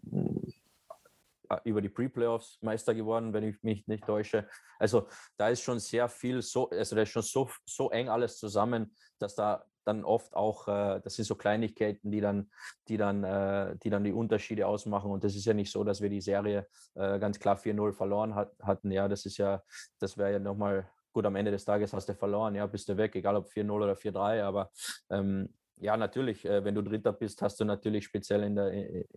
äh, 1.49 1.57
über 1.63 1.81
die 1.81 1.89
Pre-Playoffs 1.89 2.59
Meister 2.61 2.93
geworden, 2.93 3.33
wenn 3.33 3.43
ich 3.43 3.63
mich 3.63 3.87
nicht 3.87 4.05
täusche. 4.05 4.47
Also 4.77 5.07
da 5.35 5.49
ist 5.49 5.61
schon 5.61 5.79
sehr 5.79 6.07
viel 6.07 6.43
so, 6.43 6.69
also 6.69 6.95
da 6.95 7.01
ist 7.01 7.09
schon 7.09 7.23
so, 7.23 7.49
so 7.65 7.89
eng 7.89 8.09
alles 8.09 8.37
zusammen, 8.37 8.95
dass 9.17 9.33
da 9.33 9.65
dann 9.85 10.03
oft 10.03 10.33
auch, 10.33 10.67
äh, 10.67 10.99
das 11.03 11.15
sind 11.15 11.25
so 11.25 11.35
Kleinigkeiten, 11.35 12.11
die 12.11 12.21
dann, 12.21 12.49
die 12.87 12.97
dann, 12.97 13.23
äh, 13.23 13.75
die 13.77 13.89
dann 13.89 14.03
die 14.03 14.13
Unterschiede 14.13 14.67
ausmachen. 14.67 15.11
Und 15.11 15.23
das 15.23 15.35
ist 15.35 15.45
ja 15.45 15.53
nicht 15.53 15.71
so, 15.71 15.83
dass 15.83 16.01
wir 16.01 16.09
die 16.09 16.21
Serie 16.21 16.67
äh, 16.95 17.19
ganz 17.19 17.39
klar 17.39 17.57
4-0 17.57 17.93
verloren 17.93 18.35
hat, 18.35 18.53
hatten. 18.61 18.91
Ja, 18.91 19.07
das 19.07 19.25
ist 19.25 19.37
ja, 19.37 19.61
das 19.99 20.17
wäre 20.17 20.33
ja 20.33 20.39
nochmal 20.39 20.89
gut 21.13 21.25
am 21.25 21.35
Ende 21.35 21.51
des 21.51 21.65
Tages 21.65 21.93
hast 21.93 22.07
du 22.07 22.13
verloren, 22.13 22.55
ja, 22.55 22.65
bist 22.65 22.87
du 22.87 22.97
weg, 22.97 23.15
egal 23.15 23.35
ob 23.35 23.49
4-0 23.49 23.71
oder 23.71 23.95
4-3, 23.95 24.43
aber 24.43 24.71
ähm, 25.09 25.53
ja, 25.81 25.97
natürlich, 25.97 26.45
äh, 26.45 26.63
wenn 26.63 26.75
du 26.75 26.83
Dritter 26.83 27.11
bist, 27.11 27.41
hast 27.41 27.59
du 27.59 27.65
natürlich 27.65 28.05
speziell 28.05 28.43
in 28.43 28.55
der, 28.55 28.71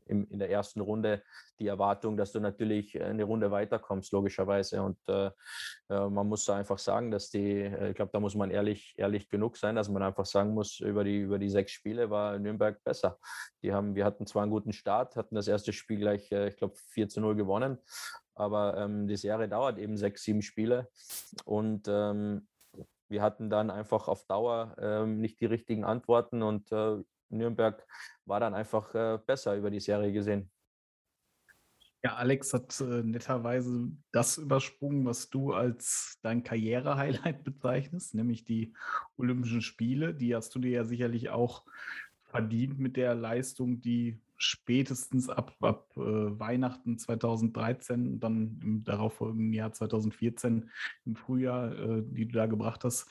in, 0.07 0.39
der 0.39 0.51
ersten 0.51 0.81
Runde 0.81 1.23
die 1.59 1.67
Erwartung, 1.67 2.17
dass 2.17 2.33
du 2.33 2.41
natürlich 2.41 3.01
eine 3.01 3.25
Runde 3.25 3.51
weiterkommst, 3.51 4.13
logischerweise. 4.13 4.83
Und 4.83 4.97
äh, 5.09 5.31
äh 5.91 6.09
man 6.09 6.27
muss 6.27 6.49
einfach 6.49 6.79
sagen, 6.79 7.11
dass 7.11 7.29
die, 7.29 7.61
äh, 7.61 7.91
ich 7.91 7.97
glaube, 7.97 8.13
da 8.13 8.21
muss 8.21 8.35
man 8.35 8.51
ehrlich, 8.51 8.95
ehrlich 8.97 9.29
genug 9.29 9.59
sein, 9.59 9.77
dass 9.77 9.91
man 9.91 10.03
einfach 10.03 10.25
sagen 10.25 10.55
muss, 10.55 10.81
über 10.81 11.05
die, 11.05 11.21
über 11.21 11.39
die 11.39 11.51
sechs 11.51 11.73
Spiele 11.73 12.09
war 12.09 12.39
Nürnberg 12.39 12.83
besser. 12.83 13.19
Die 13.63 13.73
haben, 13.75 13.95
wir 13.95 14.07
hatten 14.07 14.27
zwar 14.27 14.43
einen 14.43 14.53
guten 14.53 14.73
Start, 14.73 15.17
hatten 15.17 15.35
das 15.35 15.49
erste 15.49 15.75
Spiel 15.75 15.99
gleich, 15.99 16.33
ich 16.33 16.57
glaube, 16.57 16.75
4 16.89 17.11
zu 17.11 17.21
0 17.21 17.37
gewonnen. 17.37 17.79
aber 18.35 18.77
ähm, 18.79 19.07
die 19.07 19.17
Serie 19.17 19.49
dauert 19.49 19.79
eben 19.79 19.97
sechs, 19.97 20.25
sieben 20.25 20.43
Spiele 20.43 20.89
und 21.45 21.87
ähm, 21.89 22.49
wir 23.09 23.23
hatten 23.23 23.51
dann 23.51 23.71
einfach 23.71 24.09
auf 24.09 24.25
Dauer 24.27 24.77
ähm, 24.79 25.21
nicht 25.21 25.41
die 25.41 25.47
richtigen 25.47 25.85
Antworten 25.85 26.43
und 26.43 26.71
äh, 26.73 27.03
Nürnberg 27.29 27.87
war 28.25 28.41
dann 28.41 28.55
einfach 28.55 28.95
äh, 28.95 29.19
besser 29.27 29.57
über 29.57 29.71
die 29.71 29.81
Serie 29.81 30.13
gesehen. 30.13 30.51
Ja, 32.03 32.17
Alex 32.17 32.53
hat 32.53 32.79
äh, 32.83 33.03
netterweise 33.03 33.91
das 34.13 34.37
übersprungen, 34.37 35.07
was 35.07 35.31
du 35.31 35.55
als 35.55 36.19
dein 36.23 36.43
Karriere-Highlight 36.45 37.45
bezeichnest, 37.45 38.15
nämlich 38.15 38.45
die 38.45 38.75
Olympischen 39.17 39.63
Spiele. 39.63 40.15
Die 40.15 40.35
hast 40.37 40.55
du 40.55 40.59
dir 40.59 40.71
ja 40.71 40.85
sicherlich 40.85 41.31
auch 41.31 41.65
verdient 42.25 42.79
mit 42.79 42.99
der 42.99 43.15
Leistung, 43.15 43.81
die 43.81 44.21
spätestens 44.37 45.29
ab, 45.29 45.55
ab 45.61 45.91
äh, 45.97 46.01
Weihnachten 46.01 46.99
2013, 46.99 48.21
dann 48.21 48.61
im 48.63 48.85
darauffolgenden 48.85 49.53
Jahr 49.53 49.73
2014 49.73 50.71
im 51.05 51.17
Frühjahr, 51.17 51.73
äh, 51.73 52.03
die 52.05 52.27
du 52.27 52.33
da 52.33 52.47
gebracht 52.47 52.85
hast. 52.85 53.09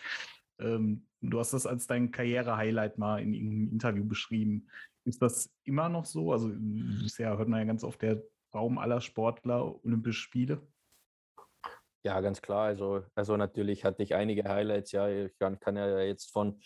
Ähm, 0.59 1.05
du 1.21 1.39
hast 1.39 1.53
das 1.53 1.65
als 1.65 1.87
dein 1.87 2.11
Karriere-Highlight 2.11 2.97
mal 2.97 3.21
in 3.21 3.33
irgendeinem 3.33 3.71
Interview 3.71 4.05
beschrieben. 4.05 4.67
Ist 5.05 5.21
das 5.21 5.53
immer 5.63 5.89
noch 5.89 6.05
so? 6.05 6.31
Also 6.31 6.51
bisher 6.53 7.37
hört 7.37 7.49
man 7.49 7.59
ja 7.59 7.65
ganz 7.65 7.83
oft 7.83 8.01
der 8.01 8.21
Traum 8.51 8.77
aller 8.77 9.01
Sportler 9.01 9.83
Olympische 9.83 10.21
Spiele? 10.21 10.61
Ja, 12.05 12.19
ganz 12.19 12.41
klar. 12.41 12.65
Also, 12.65 13.03
also 13.15 13.37
natürlich 13.37 13.85
hatte 13.85 14.03
ich 14.03 14.13
einige 14.13 14.43
Highlights. 14.43 14.91
Ja, 14.91 15.07
ich 15.07 15.37
kann, 15.39 15.57
kann 15.61 15.77
ja 15.77 16.01
jetzt 16.01 16.33
von, 16.33 16.59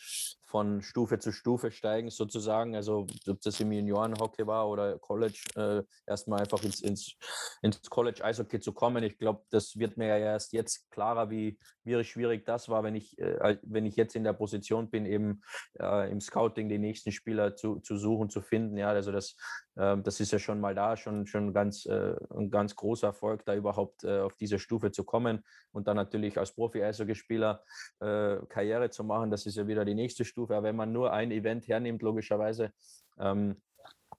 von 0.45 0.81
Stufe 0.81 1.19
zu 1.19 1.31
Stufe 1.31 1.69
steigen, 1.69 2.09
sozusagen. 2.09 2.75
Also, 2.75 3.05
ob 3.27 3.41
das 3.41 3.59
im 3.59 3.71
Juniorenhockey 3.71 4.47
war 4.47 4.67
oder 4.67 4.97
College, 4.97 5.39
äh, 5.55 5.83
erstmal 6.07 6.39
einfach 6.39 6.63
ins, 6.63 6.81
ins, 6.81 7.17
ins 7.61 7.81
College 7.83 8.25
Eishockey 8.25 8.59
zu 8.59 8.73
kommen. 8.73 9.03
Ich 9.03 9.19
glaube, 9.19 9.43
das 9.51 9.77
wird 9.77 9.95
mir 9.95 10.07
ja 10.07 10.17
erst 10.17 10.53
jetzt 10.53 10.89
klarer, 10.89 11.29
wie, 11.29 11.59
wie 11.83 12.03
schwierig 12.03 12.43
das 12.43 12.67
war, 12.67 12.83
wenn 12.83 12.95
ich, 12.95 13.19
äh, 13.19 13.57
wenn 13.61 13.85
ich 13.85 13.95
jetzt 13.95 14.15
in 14.15 14.23
der 14.23 14.33
Position 14.33 14.89
bin, 14.89 15.05
eben 15.05 15.41
äh, 15.79 16.11
im 16.11 16.19
Scouting 16.19 16.67
die 16.67 16.79
nächsten 16.79 17.11
Spieler 17.11 17.55
zu, 17.55 17.79
zu 17.79 17.95
suchen, 17.95 18.31
zu 18.31 18.41
finden. 18.41 18.75
Ja, 18.75 18.89
also 18.89 19.11
das, 19.11 19.35
äh, 19.66 19.66
das 19.77 20.19
ist 20.19 20.31
ja 20.31 20.39
schon 20.39 20.59
mal 20.59 20.73
da, 20.73 20.97
schon, 20.97 21.27
schon 21.27 21.53
ganz, 21.53 21.85
äh, 21.85 22.15
ein 22.35 22.49
ganz 22.49 22.75
großer 22.75 23.07
Erfolg, 23.07 23.45
da 23.45 23.53
überhaupt 23.53 24.03
äh, 24.03 24.21
auf 24.21 24.35
diese 24.35 24.59
Stufe 24.59 24.91
zu 24.91 25.03
kommen 25.03 25.43
und 25.71 25.87
dann 25.87 25.97
natürlich 25.97 26.37
als 26.37 26.53
Profi-Eishockeyspieler 26.53 27.63
äh, 27.99 28.37
Karriere 28.49 28.89
zu 28.89 29.03
machen. 29.03 29.29
Das 29.29 29.45
ist 29.45 29.57
ja 29.57 29.67
wieder 29.67 29.85
die 29.85 29.93
nächste 29.93 30.25
Stufe. 30.25 30.37
Stufe. 30.37 30.55
Aber 30.55 30.67
wenn 30.67 30.75
man 30.75 30.93
nur 30.93 31.11
ein 31.11 31.31
Event 31.31 31.67
hernimmt, 31.67 32.03
logischerweise, 32.03 32.71
ähm, 33.17 33.55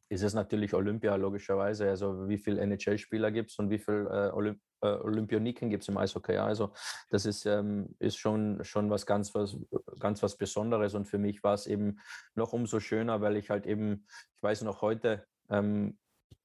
ist 0.09 0.23
es 0.23 0.35
natürlich 0.35 0.75
Olympia, 0.75 1.15
logischerweise. 1.15 1.89
Also 1.89 2.29
wie 2.29 2.39
viele 2.39 2.61
NHL-Spieler 2.61 3.31
gibt 3.31 3.51
es 3.51 3.59
und 3.59 3.71
wie 3.71 3.79
viele 3.79 4.09
äh, 4.09 4.33
Olymp 4.33 4.61
äh, 4.81 4.87
Olympioniken 4.87 5.71
gibt 5.71 5.83
es 5.83 5.89
im 5.89 5.97
Eishockey. 5.97 6.37
Also 6.37 6.73
das 7.11 7.27
ist, 7.27 7.47
ähm, 7.47 7.95
ist 7.99 8.17
schon, 8.17 8.65
schon 8.65 8.91
was 8.91 9.07
ganz, 9.07 9.35
was 9.35 9.57
ganz 9.99 10.23
was 10.23 10.37
Besonderes. 10.37 10.95
Und 10.95 11.07
für 11.07 11.19
mich 11.19 11.43
war 11.43 11.55
es 11.55 11.67
eben 11.67 11.99
noch 12.35 12.53
umso 12.53 12.81
schöner, 12.81 13.21
weil 13.21 13.37
ich 13.37 13.51
halt 13.51 13.67
eben, 13.67 14.07
ich 14.37 14.43
weiß 14.43 14.63
noch 14.63 14.81
heute, 14.81 15.27
ähm, 15.51 15.99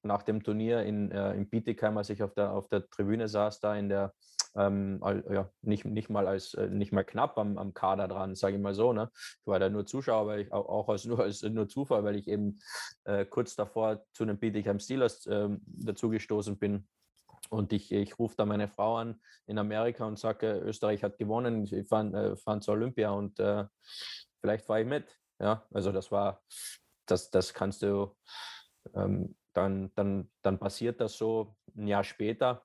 nach 0.04 0.22
dem 0.22 0.42
Turnier 0.42 0.82
in, 0.82 1.10
äh, 1.10 1.34
in 1.34 1.48
Bietigheim, 1.48 1.96
als 1.96 2.10
ich 2.10 2.22
auf 2.22 2.34
der, 2.34 2.52
auf 2.52 2.68
der 2.68 2.88
Tribüne 2.90 3.28
saß, 3.28 3.60
da 3.60 3.74
in 3.74 3.88
der, 3.88 4.12
ähm, 4.56 5.00
ja, 5.30 5.50
nicht, 5.62 5.84
nicht 5.84 6.10
mal 6.10 6.28
als 6.28 6.54
äh, 6.54 6.68
nicht 6.68 6.92
mal 6.92 7.04
knapp 7.04 7.38
am, 7.38 7.58
am 7.58 7.74
Kader 7.74 8.06
dran, 8.06 8.34
sage 8.34 8.56
ich 8.56 8.62
mal 8.62 8.74
so. 8.74 8.92
Ne? 8.92 9.10
Ich 9.14 9.46
war 9.46 9.58
da 9.58 9.68
nur 9.68 9.86
Zuschauer, 9.86 10.26
weil 10.26 10.40
ich 10.40 10.52
auch, 10.52 10.68
auch 10.68 10.88
als, 10.88 11.04
nur 11.06 11.20
als 11.20 11.42
nur 11.42 11.68
Zufall, 11.68 12.04
weil 12.04 12.16
ich 12.16 12.28
eben 12.28 12.58
äh, 13.04 13.24
kurz 13.24 13.56
davor 13.56 14.04
zu 14.12 14.24
den 14.24 14.38
Bietigheim 14.38 14.78
Steelers 14.78 15.26
äh, 15.26 15.48
dazugestoßen 15.66 16.58
bin. 16.58 16.86
Und 17.50 17.72
ich, 17.72 17.92
ich 17.92 18.18
rufe 18.18 18.34
da 18.36 18.46
meine 18.46 18.68
Frau 18.68 18.96
an 18.96 19.20
in 19.46 19.58
Amerika 19.58 20.06
und 20.06 20.18
sage, 20.18 20.58
Österreich 20.64 21.02
hat 21.02 21.18
gewonnen, 21.18 21.64
ich 21.64 21.88
fahre 21.88 22.32
äh, 22.32 22.36
fahren 22.36 22.62
zur 22.62 22.74
Olympia 22.74 23.10
und 23.10 23.38
äh, 23.38 23.64
vielleicht 24.40 24.66
fahre 24.66 24.82
ich 24.82 24.86
mit. 24.86 25.04
Ja, 25.40 25.66
also 25.72 25.92
das 25.92 26.10
war, 26.10 26.42
das, 27.06 27.30
das 27.30 27.52
kannst 27.52 27.82
du, 27.82 28.14
ähm, 28.94 29.34
dann, 29.52 29.92
dann, 29.94 30.30
dann 30.42 30.58
passiert 30.58 31.00
das 31.00 31.16
so 31.16 31.54
ein 31.76 31.86
Jahr 31.86 32.04
später 32.04 32.64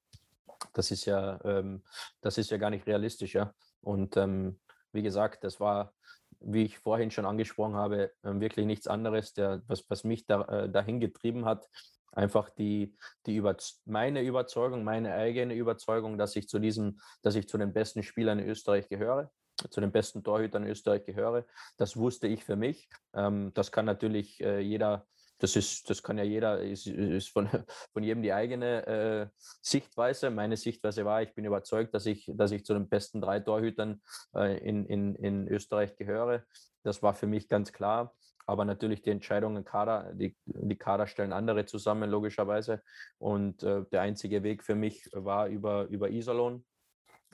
das 0.74 0.92
ist 0.92 1.06
ja, 1.06 1.40
ähm, 1.44 1.84
das 2.22 2.38
ist 2.38 2.52
ja 2.52 2.58
gar 2.58 2.70
nicht 2.70 2.88
realistisch, 2.88 3.34
ja. 3.34 3.54
Und 3.82 4.18
ähm, 4.18 4.60
wie 4.92 5.02
gesagt, 5.02 5.44
das 5.44 5.60
war, 5.60 5.94
wie 6.40 6.64
ich 6.64 6.80
vorhin 6.80 7.12
schon 7.12 7.26
angesprochen 7.26 7.76
habe, 7.76 8.12
ähm, 8.24 8.42
wirklich 8.42 8.66
nichts 8.66 8.88
anderes, 8.88 9.34
der, 9.34 9.62
was, 9.68 9.90
was 9.90 10.04
mich 10.04 10.26
da, 10.26 10.42
äh, 10.44 10.70
dahin 10.70 11.00
getrieben 11.00 11.46
hat. 11.46 11.68
Einfach 12.12 12.50
die, 12.50 12.96
die 13.26 13.36
über, 13.36 13.56
meine 13.86 14.22
Überzeugung, 14.22 14.84
meine 14.84 15.14
eigene 15.14 15.54
Überzeugung, 15.54 16.18
dass 16.18 16.36
ich 16.36 16.50
zu 16.50 16.60
diesem, 16.60 17.00
dass 17.22 17.36
ich 17.36 17.48
zu 17.48 17.58
den 17.58 17.72
besten 17.72 18.04
Spielern 18.04 18.40
in 18.40 18.50
Österreich 18.50 18.90
gehöre, 18.90 19.32
zu 19.70 19.80
den 19.80 19.92
besten 19.92 20.24
Torhütern 20.24 20.64
in 20.64 20.70
Österreich 20.70 21.06
gehöre. 21.06 21.46
Das 21.78 21.98
wusste 21.98 22.28
ich 22.28 22.44
für 22.44 22.56
mich. 22.56 22.90
Ähm, 23.14 23.52
das 23.54 23.72
kann 23.72 23.86
natürlich 23.86 24.42
äh, 24.42 24.60
jeder 24.60 25.06
das 25.40 25.56
ist, 25.56 25.90
das 25.90 26.04
kann 26.04 26.18
ja 26.18 26.24
jeder, 26.24 26.62
ist, 26.62 26.86
ist 26.86 27.30
von, 27.30 27.48
von 27.94 28.04
jedem 28.04 28.22
die 28.22 28.34
eigene 28.34 28.86
äh, 28.88 29.28
Sichtweise. 29.62 30.30
Meine 30.30 30.58
Sichtweise 30.58 31.06
war, 31.06 31.22
ich 31.22 31.34
bin 31.34 31.46
überzeugt, 31.46 31.94
dass 31.94 32.06
ich, 32.06 32.30
dass 32.36 32.52
ich 32.52 32.66
zu 32.66 32.74
den 32.74 32.90
besten 32.90 33.22
drei 33.22 33.40
Torhütern 33.40 34.02
äh, 34.36 34.58
in, 34.58 34.86
in, 34.86 35.16
in 35.16 35.48
Österreich 35.48 35.96
gehöre. 35.96 36.44
Das 36.84 37.02
war 37.02 37.14
für 37.14 37.28
mich 37.28 37.48
ganz 37.48 37.72
klar. 37.72 38.14
Aber 38.46 38.66
natürlich 38.66 39.04
die 39.04 39.12
Entscheidungen 39.12 39.64
Kader, 39.64 40.12
die, 40.14 40.36
die 40.46 40.76
Kader 40.76 41.06
stellen 41.06 41.34
andere 41.34 41.66
zusammen, 41.66 42.10
logischerweise. 42.10 42.82
Und 43.20 43.64
äh, 43.64 43.86
der 43.92 44.02
einzige 44.02 44.44
Weg 44.44 44.64
für 44.64 44.76
mich 44.76 45.08
war 45.14 45.48
über, 45.48 45.86
über 45.86 46.10
Iserlohn, 46.10 46.66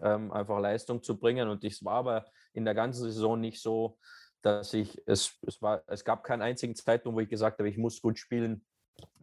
ähm, 0.01 0.31
einfach 0.33 0.59
Leistung 0.59 1.01
zu 1.01 1.17
bringen. 1.17 1.47
Und 1.47 1.63
das 1.63 1.83
war 1.85 1.95
aber 1.95 2.25
in 2.53 2.65
der 2.65 2.75
ganzen 2.75 3.03
Saison 3.03 3.39
nicht 3.39 3.61
so, 3.61 3.97
dass 4.45 4.73
ich, 4.73 5.01
es, 5.08 5.39
es, 5.41 5.62
war, 5.62 5.84
es 5.88 6.05
gab 6.05 6.23
keinen 6.23 6.43
einzigen 6.43 6.75
Zeitpunkt, 6.75 7.17
wo 7.17 7.19
ich 7.19 7.29
gesagt 7.29 7.58
habe, 7.58 7.67
ich 7.67 7.77
muss 7.77 7.99
gut 7.99 8.19
spielen. 8.19 8.63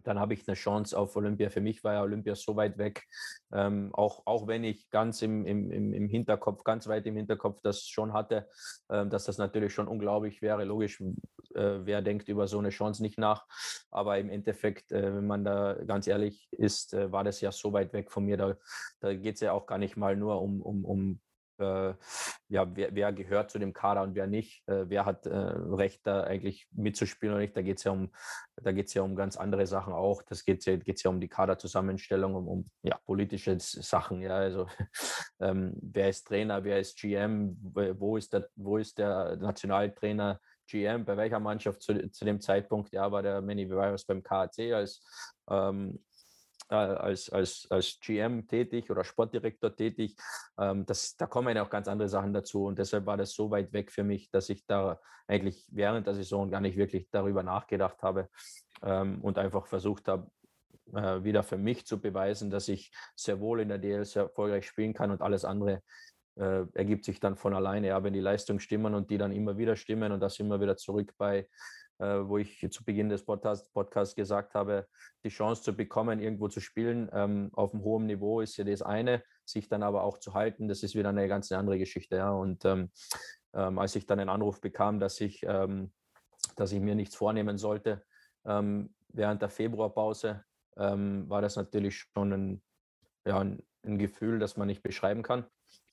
Dann 0.02 0.18
habe 0.18 0.34
ich 0.34 0.48
eine 0.48 0.56
Chance 0.56 0.98
auf 0.98 1.14
Olympia. 1.14 1.48
Für 1.48 1.60
mich 1.60 1.84
war 1.84 1.94
ja 1.94 2.02
Olympia 2.02 2.34
so 2.34 2.56
weit 2.56 2.76
weg, 2.76 3.04
ähm, 3.52 3.90
auch, 3.94 4.22
auch 4.26 4.48
wenn 4.48 4.64
ich 4.64 4.90
ganz 4.90 5.22
im, 5.22 5.46
im, 5.46 5.70
im 5.70 6.08
Hinterkopf, 6.08 6.64
ganz 6.64 6.88
weit 6.88 7.06
im 7.06 7.16
Hinterkopf 7.16 7.60
das 7.62 7.84
schon 7.86 8.12
hatte, 8.12 8.48
ähm, 8.90 9.10
dass 9.10 9.24
das 9.24 9.38
natürlich 9.38 9.72
schon 9.72 9.86
unglaublich 9.86 10.42
wäre. 10.42 10.64
Logisch, 10.64 11.00
äh, 11.00 11.78
wer 11.84 12.02
denkt 12.02 12.28
über 12.28 12.48
so 12.48 12.58
eine 12.58 12.70
Chance 12.70 13.00
nicht 13.00 13.16
nach. 13.16 13.46
Aber 13.92 14.18
im 14.18 14.28
Endeffekt, 14.28 14.90
äh, 14.90 15.14
wenn 15.14 15.26
man 15.28 15.44
da 15.44 15.74
ganz 15.86 16.08
ehrlich 16.08 16.48
ist, 16.50 16.94
äh, 16.94 17.12
war 17.12 17.22
das 17.22 17.40
ja 17.40 17.52
so 17.52 17.72
weit 17.72 17.92
weg 17.92 18.10
von 18.10 18.24
mir. 18.24 18.36
Da, 18.36 18.56
da 18.98 19.14
geht 19.14 19.36
es 19.36 19.40
ja 19.40 19.52
auch 19.52 19.66
gar 19.66 19.78
nicht 19.78 19.96
mal 19.96 20.16
nur 20.16 20.42
um, 20.42 20.60
um, 20.60 20.84
um 20.84 21.20
äh, 21.62 21.94
ja, 22.48 22.66
wer, 22.76 22.94
wer, 22.94 23.12
gehört 23.12 23.50
zu 23.50 23.58
dem 23.58 23.72
Kader 23.72 24.02
und 24.02 24.14
wer 24.14 24.26
nicht, 24.26 24.66
äh, 24.68 24.84
wer 24.88 25.06
hat 25.06 25.26
äh, 25.26 25.36
Recht, 25.36 26.00
da 26.04 26.24
eigentlich 26.24 26.68
mitzuspielen 26.72 27.34
oder 27.34 27.42
nicht. 27.42 27.56
Da 27.56 27.62
geht 27.62 27.78
es 27.78 27.84
ja 27.84 27.92
um, 27.92 28.10
da 28.56 28.72
geht 28.72 28.92
ja 28.94 29.02
um 29.02 29.16
ganz 29.16 29.36
andere 29.36 29.66
Sachen 29.66 29.92
auch. 29.92 30.22
Das 30.22 30.44
geht 30.44 30.64
geht's 30.64 31.02
ja 31.02 31.10
um 31.10 31.20
die 31.20 31.28
Kaderzusammenstellung, 31.28 32.34
um, 32.34 32.48
um 32.48 32.70
ja, 32.82 32.98
politische 33.06 33.56
Sachen. 33.58 34.20
Ja, 34.20 34.36
also 34.36 34.66
ähm, 35.40 35.74
wer 35.80 36.08
ist 36.08 36.26
Trainer, 36.26 36.64
wer 36.64 36.80
ist 36.80 36.98
GM, 36.98 37.56
wo 37.62 38.16
ist 38.16 38.32
der, 38.32 38.48
wo 38.56 38.78
ist 38.78 38.98
der 38.98 39.36
Nationaltrainer? 39.36 40.40
GM, 40.68 41.04
bei 41.04 41.16
welcher 41.16 41.40
Mannschaft 41.40 41.82
zu, 41.82 42.10
zu 42.10 42.24
dem 42.24 42.40
Zeitpunkt, 42.40 42.92
ja, 42.92 43.10
war 43.10 43.22
der 43.22 43.42
Manny 43.42 43.68
Virus 43.68 44.04
beim 44.04 44.22
KAC 44.22 44.72
als 44.72 45.02
ähm, 45.50 46.02
äh, 46.72 46.74
als, 46.74 47.28
als, 47.28 47.66
als 47.68 48.00
GM 48.00 48.48
tätig 48.48 48.90
oder 48.90 49.04
Sportdirektor 49.04 49.76
tätig. 49.76 50.16
Ähm, 50.58 50.86
das, 50.86 51.16
da 51.16 51.26
kommen 51.26 51.54
ja 51.54 51.62
auch 51.62 51.70
ganz 51.70 51.86
andere 51.86 52.08
Sachen 52.08 52.32
dazu 52.32 52.64
und 52.64 52.78
deshalb 52.78 53.04
war 53.04 53.18
das 53.18 53.34
so 53.34 53.50
weit 53.50 53.74
weg 53.74 53.92
für 53.92 54.04
mich, 54.04 54.30
dass 54.30 54.48
ich 54.48 54.64
da 54.64 54.98
eigentlich 55.26 55.68
während 55.70 56.06
der 56.06 56.14
Saison 56.14 56.50
gar 56.50 56.62
nicht 56.62 56.78
wirklich 56.78 57.08
darüber 57.10 57.42
nachgedacht 57.42 58.02
habe 58.02 58.28
ähm, 58.82 59.20
und 59.20 59.36
einfach 59.38 59.66
versucht 59.66 60.08
habe, 60.08 60.30
äh, 60.94 61.22
wieder 61.22 61.42
für 61.42 61.58
mich 61.58 61.86
zu 61.86 62.00
beweisen, 62.00 62.50
dass 62.50 62.68
ich 62.68 62.90
sehr 63.16 63.38
wohl 63.38 63.60
in 63.60 63.68
der 63.68 63.78
DL 63.78 64.06
sehr 64.06 64.22
erfolgreich 64.22 64.66
spielen 64.66 64.94
kann 64.94 65.10
und 65.10 65.20
alles 65.20 65.44
andere 65.44 65.82
äh, 66.36 66.64
ergibt 66.74 67.04
sich 67.04 67.20
dann 67.20 67.36
von 67.36 67.54
alleine, 67.54 67.88
ja, 67.88 68.02
wenn 68.02 68.12
die 68.12 68.20
Leistungen 68.20 68.60
stimmen 68.60 68.94
und 68.94 69.10
die 69.10 69.18
dann 69.18 69.32
immer 69.32 69.58
wieder 69.58 69.76
stimmen 69.76 70.12
und 70.12 70.20
das 70.20 70.38
immer 70.38 70.60
wieder 70.60 70.76
zurück 70.76 71.12
bei 71.18 71.46
äh, 72.02 72.26
wo 72.26 72.38
ich 72.38 72.66
zu 72.70 72.84
Beginn 72.84 73.08
des 73.08 73.24
Podcasts 73.24 73.70
Podcast 73.70 74.16
gesagt 74.16 74.54
habe, 74.54 74.88
die 75.24 75.28
Chance 75.28 75.62
zu 75.62 75.76
bekommen, 75.76 76.20
irgendwo 76.20 76.48
zu 76.48 76.60
spielen 76.60 77.08
ähm, 77.12 77.50
auf 77.52 77.72
einem 77.72 77.84
hohen 77.84 78.06
Niveau 78.06 78.40
ist 78.40 78.56
ja 78.56 78.64
das 78.64 78.82
eine, 78.82 79.22
sich 79.44 79.68
dann 79.68 79.84
aber 79.84 80.02
auch 80.02 80.18
zu 80.18 80.34
halten, 80.34 80.66
das 80.66 80.82
ist 80.82 80.96
wieder 80.96 81.10
eine 81.10 81.28
ganz 81.28 81.52
andere 81.52 81.78
Geschichte. 81.78 82.16
Ja. 82.16 82.32
Und 82.32 82.64
ähm, 82.64 82.90
ähm, 83.54 83.78
als 83.78 83.94
ich 83.94 84.06
dann 84.06 84.18
einen 84.18 84.30
Anruf 84.30 84.60
bekam, 84.60 84.98
dass 84.98 85.20
ich, 85.20 85.42
ähm, 85.44 85.92
dass 86.56 86.72
ich 86.72 86.80
mir 86.80 86.96
nichts 86.96 87.14
vornehmen 87.14 87.56
sollte 87.56 88.02
ähm, 88.44 88.92
während 89.08 89.40
der 89.40 89.50
Februarpause, 89.50 90.44
ähm, 90.76 91.28
war 91.28 91.40
das 91.40 91.54
natürlich 91.54 91.98
schon 91.98 92.32
ein, 92.32 92.62
ja, 93.24 93.38
ein, 93.38 93.62
ein 93.84 93.98
Gefühl, 93.98 94.40
das 94.40 94.56
man 94.56 94.66
nicht 94.66 94.82
beschreiben 94.82 95.22
kann. 95.22 95.46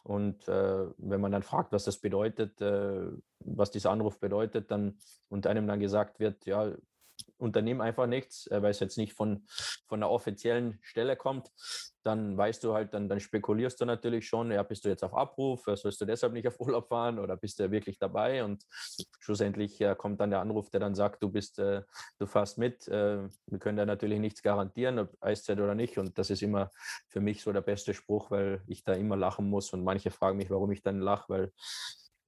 Und 0.04 0.48
äh, 0.48 0.86
wenn 0.98 1.22
man 1.22 1.32
dann 1.32 1.44
fragt, 1.44 1.72
was 1.72 1.84
das 1.84 1.98
bedeutet, 1.98 2.62
äh, 2.62 3.08
was 3.40 3.72
dieser 3.72 3.92
Anruf 3.92 4.20
bedeutet, 4.20 4.72
dann 4.72 4.98
und 5.28 5.48
einem 5.48 5.68
dann 5.68 5.80
gesagt 5.80 6.20
wird, 6.20 6.46
ja, 6.46 6.72
unternimm 7.39 7.82
einfach 7.82 8.08
nichts, 8.08 8.47
äh, 8.47 8.62
weil 8.62 8.71
es 8.71 8.80
jetzt 8.80 8.97
nicht 8.97 9.13
von, 9.13 9.45
von 9.88 9.99
der 9.99 10.10
offiziellen 10.10 10.78
Stelle 10.82 11.15
kommt, 11.15 11.52
dann 12.04 12.38
weißt 12.38 12.63
du 12.63 12.73
halt, 12.73 12.93
dann, 12.93 13.10
dann 13.10 13.19
spekulierst 13.19 13.80
du 13.82 13.86
natürlich 13.86 14.28
schon, 14.28 14.52
ja, 14.52 14.63
bist 14.63 14.86
du 14.86 14.89
jetzt 14.89 15.04
auf 15.04 15.13
Abruf, 15.13 15.67
äh, 15.67 15.75
sollst 15.75 16.02
du 16.02 16.06
deshalb 16.06 16.34
nicht 16.34 16.47
auf 16.47 16.60
Urlaub 16.60 16.88
fahren 16.89 17.19
oder 17.19 17.38
bist 17.38 17.60
du 17.60 17.71
wirklich 17.71 17.97
dabei? 17.97 18.43
Und 18.43 18.63
schlussendlich 19.19 19.80
äh, 19.82 19.95
kommt 19.95 20.19
dann 20.19 20.30
der 20.30 20.41
Anruf, 20.41 20.69
der 20.69 20.80
dann 20.80 20.95
sagt, 20.95 21.23
du 21.23 21.30
bist, 21.30 21.58
du 21.60 22.25
fährst 22.25 22.58
mit. 22.58 22.88
Wir 22.88 23.60
können 23.60 23.78
da 23.78 23.86
natürlich 23.86 24.19
nichts 24.19 24.41
garantieren, 24.41 24.99
ob 24.99 25.15
Eiszeit 25.21 25.60
oder 25.60 25.75
nicht. 25.75 25.97
Und 25.97 26.17
das 26.17 26.30
ist 26.30 26.41
immer 26.41 26.71
für 27.08 27.19
mich 27.21 27.41
so 27.41 27.52
der 27.52 27.62
beste 27.62 27.93
Spruch, 27.93 28.32
weil 28.32 28.62
ich 28.67 28.84
da 28.84 28.93
immer 28.93 29.15
lachen 29.15 29.49
muss. 29.49 29.73
Und 29.73 29.84
manche 29.84 30.12
fragen 30.12 30.38
mich, 30.38 30.49
warum 30.49 30.71
ich 30.71 30.82
dann 30.82 30.99
lache, 30.99 31.25
weil 31.30 31.52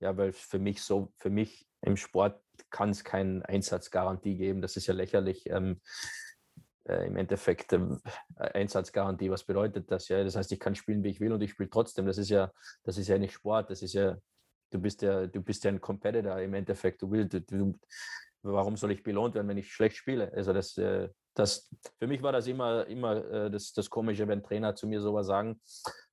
ja, 0.02 0.18
weil 0.18 0.34
für 0.34 0.60
mich 0.60 0.82
so, 0.82 1.14
für 1.18 1.30
mich 1.30 1.68
im 1.82 1.98
Sport 1.98 2.42
kann 2.70 2.90
es 2.90 3.04
keine 3.04 3.48
Einsatzgarantie 3.48 4.38
geben. 4.38 4.62
Das 4.62 4.78
ist 4.78 4.88
ja 4.88 4.94
lächerlich. 4.94 5.50
Ähm, 5.50 5.82
äh, 6.86 7.06
im 7.06 7.16
Endeffekt 7.16 7.74
ähm, 7.74 8.02
Einsatzgarantie, 8.36 9.30
was 9.30 9.44
bedeutet 9.44 9.92
das? 9.92 10.08
Ja, 10.08 10.24
das 10.24 10.36
heißt, 10.36 10.52
ich 10.52 10.60
kann 10.60 10.76
spielen, 10.76 11.04
wie 11.04 11.10
ich 11.10 11.20
will 11.20 11.32
und 11.32 11.42
ich 11.42 11.52
spiele 11.52 11.70
trotzdem. 11.70 12.06
Das 12.06 12.18
ist 12.18 12.30
ja, 12.30 12.52
das 12.84 12.98
ist 12.98 13.08
ja 13.08 13.18
nicht 13.18 13.34
Sport, 13.34 13.70
das 13.70 13.82
ist 13.82 13.94
ja, 13.94 14.18
du 14.72 14.80
bist 14.80 15.02
ja, 15.02 15.28
du 15.28 15.42
bist 15.42 15.64
ja 15.64 15.72
ein 15.72 15.82
Competitor 15.82 16.40
im 16.40 16.54
Endeffekt. 16.54 17.02
Du 17.02 17.12
willst, 17.12 17.34
du, 17.52 17.80
warum 18.42 18.78
soll 18.78 18.92
ich 18.92 19.04
belohnt 19.04 19.36
werden, 19.36 19.48
wenn 19.48 19.58
ich 19.58 19.72
schlecht 19.72 19.98
spiele? 19.98 20.32
Also 20.34 20.54
das, 20.54 20.78
äh, 20.78 21.10
das 21.36 21.70
für 22.00 22.08
mich 22.08 22.24
war 22.24 22.32
das 22.32 22.48
immer, 22.48 22.88
immer 22.88 23.26
äh, 23.32 23.52
das, 23.52 23.74
das 23.74 23.90
Komische, 23.90 24.28
wenn 24.28 24.44
Trainer 24.44 24.76
zu 24.76 24.88
mir 24.88 25.02
sowas 25.02 25.28
sagen. 25.28 25.62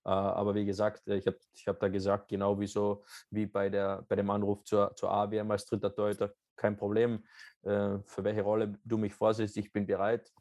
Äh, 0.09 0.11
aber 0.11 0.55
wie 0.55 0.65
gesagt, 0.65 1.07
ich 1.09 1.27
habe 1.27 1.39
ich 1.55 1.69
hab 1.69 1.79
da 1.81 1.89
gesagt, 1.89 2.29
genau 2.29 2.59
wie 2.59 2.67
so 2.67 3.05
wie 3.31 3.47
bei, 3.47 3.69
der, 3.69 4.05
bei 4.09 4.17
dem 4.17 4.31
Anruf 4.31 4.65
zur, 4.65 4.95
zur 4.97 5.11
AWM 5.11 5.51
als 5.51 5.67
dritter 5.67 5.95
Torhüter, 5.95 6.33
kein 6.57 6.77
Problem. 6.77 7.25
Für 7.63 8.25
welche 8.25 8.43
Rolle 8.43 8.79
du 8.85 8.97
mich 8.97 9.15
vorsiehst, 9.15 9.57
ich 9.57 9.73
bin 9.73 9.87
bereit. 9.87 10.33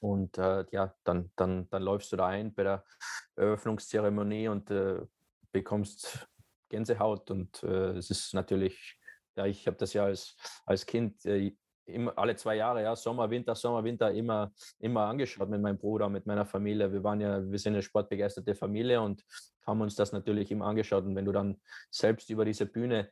Und 0.00 0.38
äh, 0.38 0.64
ja, 0.70 0.94
dann, 1.04 1.30
dann, 1.36 1.68
dann 1.70 1.82
läufst 1.82 2.12
du 2.12 2.16
da 2.16 2.26
ein 2.26 2.54
bei 2.54 2.62
der 2.62 2.84
Eröffnungszeremonie 3.36 4.48
und 4.48 4.70
äh, 4.70 5.00
bekommst 5.52 6.26
Gänsehaut. 6.68 7.30
Und 7.30 7.62
äh, 7.62 7.96
es 7.96 8.10
ist 8.10 8.34
natürlich, 8.34 8.98
ja, 9.36 9.46
ich 9.46 9.66
habe 9.66 9.76
das 9.76 9.92
ja 9.92 10.04
als, 10.04 10.36
als 10.64 10.86
Kind 10.86 11.24
äh, 11.24 11.56
immer, 11.86 12.16
alle 12.16 12.36
zwei 12.36 12.56
Jahre, 12.56 12.82
ja, 12.82 12.96
Sommer, 12.96 13.30
Winter, 13.30 13.54
Sommer, 13.54 13.84
Winter, 13.84 14.12
immer, 14.12 14.52
immer 14.78 15.06
angeschaut 15.06 15.48
mit 15.48 15.60
meinem 15.60 15.78
Bruder, 15.78 16.08
mit 16.08 16.26
meiner 16.26 16.46
Familie. 16.46 16.92
Wir 16.92 17.02
waren 17.02 17.20
ja, 17.20 17.48
wir 17.50 17.58
sind 17.58 17.74
eine 17.74 17.82
sportbegeisterte 17.82 18.54
Familie 18.54 19.00
und 19.00 19.24
haben 19.66 19.80
uns 19.80 19.94
das 19.94 20.12
natürlich 20.12 20.50
immer 20.50 20.66
angeschaut. 20.66 21.04
Und 21.04 21.16
wenn 21.16 21.24
du 21.24 21.32
dann 21.32 21.60
selbst 21.90 22.30
über 22.30 22.44
diese 22.44 22.66
Bühne 22.66 23.10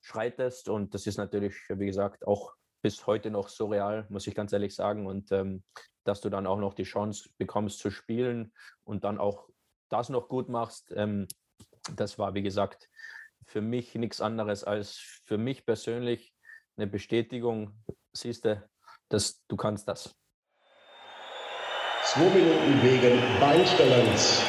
schreitest, 0.00 0.68
und 0.68 0.94
das 0.94 1.06
ist 1.06 1.16
natürlich, 1.16 1.54
wie 1.68 1.86
gesagt, 1.86 2.26
auch 2.26 2.54
bis 2.82 3.06
heute 3.06 3.30
noch 3.30 3.48
surreal, 3.48 4.06
muss 4.08 4.26
ich 4.26 4.34
ganz 4.34 4.52
ehrlich 4.52 4.74
sagen. 4.74 5.06
Und 5.06 5.30
ähm, 5.32 5.62
dass 6.04 6.20
du 6.20 6.30
dann 6.30 6.46
auch 6.46 6.58
noch 6.58 6.74
die 6.74 6.82
Chance 6.82 7.30
bekommst 7.38 7.78
zu 7.78 7.90
spielen 7.90 8.52
und 8.84 9.04
dann 9.04 9.18
auch 9.18 9.48
das 9.88 10.08
noch 10.08 10.28
gut 10.28 10.48
machst, 10.48 10.92
ähm, 10.96 11.28
das 11.96 12.18
war, 12.18 12.34
wie 12.34 12.42
gesagt, 12.42 12.88
für 13.46 13.60
mich 13.60 13.94
nichts 13.94 14.20
anderes 14.20 14.64
als 14.64 14.96
für 15.24 15.38
mich 15.38 15.66
persönlich 15.66 16.34
eine 16.76 16.86
Bestätigung, 16.86 17.72
siehst 18.12 18.44
du, 18.44 18.62
dass 19.08 19.44
du 19.46 19.56
kannst 19.56 19.88
das. 19.88 20.14
Zwei 22.04 22.28
Minuten 22.30 22.82
wegen 22.82 23.40
Beinstellens. 23.40 24.42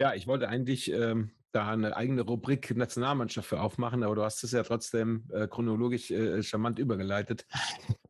Ja, 0.00 0.14
ich 0.14 0.26
wollte 0.26 0.48
eigentlich 0.48 0.92
ähm, 0.92 1.32
da 1.52 1.70
eine 1.70 1.96
eigene 1.96 2.22
Rubrik 2.22 2.76
Nationalmannschaft 2.76 3.48
für 3.48 3.60
aufmachen, 3.60 4.04
aber 4.04 4.14
du 4.14 4.22
hast 4.22 4.44
es 4.44 4.52
ja 4.52 4.62
trotzdem 4.62 5.24
äh, 5.32 5.48
chronologisch 5.48 6.10
äh, 6.10 6.42
charmant 6.42 6.78
übergeleitet 6.78 7.46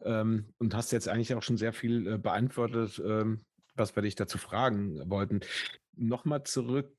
ähm, 0.03 0.53
und 0.59 0.75
hast 0.75 0.93
jetzt 0.93 1.09
eigentlich 1.09 1.35
auch 1.35 1.43
schon 1.43 1.57
sehr 1.57 1.73
viel 1.73 2.07
äh, 2.07 2.19
beantwortet, 2.19 3.01
ähm, 3.05 3.41
was 3.75 3.97
wir 3.97 4.03
dich 4.03 4.17
dazu 4.17 4.37
fragen 4.37 5.09
wollten. 5.09 5.41
Nochmal 5.95 6.43
zurück 6.43 6.95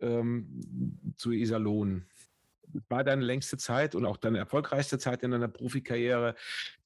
ähm, 0.00 1.14
zu 1.16 1.32
Iserlohn 1.32 2.06
war 2.88 3.04
deine 3.04 3.24
längste 3.24 3.56
Zeit 3.56 3.94
und 3.94 4.04
auch 4.04 4.16
deine 4.16 4.38
erfolgreichste 4.38 4.98
Zeit 4.98 5.22
in 5.22 5.30
deiner 5.30 5.48
Profikarriere, 5.48 6.34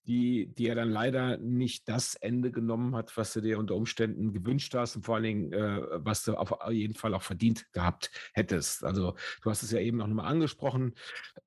die, 0.06 0.48
die 0.54 0.64
ja 0.64 0.74
dann 0.74 0.90
leider 0.90 1.36
nicht 1.38 1.88
das 1.88 2.16
Ende 2.16 2.50
genommen 2.50 2.96
hat, 2.96 3.16
was 3.16 3.32
du 3.32 3.40
dir 3.40 3.58
unter 3.58 3.76
Umständen 3.76 4.32
gewünscht 4.32 4.74
hast 4.74 4.96
und 4.96 5.02
vor 5.02 5.16
allen 5.16 5.24
Dingen, 5.24 5.52
äh, 5.52 5.80
was 5.92 6.24
du 6.24 6.34
auf 6.34 6.54
jeden 6.70 6.94
Fall 6.94 7.14
auch 7.14 7.22
verdient 7.22 7.72
gehabt 7.72 8.10
hättest. 8.32 8.84
Also 8.84 9.14
du 9.42 9.50
hast 9.50 9.62
es 9.62 9.70
ja 9.70 9.78
eben 9.78 9.98
noch 9.98 10.08
mal 10.08 10.24
angesprochen 10.24 10.94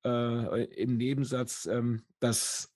äh, 0.05 0.63
im 0.65 0.97
Nebensatz, 0.97 1.65
ähm, 1.65 2.03
dass 2.19 2.74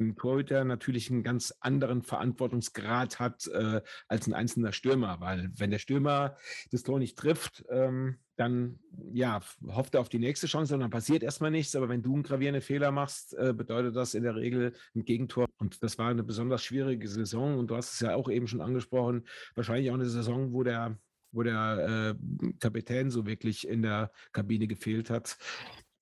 ein 0.00 0.16
Torhüter 0.16 0.64
natürlich 0.64 1.10
einen 1.10 1.22
ganz 1.22 1.54
anderen 1.60 2.02
Verantwortungsgrad 2.02 3.18
hat 3.18 3.46
äh, 3.48 3.80
als 4.06 4.26
ein 4.26 4.34
einzelner 4.34 4.72
Stürmer, 4.72 5.20
weil 5.20 5.50
wenn 5.56 5.70
der 5.70 5.78
Stürmer 5.78 6.36
das 6.70 6.82
Tor 6.82 6.98
nicht 6.98 7.18
trifft, 7.18 7.64
ähm, 7.70 8.18
dann 8.36 8.78
ja, 9.12 9.40
hofft 9.66 9.94
er 9.94 10.00
auf 10.00 10.08
die 10.08 10.20
nächste 10.20 10.46
Chance 10.46 10.74
und 10.74 10.80
dann 10.80 10.90
passiert 10.90 11.22
erstmal 11.22 11.50
nichts. 11.50 11.74
Aber 11.74 11.88
wenn 11.88 12.02
du 12.02 12.14
einen 12.14 12.22
gravierenden 12.22 12.62
Fehler 12.62 12.92
machst, 12.92 13.34
äh, 13.34 13.52
bedeutet 13.52 13.96
das 13.96 14.14
in 14.14 14.22
der 14.22 14.36
Regel 14.36 14.74
ein 14.94 15.04
Gegentor. 15.04 15.46
Und 15.58 15.82
das 15.82 15.98
war 15.98 16.08
eine 16.08 16.22
besonders 16.22 16.62
schwierige 16.62 17.08
Saison 17.08 17.58
und 17.58 17.68
du 17.68 17.76
hast 17.76 17.94
es 17.94 18.00
ja 18.00 18.14
auch 18.14 18.30
eben 18.30 18.46
schon 18.46 18.60
angesprochen, 18.60 19.26
wahrscheinlich 19.56 19.90
auch 19.90 19.94
eine 19.94 20.08
Saison, 20.08 20.52
wo 20.52 20.62
der 20.62 20.98
wo 21.30 21.42
der 21.42 22.16
äh, 22.16 22.52
Kapitän 22.58 23.10
so 23.10 23.26
wirklich 23.26 23.68
in 23.68 23.82
der 23.82 24.10
Kabine 24.32 24.66
gefehlt 24.66 25.10
hat. 25.10 25.36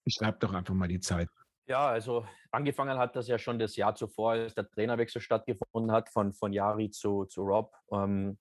Beschreib 0.04 0.38
doch 0.38 0.52
einfach 0.52 0.74
mal 0.74 0.86
die 0.86 1.00
Zeit. 1.00 1.28
Ja, 1.68 1.88
also 1.88 2.24
angefangen 2.52 2.96
hat 2.96 3.16
das 3.16 3.26
ja 3.26 3.38
schon 3.38 3.58
das 3.58 3.74
Jahr 3.74 3.94
zuvor, 3.96 4.32
als 4.32 4.54
der 4.54 4.70
Trainerwechsel 4.70 5.20
stattgefunden 5.20 5.90
hat 5.90 6.08
von, 6.08 6.32
von 6.32 6.52
Jari 6.52 6.90
zu, 6.90 7.24
zu 7.24 7.42
Rob. 7.42 7.74
Ähm, 7.90 8.38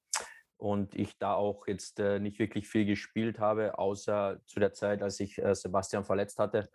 und 0.58 0.96
ich 0.96 1.18
da 1.18 1.34
auch 1.34 1.68
jetzt 1.68 2.00
äh, 2.00 2.20
nicht 2.20 2.40
wirklich 2.40 2.68
viel 2.68 2.86
gespielt 2.86 3.40
habe, 3.40 3.78
außer 3.78 4.40
zu 4.46 4.60
der 4.60 4.74
Zeit, 4.74 5.02
als 5.02 5.20
ich 5.20 5.38
äh, 5.38 5.56
Sebastian 5.56 6.06
verletzt 6.06 6.40
hatte. 6.40 6.70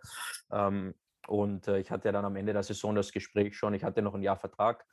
Ähm, 0.51 0.93
und 1.27 1.67
äh, 1.67 1.79
ich 1.79 1.89
hatte 1.89 2.11
dann 2.11 2.25
am 2.25 2.35
Ende 2.35 2.53
der 2.53 2.63
Saison 2.63 2.95
das 2.95 3.11
Gespräch 3.11 3.57
schon. 3.57 3.73
Ich 3.73 3.83
hatte 3.83 4.01
noch 4.01 4.13
ein 4.13 4.23
Jahr 4.23 4.37
Vertrag 4.37 4.85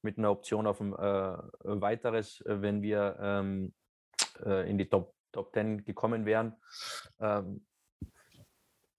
mit 0.00 0.16
einer 0.16 0.30
Option 0.30 0.66
auf 0.66 0.80
ein 0.80 0.92
äh, 0.94 1.36
weiteres, 1.62 2.40
äh, 2.42 2.62
wenn 2.62 2.82
wir 2.82 3.18
ähm, 3.20 3.74
äh, 4.44 4.68
in 4.68 4.78
die 4.78 4.88
Top, 4.88 5.14
Top 5.32 5.52
10 5.52 5.84
gekommen 5.84 6.24
wären. 6.24 6.56
Ähm, 7.20 7.66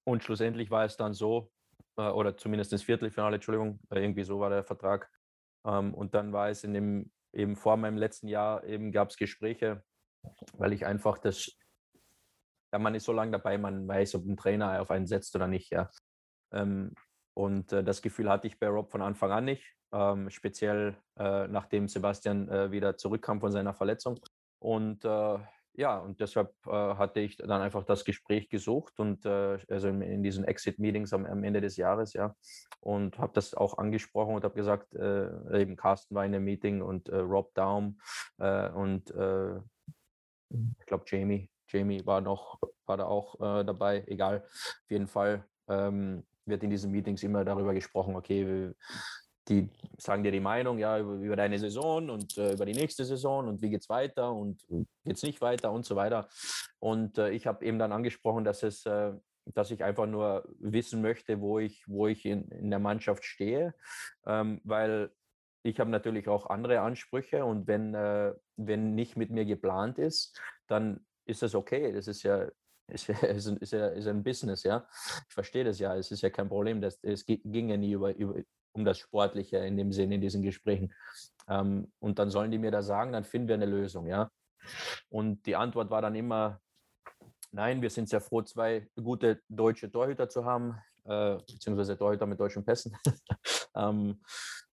und 0.04 0.23
schlussendlich 0.23 0.69
war 0.69 0.86
es 0.86 0.97
dann 0.97 1.13
so, 1.13 1.52
äh, 1.97 2.10
oder 2.10 2.38
zumindest 2.38 2.71
ins 2.73 2.84
Viertelfinale, 2.84 3.36
Entschuldigung, 3.36 3.79
äh, 3.89 4.01
irgendwie 4.01 4.23
so 4.23 4.39
war 4.39 4.49
der 4.49 4.63
Vertrag. 4.63 5.10
Ähm, 5.65 5.93
und 5.93 6.13
dann 6.13 6.34
war 6.34 6.49
es 6.49 6.63
in 6.63 6.73
dem, 6.73 7.12
eben 7.34 7.56
vor 7.56 7.77
meinem 7.77 7.97
letzten 7.97 8.27
Jahr, 8.27 8.63
eben 8.63 8.91
gab 8.91 9.10
es 9.10 9.17
Gespräche, 9.17 9.84
weil 10.58 10.73
ich 10.73 10.86
einfach 10.86 11.17
das, 11.17 11.51
ja, 12.71 12.79
man 12.79 12.95
ist 12.95 13.06
so 13.06 13.13
lange 13.13 13.32
dabei, 13.32 13.58
man 13.58 13.88
weiß, 13.88 14.15
ob 14.15 14.25
ein 14.25 14.38
Trainer 14.38 14.82
auf 14.82 14.91
einen 14.91 15.08
setzt 15.08 15.36
oder 15.36 15.47
nicht, 15.47 15.71
ja. 15.71 15.89
Ähm, 16.51 16.93
und 17.36 17.71
äh, 17.73 17.84
das 17.84 18.01
Gefühl 18.01 18.29
hatte 18.29 18.47
ich 18.47 18.60
bei 18.60 18.67
Rob 18.67 18.91
von 18.91 19.01
Anfang 19.01 19.32
an 19.32 19.45
nicht, 19.45 19.65
ähm, 19.91 20.29
speziell 20.29 20.97
äh, 21.17 21.47
nachdem 21.47 21.88
Sebastian 21.88 22.47
äh, 22.49 22.71
wieder 22.71 22.97
zurückkam 22.97 23.39
von 23.39 23.51
seiner 23.51 23.73
Verletzung. 23.73 24.19
Und 24.60 25.03
äh, 25.03 25.39
ja, 25.75 25.97
und 25.97 26.19
deshalb 26.19 26.53
äh, 26.67 26.71
hatte 26.71 27.19
ich 27.19 27.38
dann 27.38 27.62
einfach 27.62 27.83
das 27.83 28.05
Gespräch 28.05 28.49
gesucht 28.49 28.99
und 28.99 29.25
äh, 29.25 29.57
also 29.69 29.88
in, 29.88 30.01
in 30.01 30.23
diesen 30.23 30.43
Exit-Meetings 30.43 31.13
am, 31.13 31.25
am, 31.25 31.43
Ende 31.43 31.62
des 31.62 31.77
Jahres, 31.77 32.13
ja, 32.13 32.36
und 32.79 33.17
habe 33.17 33.33
das 33.33 33.53
auch 33.53 33.77
angesprochen 33.77 34.36
und 34.36 34.43
habe 34.43 34.55
gesagt, 34.55 34.93
äh, 34.93 35.62
eben 35.62 35.75
Carsten 35.75 36.13
war 36.15 36.25
in 36.25 36.36
einem 36.36 36.45
Meeting 36.45 36.81
und 36.81 37.09
äh, 37.09 37.17
Rob 37.17 37.53
Daum 37.55 37.99
äh, 38.38 38.69
und 38.69 39.09
äh, 39.12 39.57
ich 40.79 40.86
glaube 40.86 41.05
Jamie, 41.07 41.49
Jamie 41.67 42.05
war 42.05 42.21
noch, 42.21 42.59
war 42.86 42.97
da 42.97 43.05
auch 43.05 43.39
dabei, 43.39 44.03
egal, 44.05 44.43
auf 44.45 44.91
jeden 44.91 45.07
Fall 45.07 45.43
ähm, 45.67 46.23
wird 46.45 46.62
in 46.62 46.69
diesen 46.69 46.91
Meetings 46.91 47.23
immer 47.23 47.43
darüber 47.43 47.73
gesprochen, 47.73 48.15
okay, 48.15 48.71
die 49.49 49.69
sagen 49.97 50.23
dir 50.23 50.32
die 50.32 50.39
Meinung 50.39 50.77
ja 50.79 50.99
über, 50.99 51.13
über 51.13 51.36
deine 51.36 51.60
Saison 51.60 52.10
und 52.10 52.38
äh, 52.38 52.53
über 52.53 52.65
die 52.65 52.73
nächste 52.73 53.06
Saison 53.06 53.47
und 53.47 53.62
wie 53.62 53.69
geht 53.69 53.82
es 53.82 53.89
weiter 53.89 54.32
und 54.32 54.65
geht 55.03 55.17
es 55.17 55.23
nicht 55.23 55.41
weiter 55.41 55.71
und 55.71 55.86
so 55.86 55.95
weiter. 55.95 56.27
Und 56.79 57.17
äh, 57.17 57.32
ich 57.32 57.47
habe 57.47 57.65
eben 57.65 57.79
dann 57.79 57.91
angesprochen, 57.91 58.43
dass 58.43 58.63
es, 58.63 58.86
äh, 58.86 59.13
dass 59.45 59.71
ich 59.71 59.84
einfach 59.84 60.06
nur 60.06 60.45
wissen 60.60 61.01
möchte, 61.01 61.41
wo 61.41 61.60
ich, 61.60 61.84
wo 61.88 62.08
ich 62.08 62.25
in, 62.25 62.47
in 62.49 62.69
der 62.69 62.79
Mannschaft 62.79 63.25
stehe, 63.25 63.73
ähm, 64.25 64.62
weil 64.63 65.12
ich 65.63 65.79
habe 65.79 65.89
natürlich 65.89 66.27
auch 66.27 66.49
andere 66.49 66.82
Ansprüche 66.82 67.45
und 67.45 67.67
wenn, 67.67 67.93
äh, 67.93 68.34
wenn 68.58 68.95
nicht 68.95 69.17
mit 69.17 69.29
mir 69.29 69.45
geplant 69.45 69.97
ist, 69.97 70.39
dann 70.67 71.06
ist 71.25 71.41
das 71.41 71.56
okay. 71.56 71.91
Das 71.91 72.08
ist 72.08 72.23
ja 72.23 72.49
ist, 72.88 73.10
ist, 73.10 73.47
ist, 73.47 73.73
ist 73.73 74.08
ein 74.08 74.23
Business, 74.23 74.63
ja. 74.63 74.86
Ich 75.27 75.34
verstehe 75.34 75.63
das 75.63 75.79
ja. 75.79 75.95
Es 75.95 76.12
ist 76.12 76.21
ja 76.21 76.29
kein 76.29 76.49
Problem. 76.49 76.82
Das, 76.82 76.99
es 77.01 77.25
ging 77.25 77.69
ja 77.69 77.77
nie 77.77 77.93
über, 77.93 78.13
über, 78.15 78.36
um 78.73 78.86
das 78.86 78.97
Sportliche 78.97 79.57
in 79.57 79.77
dem 79.77 79.91
Sinne 79.91 80.15
in 80.15 80.21
diesen 80.21 80.41
Gesprächen. 80.41 80.93
Ähm, 81.47 81.91
und 81.99 82.19
dann 82.19 82.29
sollen 82.29 82.51
die 82.51 82.57
mir 82.57 82.71
da 82.71 82.81
sagen, 82.81 83.13
dann 83.13 83.23
finden 83.23 83.47
wir 83.47 83.55
eine 83.55 83.65
Lösung, 83.65 84.07
ja. 84.07 84.29
Und 85.09 85.45
die 85.45 85.55
Antwort 85.55 85.89
war 85.89 86.01
dann 86.01 86.15
immer, 86.15 86.59
nein, 87.51 87.81
wir 87.81 87.89
sind 87.89 88.09
sehr 88.09 88.21
froh, 88.21 88.41
zwei 88.41 88.88
gute 88.95 89.41
deutsche 89.49 89.91
Torhüter 89.91 90.29
zu 90.29 90.45
haben. 90.45 90.77
äh, 91.05 91.36
beziehungsweise 91.36 91.97
Torhüter 91.97 92.25
mit 92.25 92.39
deutschen 92.39 92.63
Pässen. 92.63 92.95
ähm, 93.75 94.21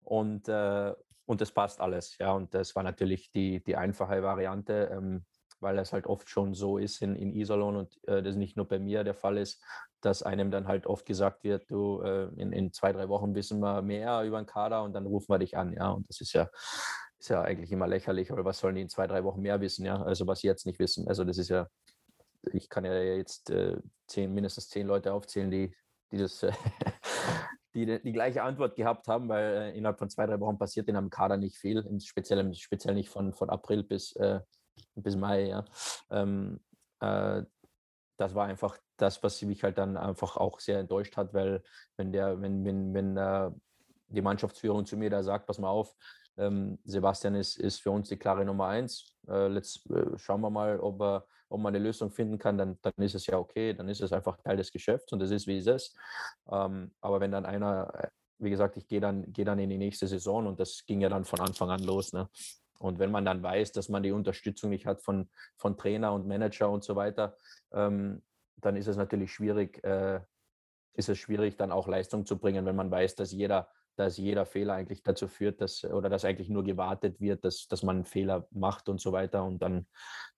und, 0.02 0.48
äh, 0.48 0.94
und 1.26 1.40
das 1.40 1.50
passt 1.50 1.80
alles. 1.80 2.16
Ja, 2.18 2.32
und 2.32 2.54
das 2.54 2.74
war 2.76 2.82
natürlich 2.82 3.30
die, 3.32 3.62
die 3.64 3.76
einfache 3.76 4.22
Variante, 4.22 4.90
ähm, 4.92 5.24
weil 5.60 5.78
es 5.78 5.92
halt 5.92 6.06
oft 6.06 6.28
schon 6.28 6.54
so 6.54 6.78
ist 6.78 7.02
in, 7.02 7.16
in 7.16 7.32
Iserlohn 7.32 7.76
und 7.76 8.08
äh, 8.08 8.22
das 8.22 8.36
nicht 8.36 8.56
nur 8.56 8.66
bei 8.66 8.78
mir 8.78 9.04
der 9.04 9.14
Fall 9.14 9.38
ist, 9.38 9.62
dass 10.00 10.22
einem 10.22 10.50
dann 10.50 10.66
halt 10.66 10.86
oft 10.86 11.06
gesagt 11.06 11.44
wird, 11.44 11.70
du, 11.70 12.00
äh, 12.02 12.28
in, 12.36 12.52
in 12.52 12.72
zwei, 12.72 12.92
drei 12.92 13.08
Wochen 13.08 13.34
wissen 13.34 13.60
wir 13.60 13.82
mehr 13.82 14.22
über 14.24 14.40
den 14.40 14.46
Kader 14.46 14.82
und 14.82 14.92
dann 14.92 15.06
rufen 15.06 15.28
wir 15.32 15.38
dich 15.38 15.56
an. 15.56 15.72
Ja, 15.72 15.90
und 15.90 16.08
das 16.08 16.20
ist 16.20 16.32
ja, 16.32 16.48
ist 17.18 17.28
ja 17.28 17.42
eigentlich 17.42 17.72
immer 17.72 17.86
lächerlich, 17.86 18.32
aber 18.32 18.44
was 18.44 18.58
sollen 18.58 18.76
die 18.76 18.82
in 18.82 18.88
zwei, 18.88 19.06
drei 19.06 19.24
Wochen 19.24 19.40
mehr 19.40 19.60
wissen? 19.60 19.84
Ja, 19.84 20.02
also 20.02 20.26
was 20.26 20.40
sie 20.40 20.46
jetzt 20.46 20.66
nicht 20.66 20.78
wissen. 20.78 21.06
Also 21.08 21.24
das 21.24 21.38
ist 21.38 21.48
ja, 21.48 21.68
ich 22.52 22.68
kann 22.68 22.84
ja 22.84 22.94
jetzt 22.94 23.50
äh, 23.50 23.76
zehn, 24.06 24.32
mindestens 24.32 24.68
zehn 24.68 24.86
Leute 24.86 25.12
aufzählen, 25.12 25.50
die, 25.50 25.74
die 26.10 26.18
das. 26.18 26.46
die, 27.74 28.02
die 28.02 28.12
gleiche 28.12 28.42
Antwort 28.42 28.74
gehabt 28.76 29.06
haben, 29.08 29.28
weil 29.28 29.54
äh, 29.54 29.78
innerhalb 29.78 29.98
von 29.98 30.10
zwei, 30.10 30.26
drei 30.26 30.40
Wochen 30.40 30.58
passiert 30.58 30.88
in 30.88 30.96
einem 30.96 31.10
Kader 31.10 31.36
nicht 31.36 31.56
viel, 31.56 31.84
speziell, 32.00 32.52
speziell 32.54 32.94
nicht 32.94 33.10
von, 33.10 33.32
von 33.32 33.48
April 33.48 33.84
bis, 33.84 34.14
äh, 34.16 34.40
bis 34.96 35.16
Mai. 35.16 35.46
Ja. 35.48 35.64
Ähm, 36.10 36.60
äh, 37.00 37.42
das 38.20 38.34
war 38.34 38.46
einfach 38.46 38.76
das, 38.98 39.22
was 39.22 39.40
mich 39.42 39.62
halt 39.64 39.78
dann 39.78 39.96
einfach 39.96 40.36
auch 40.36 40.60
sehr 40.60 40.78
enttäuscht 40.78 41.16
hat, 41.16 41.32
weil 41.32 41.62
wenn 41.96 42.12
der, 42.12 42.40
wenn, 42.42 42.64
wenn, 42.64 42.92
wenn 42.92 43.16
äh, 43.16 43.50
die 44.08 44.20
Mannschaftsführung 44.20 44.84
zu 44.84 44.96
mir 44.96 45.08
da 45.08 45.22
sagt, 45.22 45.46
pass 45.46 45.58
mal 45.58 45.70
auf, 45.70 45.94
ähm, 46.36 46.78
Sebastian 46.84 47.34
ist, 47.34 47.58
ist 47.58 47.80
für 47.80 47.90
uns 47.90 48.08
die 48.08 48.18
klare 48.18 48.44
Nummer 48.44 48.66
eins. 48.66 49.14
Äh, 49.26 49.48
let's, 49.48 49.86
äh, 49.90 50.18
schauen 50.18 50.42
wir 50.42 50.50
mal, 50.50 50.78
ob, 50.80 51.00
er, 51.00 51.26
ob 51.48 51.60
man 51.60 51.74
eine 51.74 51.82
Lösung 51.82 52.10
finden 52.10 52.38
kann, 52.38 52.58
dann, 52.58 52.78
dann 52.82 52.92
ist 52.98 53.14
es 53.14 53.26
ja 53.26 53.38
okay, 53.38 53.72
dann 53.72 53.88
ist 53.88 54.02
es 54.02 54.12
einfach 54.12 54.36
Teil 54.36 54.58
des 54.58 54.70
Geschäfts 54.70 55.12
und 55.12 55.22
es 55.22 55.30
ist, 55.30 55.46
wie 55.46 55.58
es 55.58 55.66
ist. 55.66 55.96
Ähm, 56.50 56.92
aber 57.00 57.20
wenn 57.20 57.32
dann 57.32 57.46
einer, 57.46 57.90
äh, 57.94 58.08
wie 58.38 58.50
gesagt, 58.50 58.76
ich 58.76 58.86
gehe 58.86 59.00
dann, 59.00 59.32
geh 59.32 59.44
dann 59.44 59.58
in 59.58 59.70
die 59.70 59.78
nächste 59.78 60.06
Saison 60.06 60.46
und 60.46 60.60
das 60.60 60.84
ging 60.86 61.00
ja 61.00 61.08
dann 61.08 61.24
von 61.24 61.40
Anfang 61.40 61.70
an 61.70 61.82
los. 61.82 62.12
Ne? 62.12 62.28
Und 62.80 62.98
wenn 62.98 63.10
man 63.10 63.24
dann 63.24 63.42
weiß, 63.42 63.72
dass 63.72 63.88
man 63.90 64.02
die 64.02 64.12
Unterstützung 64.12 64.70
nicht 64.70 64.86
hat 64.86 65.02
von, 65.02 65.28
von 65.56 65.76
Trainer 65.76 66.12
und 66.14 66.26
Manager 66.26 66.70
und 66.70 66.82
so 66.82 66.96
weiter, 66.96 67.36
ähm, 67.72 68.22
dann 68.56 68.76
ist 68.76 68.86
es 68.86 68.96
natürlich 68.96 69.32
schwierig, 69.32 69.84
äh, 69.84 70.20
ist 70.94 71.08
es 71.08 71.18
schwierig, 71.18 71.56
dann 71.56 71.72
auch 71.72 71.88
Leistung 71.88 72.24
zu 72.24 72.38
bringen, 72.38 72.64
wenn 72.64 72.76
man 72.76 72.90
weiß, 72.90 73.16
dass 73.16 73.32
jeder, 73.32 73.68
dass 73.96 74.16
jeder 74.16 74.46
Fehler 74.46 74.74
eigentlich 74.74 75.02
dazu 75.02 75.28
führt, 75.28 75.60
dass 75.60 75.84
oder 75.84 76.08
dass 76.08 76.24
eigentlich 76.24 76.48
nur 76.48 76.64
gewartet 76.64 77.20
wird, 77.20 77.44
dass, 77.44 77.68
dass 77.68 77.82
man 77.82 77.96
einen 77.96 78.04
Fehler 78.06 78.46
macht 78.50 78.88
und 78.88 79.00
so 79.00 79.12
weiter. 79.12 79.44
Und 79.44 79.60
dann 79.60 79.86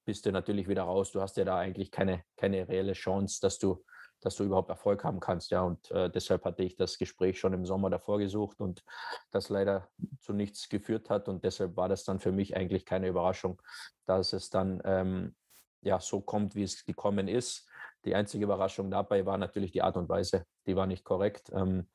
bist 0.05 0.27
du 0.27 0.33
natürlich 0.33 0.69
wieder 0.69 0.83
raus. 0.83 1.13
Du 1.13 1.21
hast 1.21 1.37
ja 1.37 1.45
da 1.45 1.59
eigentlich 1.59 1.93
keine, 1.93 2.25
keine 2.37 2.69
reelle 2.69 2.95
Chance, 2.95 3.39
dass 3.41 3.59
du, 3.59 3.85
dass 4.25 4.37
du 4.37 4.45
überhaupt 4.45 4.71
Erfolg 4.71 5.05
haben 5.05 5.21
kannst. 5.21 5.51
Ja, 5.51 5.63
und 5.63 5.91
äh, 5.91 6.11
deshalb 6.11 6.45
hatte 6.45 6.63
ich 6.63 6.77
das 6.77 6.99
Gespräch 6.99 7.39
schon 7.39 7.53
im 7.53 7.67
Sommer 7.67 7.91
davor 7.91 8.19
gesucht 8.19 8.61
und 8.61 8.85
das 9.31 9.49
leider 9.49 9.89
zu 10.21 10.33
nichts 10.33 10.69
geführt 10.69 11.11
hat. 11.11 11.29
Und 11.29 11.45
deshalb 11.45 11.77
war 11.77 11.89
das 11.89 12.05
dann 12.05 12.21
für 12.21 12.33
mich 12.33 12.57
eigentlich 12.57 12.85
keine 12.87 13.09
Überraschung, 13.09 13.61
dass 14.07 14.33
es 14.33 14.51
dann 14.51 14.81
ähm, 14.85 15.35
ja 15.83 16.01
so 16.01 16.21
kommt, 16.21 16.55
wie 16.55 16.63
es 16.63 16.85
gekommen 16.85 17.29
ist. 17.29 17.69
Die 18.05 18.15
einzige 18.15 18.45
Überraschung 18.45 18.91
dabei 18.91 19.27
war 19.27 19.39
natürlich 19.39 19.73
die 19.73 19.83
Art 19.83 19.97
und 19.97 20.09
Weise. 20.09 20.45
Die 20.67 20.77
war 20.77 20.87
nicht 20.87 21.05
korrekt. 21.05 21.51
Ähm, 21.53 21.89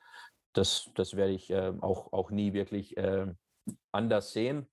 das, 0.53 0.89
das 0.95 1.15
werde 1.15 1.33
ich 1.33 1.49
äh, 1.49 1.73
auch, 1.81 2.11
auch 2.13 2.31
nie 2.31 2.53
wirklich 2.53 2.97
äh, 2.97 3.27
anders 3.91 4.31
sehen, 4.33 4.67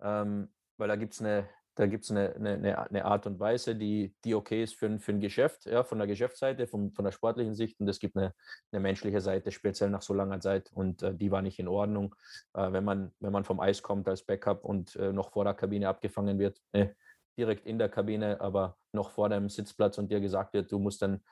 ähm, 0.00 0.52
weil 0.76 0.88
da 0.88 0.96
gibt 0.96 1.14
es 1.14 1.20
eine, 1.20 1.48
da 1.76 1.86
gibt's 1.86 2.10
eine, 2.10 2.34
eine, 2.34 2.78
eine 2.78 3.04
Art 3.04 3.26
und 3.26 3.40
Weise, 3.40 3.74
die, 3.74 4.14
die 4.24 4.34
okay 4.34 4.62
ist 4.62 4.76
für, 4.76 4.98
für 4.98 5.12
ein 5.12 5.20
Geschäft, 5.20 5.66
ja, 5.66 5.82
von 5.82 5.98
der 5.98 6.06
Geschäftsseite, 6.06 6.66
von, 6.66 6.92
von 6.92 7.04
der 7.04 7.12
sportlichen 7.12 7.54
Sicht. 7.54 7.80
Und 7.80 7.88
es 7.88 7.98
gibt 7.98 8.16
eine, 8.16 8.32
eine 8.70 8.80
menschliche 8.80 9.20
Seite, 9.20 9.50
speziell 9.50 9.90
nach 9.90 10.02
so 10.02 10.14
langer 10.14 10.40
Zeit. 10.40 10.70
Und 10.72 11.02
äh, 11.02 11.14
die 11.14 11.30
war 11.30 11.42
nicht 11.42 11.58
in 11.58 11.66
Ordnung. 11.66 12.14
Äh, 12.54 12.72
wenn, 12.72 12.84
man, 12.84 13.12
wenn 13.18 13.32
man 13.32 13.44
vom 13.44 13.58
Eis 13.58 13.82
kommt 13.82 14.08
als 14.08 14.22
Backup 14.22 14.64
und 14.64 14.94
äh, 14.96 15.12
noch 15.12 15.32
vor 15.32 15.44
der 15.44 15.54
Kabine 15.54 15.88
abgefangen 15.88 16.38
wird, 16.38 16.60
äh, 16.72 16.88
direkt 17.36 17.66
in 17.66 17.78
der 17.78 17.88
Kabine, 17.88 18.40
aber 18.40 18.76
noch 18.92 19.10
vor 19.10 19.28
deinem 19.28 19.48
Sitzplatz 19.48 19.98
und 19.98 20.10
dir 20.12 20.20
gesagt 20.20 20.54
wird, 20.54 20.70
du 20.70 20.78
musst 20.78 21.02
dann 21.02 21.24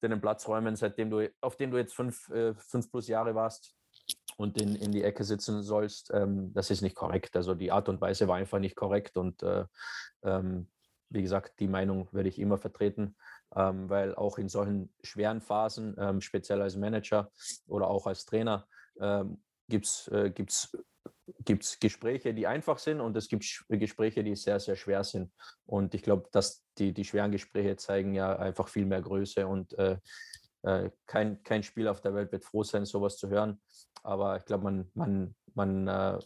deinen 0.00 0.20
Platz 0.20 0.48
räumen, 0.48 0.74
seitdem 0.74 1.10
du, 1.10 1.28
auf 1.40 1.56
dem 1.56 1.70
du 1.70 1.78
jetzt 1.78 1.94
fünf, 1.94 2.28
äh, 2.30 2.54
fünf 2.54 2.90
plus 2.90 3.06
Jahre 3.06 3.34
warst 3.34 3.77
und 4.36 4.60
in, 4.60 4.76
in 4.76 4.92
die 4.92 5.02
Ecke 5.02 5.24
sitzen 5.24 5.62
sollst, 5.62 6.10
ähm, 6.12 6.52
das 6.52 6.70
ist 6.70 6.82
nicht 6.82 6.96
korrekt. 6.96 7.36
Also 7.36 7.54
die 7.54 7.72
Art 7.72 7.88
und 7.88 8.00
Weise 8.00 8.28
war 8.28 8.36
einfach 8.36 8.58
nicht 8.58 8.76
korrekt 8.76 9.16
und 9.16 9.42
äh, 9.42 9.64
ähm, 10.22 10.68
wie 11.10 11.22
gesagt, 11.22 11.58
die 11.60 11.68
Meinung 11.68 12.08
werde 12.12 12.28
ich 12.28 12.38
immer 12.38 12.58
vertreten, 12.58 13.16
ähm, 13.56 13.88
weil 13.88 14.14
auch 14.14 14.38
in 14.38 14.48
solchen 14.48 14.92
schweren 15.02 15.40
Phasen, 15.40 15.96
ähm, 15.98 16.20
speziell 16.20 16.60
als 16.60 16.76
Manager 16.76 17.30
oder 17.66 17.88
auch 17.88 18.06
als 18.06 18.26
Trainer, 18.26 18.66
ähm, 19.00 19.42
gibt 19.68 19.86
es 19.86 20.08
äh, 20.08 20.30
gibt 20.30 20.50
es 20.50 21.78
Gespräche, 21.80 22.34
die 22.34 22.46
einfach 22.46 22.78
sind 22.78 23.00
und 23.00 23.16
es 23.16 23.28
gibt 23.28 23.64
Gespräche, 23.68 24.24
die 24.24 24.34
sehr, 24.36 24.60
sehr 24.60 24.76
schwer 24.76 25.04
sind. 25.04 25.32
Und 25.66 25.94
ich 25.94 26.02
glaube, 26.02 26.28
dass 26.32 26.64
die, 26.78 26.92
die 26.92 27.04
schweren 27.04 27.32
Gespräche 27.32 27.76
zeigen 27.76 28.14
ja 28.14 28.36
einfach 28.36 28.68
viel 28.68 28.86
mehr 28.86 29.02
Größe 29.02 29.46
und 29.46 29.76
äh, 29.78 29.98
äh, 30.62 30.90
kein, 31.06 31.42
kein 31.44 31.62
Spiel 31.62 31.88
auf 31.88 32.00
der 32.00 32.14
Welt 32.14 32.32
wird 32.32 32.44
froh 32.44 32.64
sein, 32.64 32.84
sowas 32.84 33.16
zu 33.16 33.28
hören. 33.28 33.60
Aber 34.02 34.36
ich 34.36 34.44
glaube, 34.44 34.64
man, 34.64 34.90
man, 34.94 35.34
man 35.54 35.88
äh, 35.88 36.18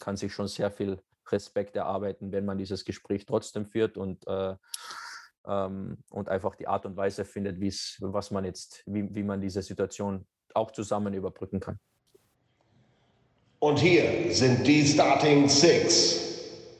kann 0.00 0.16
sich 0.16 0.32
schon 0.32 0.48
sehr 0.48 0.70
viel 0.70 1.00
Respekt 1.28 1.76
erarbeiten, 1.76 2.32
wenn 2.32 2.44
man 2.44 2.58
dieses 2.58 2.84
Gespräch 2.84 3.26
trotzdem 3.26 3.66
führt 3.66 3.96
und, 3.96 4.26
äh, 4.26 4.54
ähm, 5.46 5.98
und 6.10 6.28
einfach 6.28 6.54
die 6.54 6.68
Art 6.68 6.86
und 6.86 6.96
Weise 6.96 7.24
findet, 7.24 7.60
was 8.00 8.30
man 8.30 8.44
jetzt, 8.44 8.82
wie, 8.86 9.14
wie 9.14 9.22
man 9.22 9.40
diese 9.40 9.62
Situation 9.62 10.26
auch 10.54 10.70
zusammen 10.70 11.14
überbrücken 11.14 11.60
kann. 11.60 11.78
Und 13.58 13.78
hier 13.78 14.32
sind 14.32 14.66
die 14.66 14.86
Starting 14.86 15.48
Six. 15.48 16.24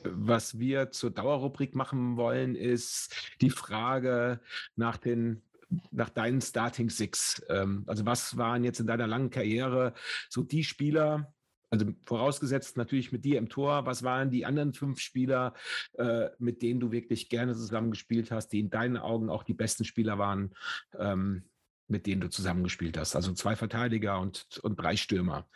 Was 0.05 0.59
wir 0.59 0.93
zur 0.93 1.11
Dauerrubrik 1.11 1.75
machen 1.75 2.17
wollen, 2.17 2.55
ist 2.55 3.13
die 3.41 3.51
Frage 3.51 4.41
nach 4.77 4.97
den 4.97 5.43
nach 5.91 6.11
deinen 6.11 6.41
Starting 6.41 6.91
Six. 6.91 7.43
Ähm, 7.49 7.85
also 7.87 8.07
was 8.07 8.37
waren 8.37 8.65
jetzt 8.65 8.81
in 8.81 8.87
deiner 8.87 9.07
langen 9.07 9.31
Karriere 9.31 9.95
so 10.29 10.43
die 10.43 10.65
Spieler, 10.65 11.33
also 11.71 11.87
vorausgesetzt 12.05 12.77
natürlich 12.77 13.13
mit 13.13 13.25
dir 13.25 13.39
im 13.39 13.49
Tor, 13.49 13.87
was 13.87 14.03
waren 14.03 14.31
die 14.31 14.47
anderen 14.47 14.73
fünf 14.73 15.01
Spieler, 15.01 15.55
äh, 15.95 16.29
mit 16.39 16.63
denen 16.63 16.81
du 16.81 16.93
wirklich 16.93 17.29
gerne 17.29 17.55
zusammengespielt 17.55 18.31
hast, 18.31 18.49
die 18.49 18.61
in 18.61 18.71
deinen 18.71 18.97
Augen 18.97 19.31
auch 19.31 19.43
die 19.43 19.55
besten 19.55 19.85
Spieler 19.85 20.19
waren, 20.19 20.55
ähm, 20.99 21.49
mit 21.89 22.07
denen 22.07 22.21
du 22.21 22.31
zusammengespielt 22.31 22.97
hast? 22.97 23.17
Also 23.17 23.33
zwei 23.33 23.57
Verteidiger 23.57 24.21
und, 24.21 24.47
und 24.63 24.77
drei 24.77 24.97
Stürmer. 24.97 25.49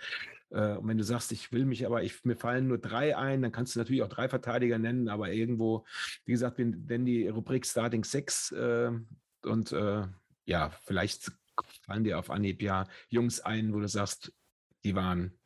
Äh, 0.50 0.76
und 0.76 0.88
wenn 0.88 0.98
du 0.98 1.04
sagst, 1.04 1.32
ich 1.32 1.52
will 1.52 1.64
mich 1.64 1.86
aber, 1.86 2.02
ich, 2.02 2.24
mir 2.24 2.36
fallen 2.36 2.66
nur 2.66 2.78
drei 2.78 3.16
ein, 3.16 3.42
dann 3.42 3.52
kannst 3.52 3.74
du 3.74 3.78
natürlich 3.78 4.02
auch 4.02 4.08
drei 4.08 4.28
Verteidiger 4.28 4.78
nennen, 4.78 5.08
aber 5.08 5.32
irgendwo, 5.32 5.86
wie 6.24 6.32
gesagt, 6.32 6.58
wir 6.58 6.66
nennen 6.66 7.06
die 7.06 7.28
Rubrik 7.28 7.64
Starting 7.64 8.04
Six 8.04 8.50
äh, 8.52 8.90
und 9.46 9.72
äh, 9.72 10.06
ja, 10.44 10.70
vielleicht 10.82 11.32
fallen 11.82 12.04
dir 12.04 12.18
auf 12.18 12.30
Anhieb 12.30 12.62
ja 12.62 12.86
Jungs 13.08 13.40
ein, 13.40 13.72
wo 13.72 13.80
du 13.80 13.88
sagst, 13.88 14.32
die 14.84 14.94
waren, 14.94 15.38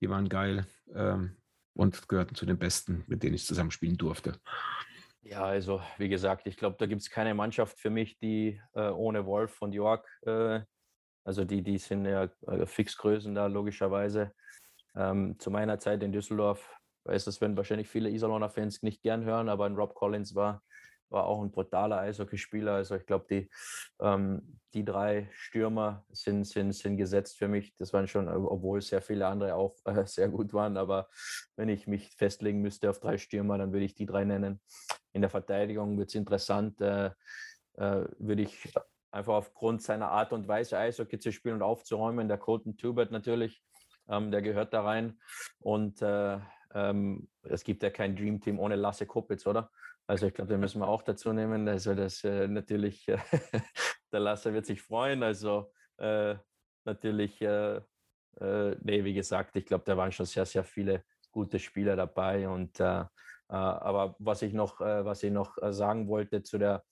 die 0.00 0.08
waren 0.08 0.28
geil 0.28 0.66
ähm, 0.94 1.36
und 1.74 2.08
gehörten 2.08 2.34
zu 2.34 2.46
den 2.46 2.58
Besten, 2.58 3.04
mit 3.06 3.22
denen 3.22 3.34
ich 3.34 3.46
zusammenspielen 3.46 3.96
durfte. 3.96 4.38
Ja, 5.22 5.44
also 5.44 5.82
wie 5.98 6.08
gesagt, 6.08 6.46
ich 6.46 6.56
glaube, 6.56 6.76
da 6.78 6.86
gibt 6.86 7.02
es 7.02 7.10
keine 7.10 7.34
Mannschaft 7.34 7.78
für 7.80 7.90
mich, 7.90 8.18
die 8.18 8.60
äh, 8.74 8.90
ohne 8.90 9.26
Wolf 9.26 9.60
und 9.62 9.72
York 9.72 10.06
äh, 10.26 10.60
also 11.24 11.44
die, 11.44 11.62
die 11.62 11.78
sind 11.78 12.04
ja 12.04 12.28
äh, 12.46 12.66
Fixgrößen 12.66 13.34
da 13.34 13.46
logischerweise. 13.46 14.32
Ähm, 14.94 15.38
zu 15.38 15.50
meiner 15.50 15.78
Zeit 15.78 16.02
in 16.02 16.12
Düsseldorf, 16.12 16.70
weiß 17.04 17.24
das 17.24 17.40
werden 17.40 17.56
wahrscheinlich 17.56 17.88
viele 17.88 18.10
Iserlohner 18.10 18.50
Fans 18.50 18.82
nicht 18.82 19.02
gern 19.02 19.24
hören, 19.24 19.48
aber 19.48 19.64
ein 19.64 19.74
Rob 19.74 19.94
Collins 19.94 20.34
war, 20.34 20.62
war 21.14 21.24
auch 21.24 21.40
ein 21.42 21.50
brutaler 21.50 22.00
Eishockeyspieler. 22.00 22.74
Also 22.74 22.96
ich 22.96 23.06
glaube, 23.06 23.24
die, 23.30 23.48
ähm, 24.00 24.58
die 24.74 24.84
drei 24.84 25.30
Stürmer 25.32 26.04
sind, 26.10 26.44
sind, 26.44 26.72
sind 26.72 26.98
gesetzt 26.98 27.38
für 27.38 27.48
mich. 27.48 27.74
Das 27.76 27.92
waren 27.94 28.06
schon, 28.06 28.28
obwohl 28.28 28.82
sehr 28.82 29.00
viele 29.00 29.26
andere 29.26 29.54
auch 29.54 29.76
äh, 29.86 30.04
sehr 30.06 30.28
gut 30.28 30.52
waren. 30.52 30.76
Aber 30.76 31.08
wenn 31.56 31.70
ich 31.70 31.86
mich 31.86 32.10
festlegen 32.16 32.60
müsste 32.60 32.90
auf 32.90 33.00
drei 33.00 33.16
Stürmer, 33.16 33.56
dann 33.56 33.72
würde 33.72 33.86
ich 33.86 33.94
die 33.94 34.06
drei 34.06 34.24
nennen. 34.24 34.60
In 35.12 35.22
der 35.22 35.30
Verteidigung 35.30 35.96
wird 35.96 36.10
es 36.10 36.14
interessant. 36.14 36.80
Äh, 36.82 37.12
äh, 37.76 38.04
würde 38.18 38.42
ich 38.42 38.72
einfach 39.10 39.34
aufgrund 39.34 39.82
seiner 39.82 40.10
Art 40.10 40.32
und 40.32 40.48
Weise 40.48 40.76
Eishockey 40.76 41.18
zu 41.18 41.32
spielen 41.32 41.56
und 41.56 41.62
aufzuräumen. 41.62 42.28
Der 42.28 42.38
Colton 42.38 42.76
Tubert 42.76 43.12
natürlich, 43.12 43.62
ähm, 44.08 44.30
der 44.30 44.42
gehört 44.42 44.74
da 44.74 44.82
rein. 44.82 45.20
Und 45.60 46.02
äh, 46.02 46.38
ähm, 46.74 47.28
es 47.44 47.62
gibt 47.62 47.82
ja 47.82 47.90
kein 47.90 48.16
Dream 48.16 48.40
Team 48.40 48.58
ohne 48.58 48.76
Lasse 48.76 49.06
Kopitz, 49.06 49.46
oder? 49.46 49.70
Also 50.06 50.26
ich 50.26 50.34
glaube, 50.34 50.50
den 50.50 50.60
müssen 50.60 50.80
wir 50.80 50.88
auch 50.88 51.02
dazu 51.02 51.32
nehmen. 51.32 51.66
Also 51.68 51.94
das 51.94 52.22
äh, 52.24 52.46
natürlich, 52.46 53.08
äh, 53.08 53.18
der 54.12 54.20
Lasse 54.20 54.52
wird 54.52 54.66
sich 54.66 54.82
freuen. 54.82 55.22
Also 55.22 55.72
äh, 55.98 56.36
natürlich, 56.84 57.40
äh, 57.40 57.80
äh, 58.40 58.76
nee, 58.82 59.04
wie 59.04 59.14
gesagt, 59.14 59.56
ich 59.56 59.64
glaube, 59.66 59.84
da 59.86 59.96
waren 59.96 60.12
schon 60.12 60.26
sehr, 60.26 60.46
sehr 60.46 60.64
viele 60.64 61.04
gute 61.30 61.58
Spieler 61.58 61.96
dabei. 61.96 62.48
Und 62.48 62.80
aber 63.46 64.16
was 64.18 64.40
ich 64.42 64.54
noch, 64.54 64.80
was 64.80 65.22
ich 65.22 65.30
noch 65.30 65.58
sagen 65.70 66.08
wollte 66.08 66.42
zu 66.42 66.58
der 66.58 66.82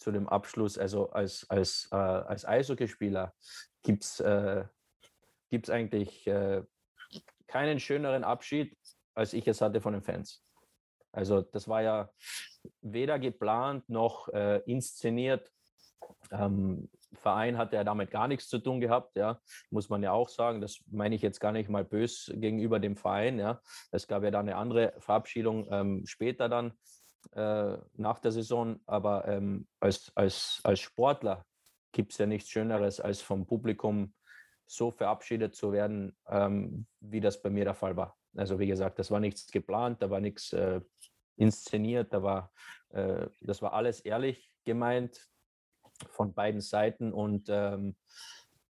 zu 0.00 0.10
dem 0.10 0.28
Abschluss, 0.28 0.78
also 0.78 1.10
als, 1.10 1.48
als, 1.48 1.88
äh, 1.92 1.96
als 1.96 2.44
Eishockeyspieler 2.44 3.34
gibt 3.82 4.04
es 4.04 4.20
äh, 4.20 4.64
eigentlich 5.68 6.26
äh, 6.26 6.62
keinen 7.46 7.78
schöneren 7.78 8.24
Abschied, 8.24 8.76
als 9.14 9.34
ich 9.34 9.46
es 9.46 9.60
hatte 9.60 9.80
von 9.80 9.92
den 9.92 10.02
Fans. 10.02 10.42
Also 11.12 11.42
das 11.42 11.68
war 11.68 11.82
ja 11.82 12.10
weder 12.82 13.18
geplant 13.18 13.88
noch 13.88 14.28
äh, 14.28 14.58
inszeniert. 14.66 15.50
Ähm, 16.30 16.88
Verein 17.12 17.58
hatte 17.58 17.76
ja 17.76 17.84
damit 17.84 18.10
gar 18.10 18.28
nichts 18.28 18.48
zu 18.48 18.58
tun 18.58 18.80
gehabt, 18.80 19.16
ja, 19.16 19.40
muss 19.70 19.88
man 19.88 20.02
ja 20.02 20.12
auch 20.12 20.28
sagen. 20.28 20.60
Das 20.60 20.80
meine 20.86 21.14
ich 21.14 21.22
jetzt 21.22 21.40
gar 21.40 21.52
nicht 21.52 21.68
mal 21.68 21.84
bös 21.84 22.30
gegenüber 22.34 22.78
dem 22.78 22.96
Verein, 22.96 23.38
ja. 23.38 23.60
Es 23.90 24.06
gab 24.06 24.22
ja 24.22 24.30
dann 24.30 24.48
eine 24.48 24.56
andere 24.56 24.94
Verabschiedung 24.98 25.66
ähm, 25.70 26.06
später 26.06 26.48
dann 26.48 26.72
äh, 27.32 27.76
nach 27.94 28.18
der 28.20 28.32
Saison, 28.32 28.80
aber 28.86 29.26
ähm, 29.26 29.66
als, 29.80 30.12
als, 30.14 30.60
als 30.62 30.80
Sportler 30.80 31.44
gibt 31.92 32.12
es 32.12 32.18
ja 32.18 32.26
nichts 32.26 32.50
Schöneres, 32.50 33.00
als 33.00 33.20
vom 33.20 33.46
Publikum 33.46 34.14
so 34.66 34.92
verabschiedet 34.92 35.56
zu 35.56 35.72
werden, 35.72 36.16
ähm, 36.28 36.86
wie 37.00 37.20
das 37.20 37.42
bei 37.42 37.50
mir 37.50 37.64
der 37.64 37.74
Fall 37.74 37.96
war. 37.96 38.16
Also 38.36 38.58
wie 38.58 38.66
gesagt, 38.66 38.98
das 38.98 39.10
war 39.10 39.20
nichts 39.20 39.50
geplant, 39.50 40.02
da 40.02 40.10
war 40.10 40.20
nichts 40.20 40.52
äh, 40.52 40.80
inszeniert, 41.36 42.12
da 42.12 42.22
war, 42.22 42.52
äh, 42.90 43.26
das 43.40 43.62
war 43.62 43.72
alles 43.72 44.00
ehrlich 44.00 44.52
gemeint 44.64 45.28
von 46.10 46.34
beiden 46.34 46.60
Seiten 46.60 47.12
und 47.12 47.48
ähm, 47.48 47.96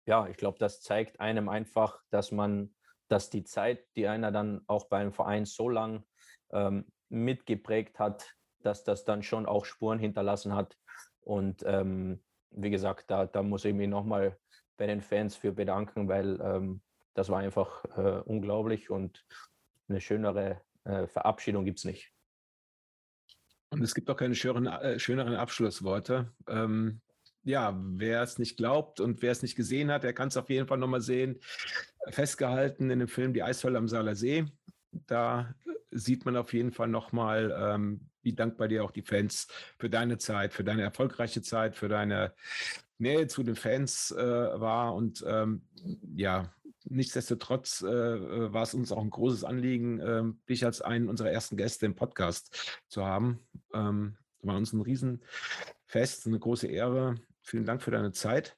ja, 0.05 0.28
ich 0.28 0.38
glaube, 0.38 0.58
das 0.60 0.82
zeigt 0.82 1.20
einem 1.20 1.49
einfach, 1.49 2.01
dass 2.10 2.32
man, 2.32 2.74
dass 3.10 3.30
die 3.30 3.43
Zeit, 3.43 3.86
die 3.95 4.08
einer 4.08 4.32
dann 4.32 4.62
auch 4.68 4.88
beim 4.88 5.12
Verein 5.12 5.45
so 5.45 5.70
lang 5.70 6.05
ähm, 6.51 6.89
mitgeprägt 7.10 7.99
hat, 7.99 8.34
dass 8.62 8.84
das 8.84 9.03
dann 9.03 9.22
schon 9.22 9.45
auch 9.45 9.66
Spuren 9.66 9.99
hinterlassen 9.99 10.55
hat. 10.55 10.78
Und 11.20 11.64
ähm, 11.66 12.24
wie 12.51 12.70
gesagt, 12.70 13.12
da, 13.12 13.26
da 13.26 13.43
muss 13.43 13.66
ich 13.66 13.74
mich 13.74 13.89
nochmal 13.89 14.38
bei 14.78 14.88
den 14.88 15.01
Fans 15.01 15.36
für 15.36 15.51
bedanken, 15.51 16.08
weil 16.08 16.39
ähm, 16.41 16.82
das 17.18 17.30
war 17.30 17.39
einfach 17.39 17.84
äh, 17.97 18.22
unglaublich 18.26 18.91
und 18.91 19.26
eine 19.89 19.99
schönere 19.99 20.61
äh, 20.84 21.07
Verabschiedung 21.07 21.65
gibt 21.65 21.80
es 21.80 21.86
nicht. 21.86 22.13
Und 23.70 23.82
es 23.82 23.95
gibt 23.95 24.09
auch 24.11 24.15
keine 24.15 24.36
schöneren, 24.36 24.68
äh, 24.68 24.99
schöneren 24.99 25.36
Abschlussworte. 25.36 26.32
Ähm, 26.47 27.01
ja, 27.43 27.76
wer 27.76 28.22
es 28.22 28.38
nicht 28.38 28.55
glaubt 28.55 28.99
und 28.99 29.24
wer 29.24 29.32
es 29.32 29.41
nicht 29.41 29.55
gesehen 29.55 29.91
hat, 29.91 30.03
der 30.03 30.13
kann 30.13 30.28
es 30.28 30.38
auf 30.38 30.49
jeden 30.49 30.68
Fall 30.68 30.78
nochmal 30.78 31.01
sehen. 31.01 31.39
Festgehalten 32.09 32.91
in 32.91 32.99
dem 32.99 33.07
Film 33.07 33.34
Die 33.34 33.41
Eisfälle 33.41 33.80
am 33.80 33.88
Saler 33.88 34.15
See. 34.15 34.45
Da 34.91 35.55
sieht 35.89 36.24
man 36.24 36.38
auf 36.38 36.53
jeden 36.53 36.72
Fall 36.72 36.88
nochmal, 36.88 37.55
ähm, 37.59 38.09
wie 38.22 38.34
dankbar 38.34 38.68
dir 38.68 38.84
auch 38.84 38.91
die 38.91 39.01
Fans 39.01 39.47
für 39.80 39.89
deine 39.89 40.20
Zeit, 40.20 40.53
für 40.53 40.63
deine 40.63 40.84
erfolgreiche 40.84 41.41
Zeit, 41.41 41.76
für 41.76 41.88
deine 41.88 42.34
Nähe 42.99 43.28
zu 43.28 43.43
den 43.43 43.55
Fans 43.55 44.11
äh, 44.11 44.59
war. 44.59 44.93
Und 44.93 45.24
ähm, 45.28 45.63
ja, 46.15 46.53
nichtsdestotrotz 46.90 47.82
äh, 47.82 47.88
äh, 47.88 48.54
war 48.54 48.64
es 48.64 48.74
uns 48.74 48.92
auch 48.92 49.02
ein 49.02 49.10
großes 49.10 49.44
Anliegen, 49.44 50.00
äh, 50.00 50.24
dich 50.50 50.66
als 50.66 50.82
einen 50.82 51.10
unserer 51.10 51.32
ersten 51.32 51.58
Gäste 51.58 51.86
im 51.86 51.96
Podcast 51.96 52.82
zu 52.88 53.06
haben. 53.06 53.40
Ähm, 53.74 54.18
war 54.42 54.56
uns 54.56 54.74
ein 54.74 54.82
Riesenfest, 54.82 56.28
eine 56.28 56.40
große 56.40 56.68
Ehre. 56.68 57.16
Vielen 57.42 57.66
Dank 57.66 57.82
für 57.82 57.92
deine 57.92 58.12
Zeit. 58.12 58.58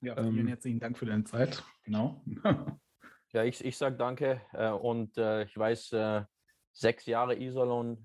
Ja, 0.00 0.14
vielen 0.16 0.38
ähm, 0.38 0.46
herzlichen 0.48 0.80
Dank 0.80 0.98
für 0.98 1.06
deine 1.06 1.24
Zeit. 1.24 1.62
Genau. 1.84 2.22
ja, 3.32 3.44
ich, 3.44 3.64
ich 3.64 3.76
sage 3.76 3.96
danke 3.96 4.40
äh, 4.52 4.70
und 4.70 5.16
äh, 5.18 5.44
ich 5.44 5.56
weiß, 5.56 5.92
äh, 5.92 6.22
sechs 6.72 7.06
Jahre 7.06 7.38
Isolon, 7.38 8.04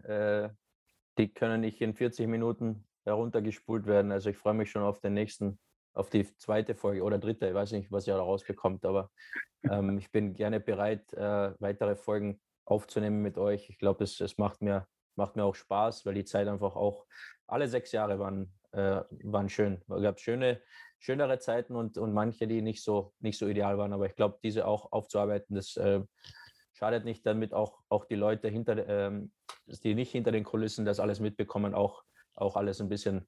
die 1.18 1.34
können 1.34 1.62
nicht 1.62 1.82
in 1.82 1.96
40 1.96 2.28
Minuten 2.28 2.86
heruntergespult 3.04 3.88
werden. 3.88 4.12
Also 4.12 4.30
ich 4.30 4.38
freue 4.38 4.54
mich 4.54 4.70
schon 4.70 4.84
auf 4.84 5.00
den 5.00 5.16
nächsten, 5.16 5.58
auf 6.00 6.10
die 6.10 6.26
zweite 6.38 6.76
Folge 6.76 7.04
oder 7.04 7.20
dritte. 7.20 7.48
Ich 7.48 7.54
weiß 7.54 7.74
nicht, 7.74 7.92
was 7.92 8.08
ihr 8.08 8.16
da 8.16 8.22
rausbekommt, 8.22 8.86
aber 8.86 9.12
ähm, 9.70 9.98
ich 9.98 10.12
bin 10.12 10.34
gerne 10.34 10.60
bereit, 10.60 11.14
äh, 11.14 11.54
weitere 11.60 11.96
Folgen 11.96 12.40
aufzunehmen 12.66 13.22
mit 13.22 13.38
euch. 13.38 13.70
Ich 13.70 13.78
glaube, 13.78 14.06
es, 14.06 14.20
es 14.22 14.38
macht, 14.38 14.62
mir, 14.62 14.88
macht 15.16 15.36
mir 15.36 15.44
auch 15.44 15.56
Spaß, 15.56 16.06
weil 16.06 16.14
die 16.14 16.26
Zeit 16.26 16.48
einfach 16.48 16.76
auch, 16.76 17.06
alle 17.48 17.68
sechs 17.68 17.92
Jahre 17.92 18.18
waren, 18.18 18.54
äh, 18.72 19.02
waren 19.24 19.50
schön. 19.50 19.82
Es 19.90 20.02
gab 20.02 20.20
schöne, 20.20 20.62
schönere 21.00 21.40
Zeiten 21.40 21.76
und, 21.76 21.98
und 21.98 22.14
manche, 22.14 22.48
die 22.48 22.62
nicht 22.62 22.84
so, 22.84 23.14
nicht 23.20 23.38
so 23.38 23.48
ideal 23.48 23.78
waren. 23.78 23.92
Aber 23.92 24.06
ich 24.06 24.16
glaube, 24.16 24.40
diese 24.42 24.68
auch 24.68 24.92
aufzuarbeiten, 24.92 25.56
das 25.56 25.76
äh, 25.78 26.02
schadet 26.74 27.04
nicht, 27.04 27.26
damit 27.26 27.54
auch, 27.54 27.82
auch 27.90 28.06
die 28.06 28.16
Leute 28.16 28.48
hinter, 28.48 28.88
ähm, 28.88 29.34
die 29.84 29.96
nicht 29.96 30.12
hinter 30.12 30.32
den 30.32 30.44
Kulissen 30.44 30.86
das 30.86 31.00
alles 31.00 31.20
mitbekommen, 31.20 31.74
auch 31.74 32.04
auch 32.40 32.56
alles 32.56 32.82
ein 32.82 32.90
bisschen, 32.90 33.28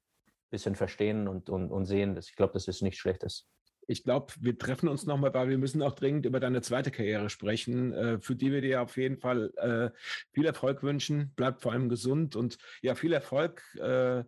bisschen 0.52 0.76
verstehen 0.76 1.26
und, 1.26 1.50
und, 1.50 1.72
und 1.72 1.86
sehen. 1.86 2.16
Ich 2.16 2.36
glaube, 2.36 2.52
das 2.52 2.68
ist 2.68 2.82
nichts 2.82 3.00
Schlechtes. 3.00 3.48
Ich 3.88 4.04
glaube, 4.04 4.32
wir 4.38 4.56
treffen 4.56 4.88
uns 4.88 5.06
nochmal, 5.06 5.34
weil 5.34 5.48
wir 5.48 5.58
müssen 5.58 5.82
auch 5.82 5.96
dringend 5.96 6.24
über 6.24 6.38
deine 6.38 6.62
zweite 6.62 6.92
Karriere 6.92 7.28
sprechen, 7.28 7.92
äh, 7.92 8.20
für 8.20 8.36
die 8.36 8.52
wir 8.52 8.60
dir 8.60 8.80
auf 8.82 8.96
jeden 8.96 9.18
Fall 9.18 9.52
äh, 9.56 9.90
viel 10.32 10.46
Erfolg 10.46 10.84
wünschen. 10.84 11.32
Bleib 11.34 11.60
vor 11.60 11.72
allem 11.72 11.88
gesund 11.88 12.36
und 12.36 12.58
ja, 12.80 12.94
viel 12.94 13.12
Erfolg 13.12 13.60
äh, 13.74 14.22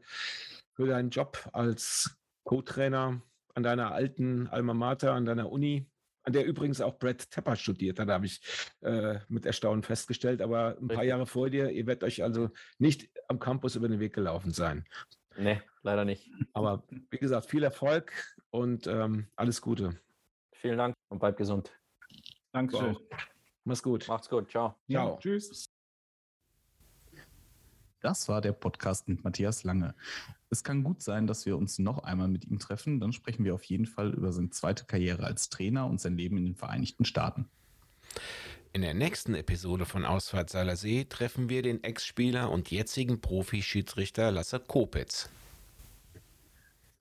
für 0.74 0.86
deinen 0.88 1.10
Job 1.10 1.48
als 1.52 2.16
Co-Trainer 2.42 3.22
an 3.54 3.62
deiner 3.62 3.92
alten 3.92 4.48
Alma 4.48 4.74
Mater, 4.74 5.12
an 5.12 5.24
deiner 5.24 5.52
Uni 5.52 5.88
an 6.24 6.32
der 6.32 6.46
übrigens 6.46 6.80
auch 6.80 6.98
Brad 6.98 7.30
Tepper 7.30 7.54
studiert 7.54 7.98
hat, 7.98 8.08
habe 8.08 8.24
ich 8.26 8.40
äh, 8.80 9.18
mit 9.28 9.44
Erstaunen 9.44 9.82
festgestellt. 9.82 10.40
Aber 10.40 10.76
ein 10.80 10.88
paar 10.88 11.04
Jahre 11.04 11.26
vor 11.26 11.50
dir, 11.50 11.70
ihr 11.70 11.86
werdet 11.86 12.02
euch 12.02 12.22
also 12.22 12.50
nicht 12.78 13.10
am 13.28 13.38
Campus 13.38 13.76
über 13.76 13.88
den 13.88 14.00
Weg 14.00 14.14
gelaufen 14.14 14.50
sein. 14.50 14.86
Nee, 15.36 15.60
leider 15.84 16.04
nicht. 16.04 16.30
Aber 16.52 16.82
wie 17.10 17.18
gesagt, 17.18 17.46
viel 17.46 17.62
Erfolg 17.62 18.12
und 18.50 18.86
ähm, 18.86 19.28
alles 19.36 19.60
Gute. 19.60 20.00
Vielen 20.52 20.78
Dank 20.78 20.94
und 21.08 21.18
bleib 21.18 21.36
gesund. 21.36 21.70
Dankeschön. 22.52 22.96
Mach's 23.64 23.82
gut. 23.82 24.08
Macht's 24.08 24.28
gut. 24.28 24.50
Ciao. 24.50 24.74
Ja, 24.86 25.04
Ciao. 25.04 25.18
Tschüss. 25.18 25.66
Das 28.00 28.28
war 28.28 28.42
der 28.42 28.52
Podcast 28.52 29.08
mit 29.08 29.24
Matthias 29.24 29.64
Lange. 29.64 29.94
Es 30.50 30.62
kann 30.62 30.84
gut 30.84 31.02
sein, 31.02 31.26
dass 31.26 31.46
wir 31.46 31.56
uns 31.56 31.78
noch 31.78 32.04
einmal 32.04 32.28
mit 32.28 32.44
ihm 32.44 32.58
treffen. 32.58 33.00
Dann 33.00 33.12
sprechen 33.14 33.44
wir 33.44 33.54
auf 33.54 33.64
jeden 33.64 33.86
Fall 33.86 34.12
über 34.12 34.30
seine 34.30 34.50
zweite 34.50 34.84
Karriere 34.84 35.24
als 35.24 35.48
Trainer 35.48 35.86
und 35.86 36.00
sein 36.00 36.16
Leben 36.16 36.36
in 36.36 36.44
den 36.44 36.54
Vereinigten 36.54 37.06
Staaten. 37.06 37.48
In 38.74 38.82
der 38.82 38.92
nächsten 38.92 39.34
Episode 39.34 39.86
von 39.86 40.04
Ausfahrt 40.04 40.50
Seiler 40.50 40.76
See 40.76 41.06
treffen 41.08 41.48
wir 41.48 41.62
den 41.62 41.82
Ex-Spieler 41.82 42.50
und 42.50 42.70
jetzigen 42.70 43.20
Profi-Schiedsrichter 43.20 44.30
Lasse 44.30 44.60
Kopitz. 44.60 45.30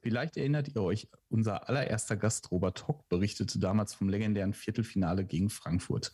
Vielleicht 0.03 0.35
erinnert 0.35 0.67
ihr 0.67 0.81
euch, 0.81 1.07
unser 1.29 1.69
allererster 1.69 2.17
Gast 2.17 2.51
Robert 2.51 2.89
Hock 2.89 3.07
berichtete 3.07 3.57
damals 3.57 3.93
vom 3.93 4.09
legendären 4.09 4.53
Viertelfinale 4.53 5.23
gegen 5.23 5.49
Frankfurt. 5.49 6.11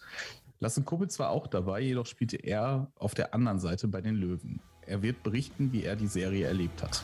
Lasse 0.59 0.83
Kopitz 0.83 1.17
war 1.17 1.31
auch 1.31 1.47
dabei, 1.47 1.81
jedoch 1.81 2.05
spielte 2.05 2.37
er 2.37 2.91
auf 2.95 3.15
der 3.15 3.33
anderen 3.33 3.59
Seite 3.59 3.87
bei 3.87 4.01
den 4.01 4.13
Löwen. 4.13 4.61
Er 4.85 5.01
wird 5.01 5.23
berichten, 5.23 5.73
wie 5.73 5.85
er 5.85 5.95
die 5.95 6.05
Serie 6.05 6.45
erlebt 6.45 6.83
hat. 6.83 7.03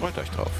Freut 0.00 0.18
euch 0.18 0.30
drauf. 0.30 0.50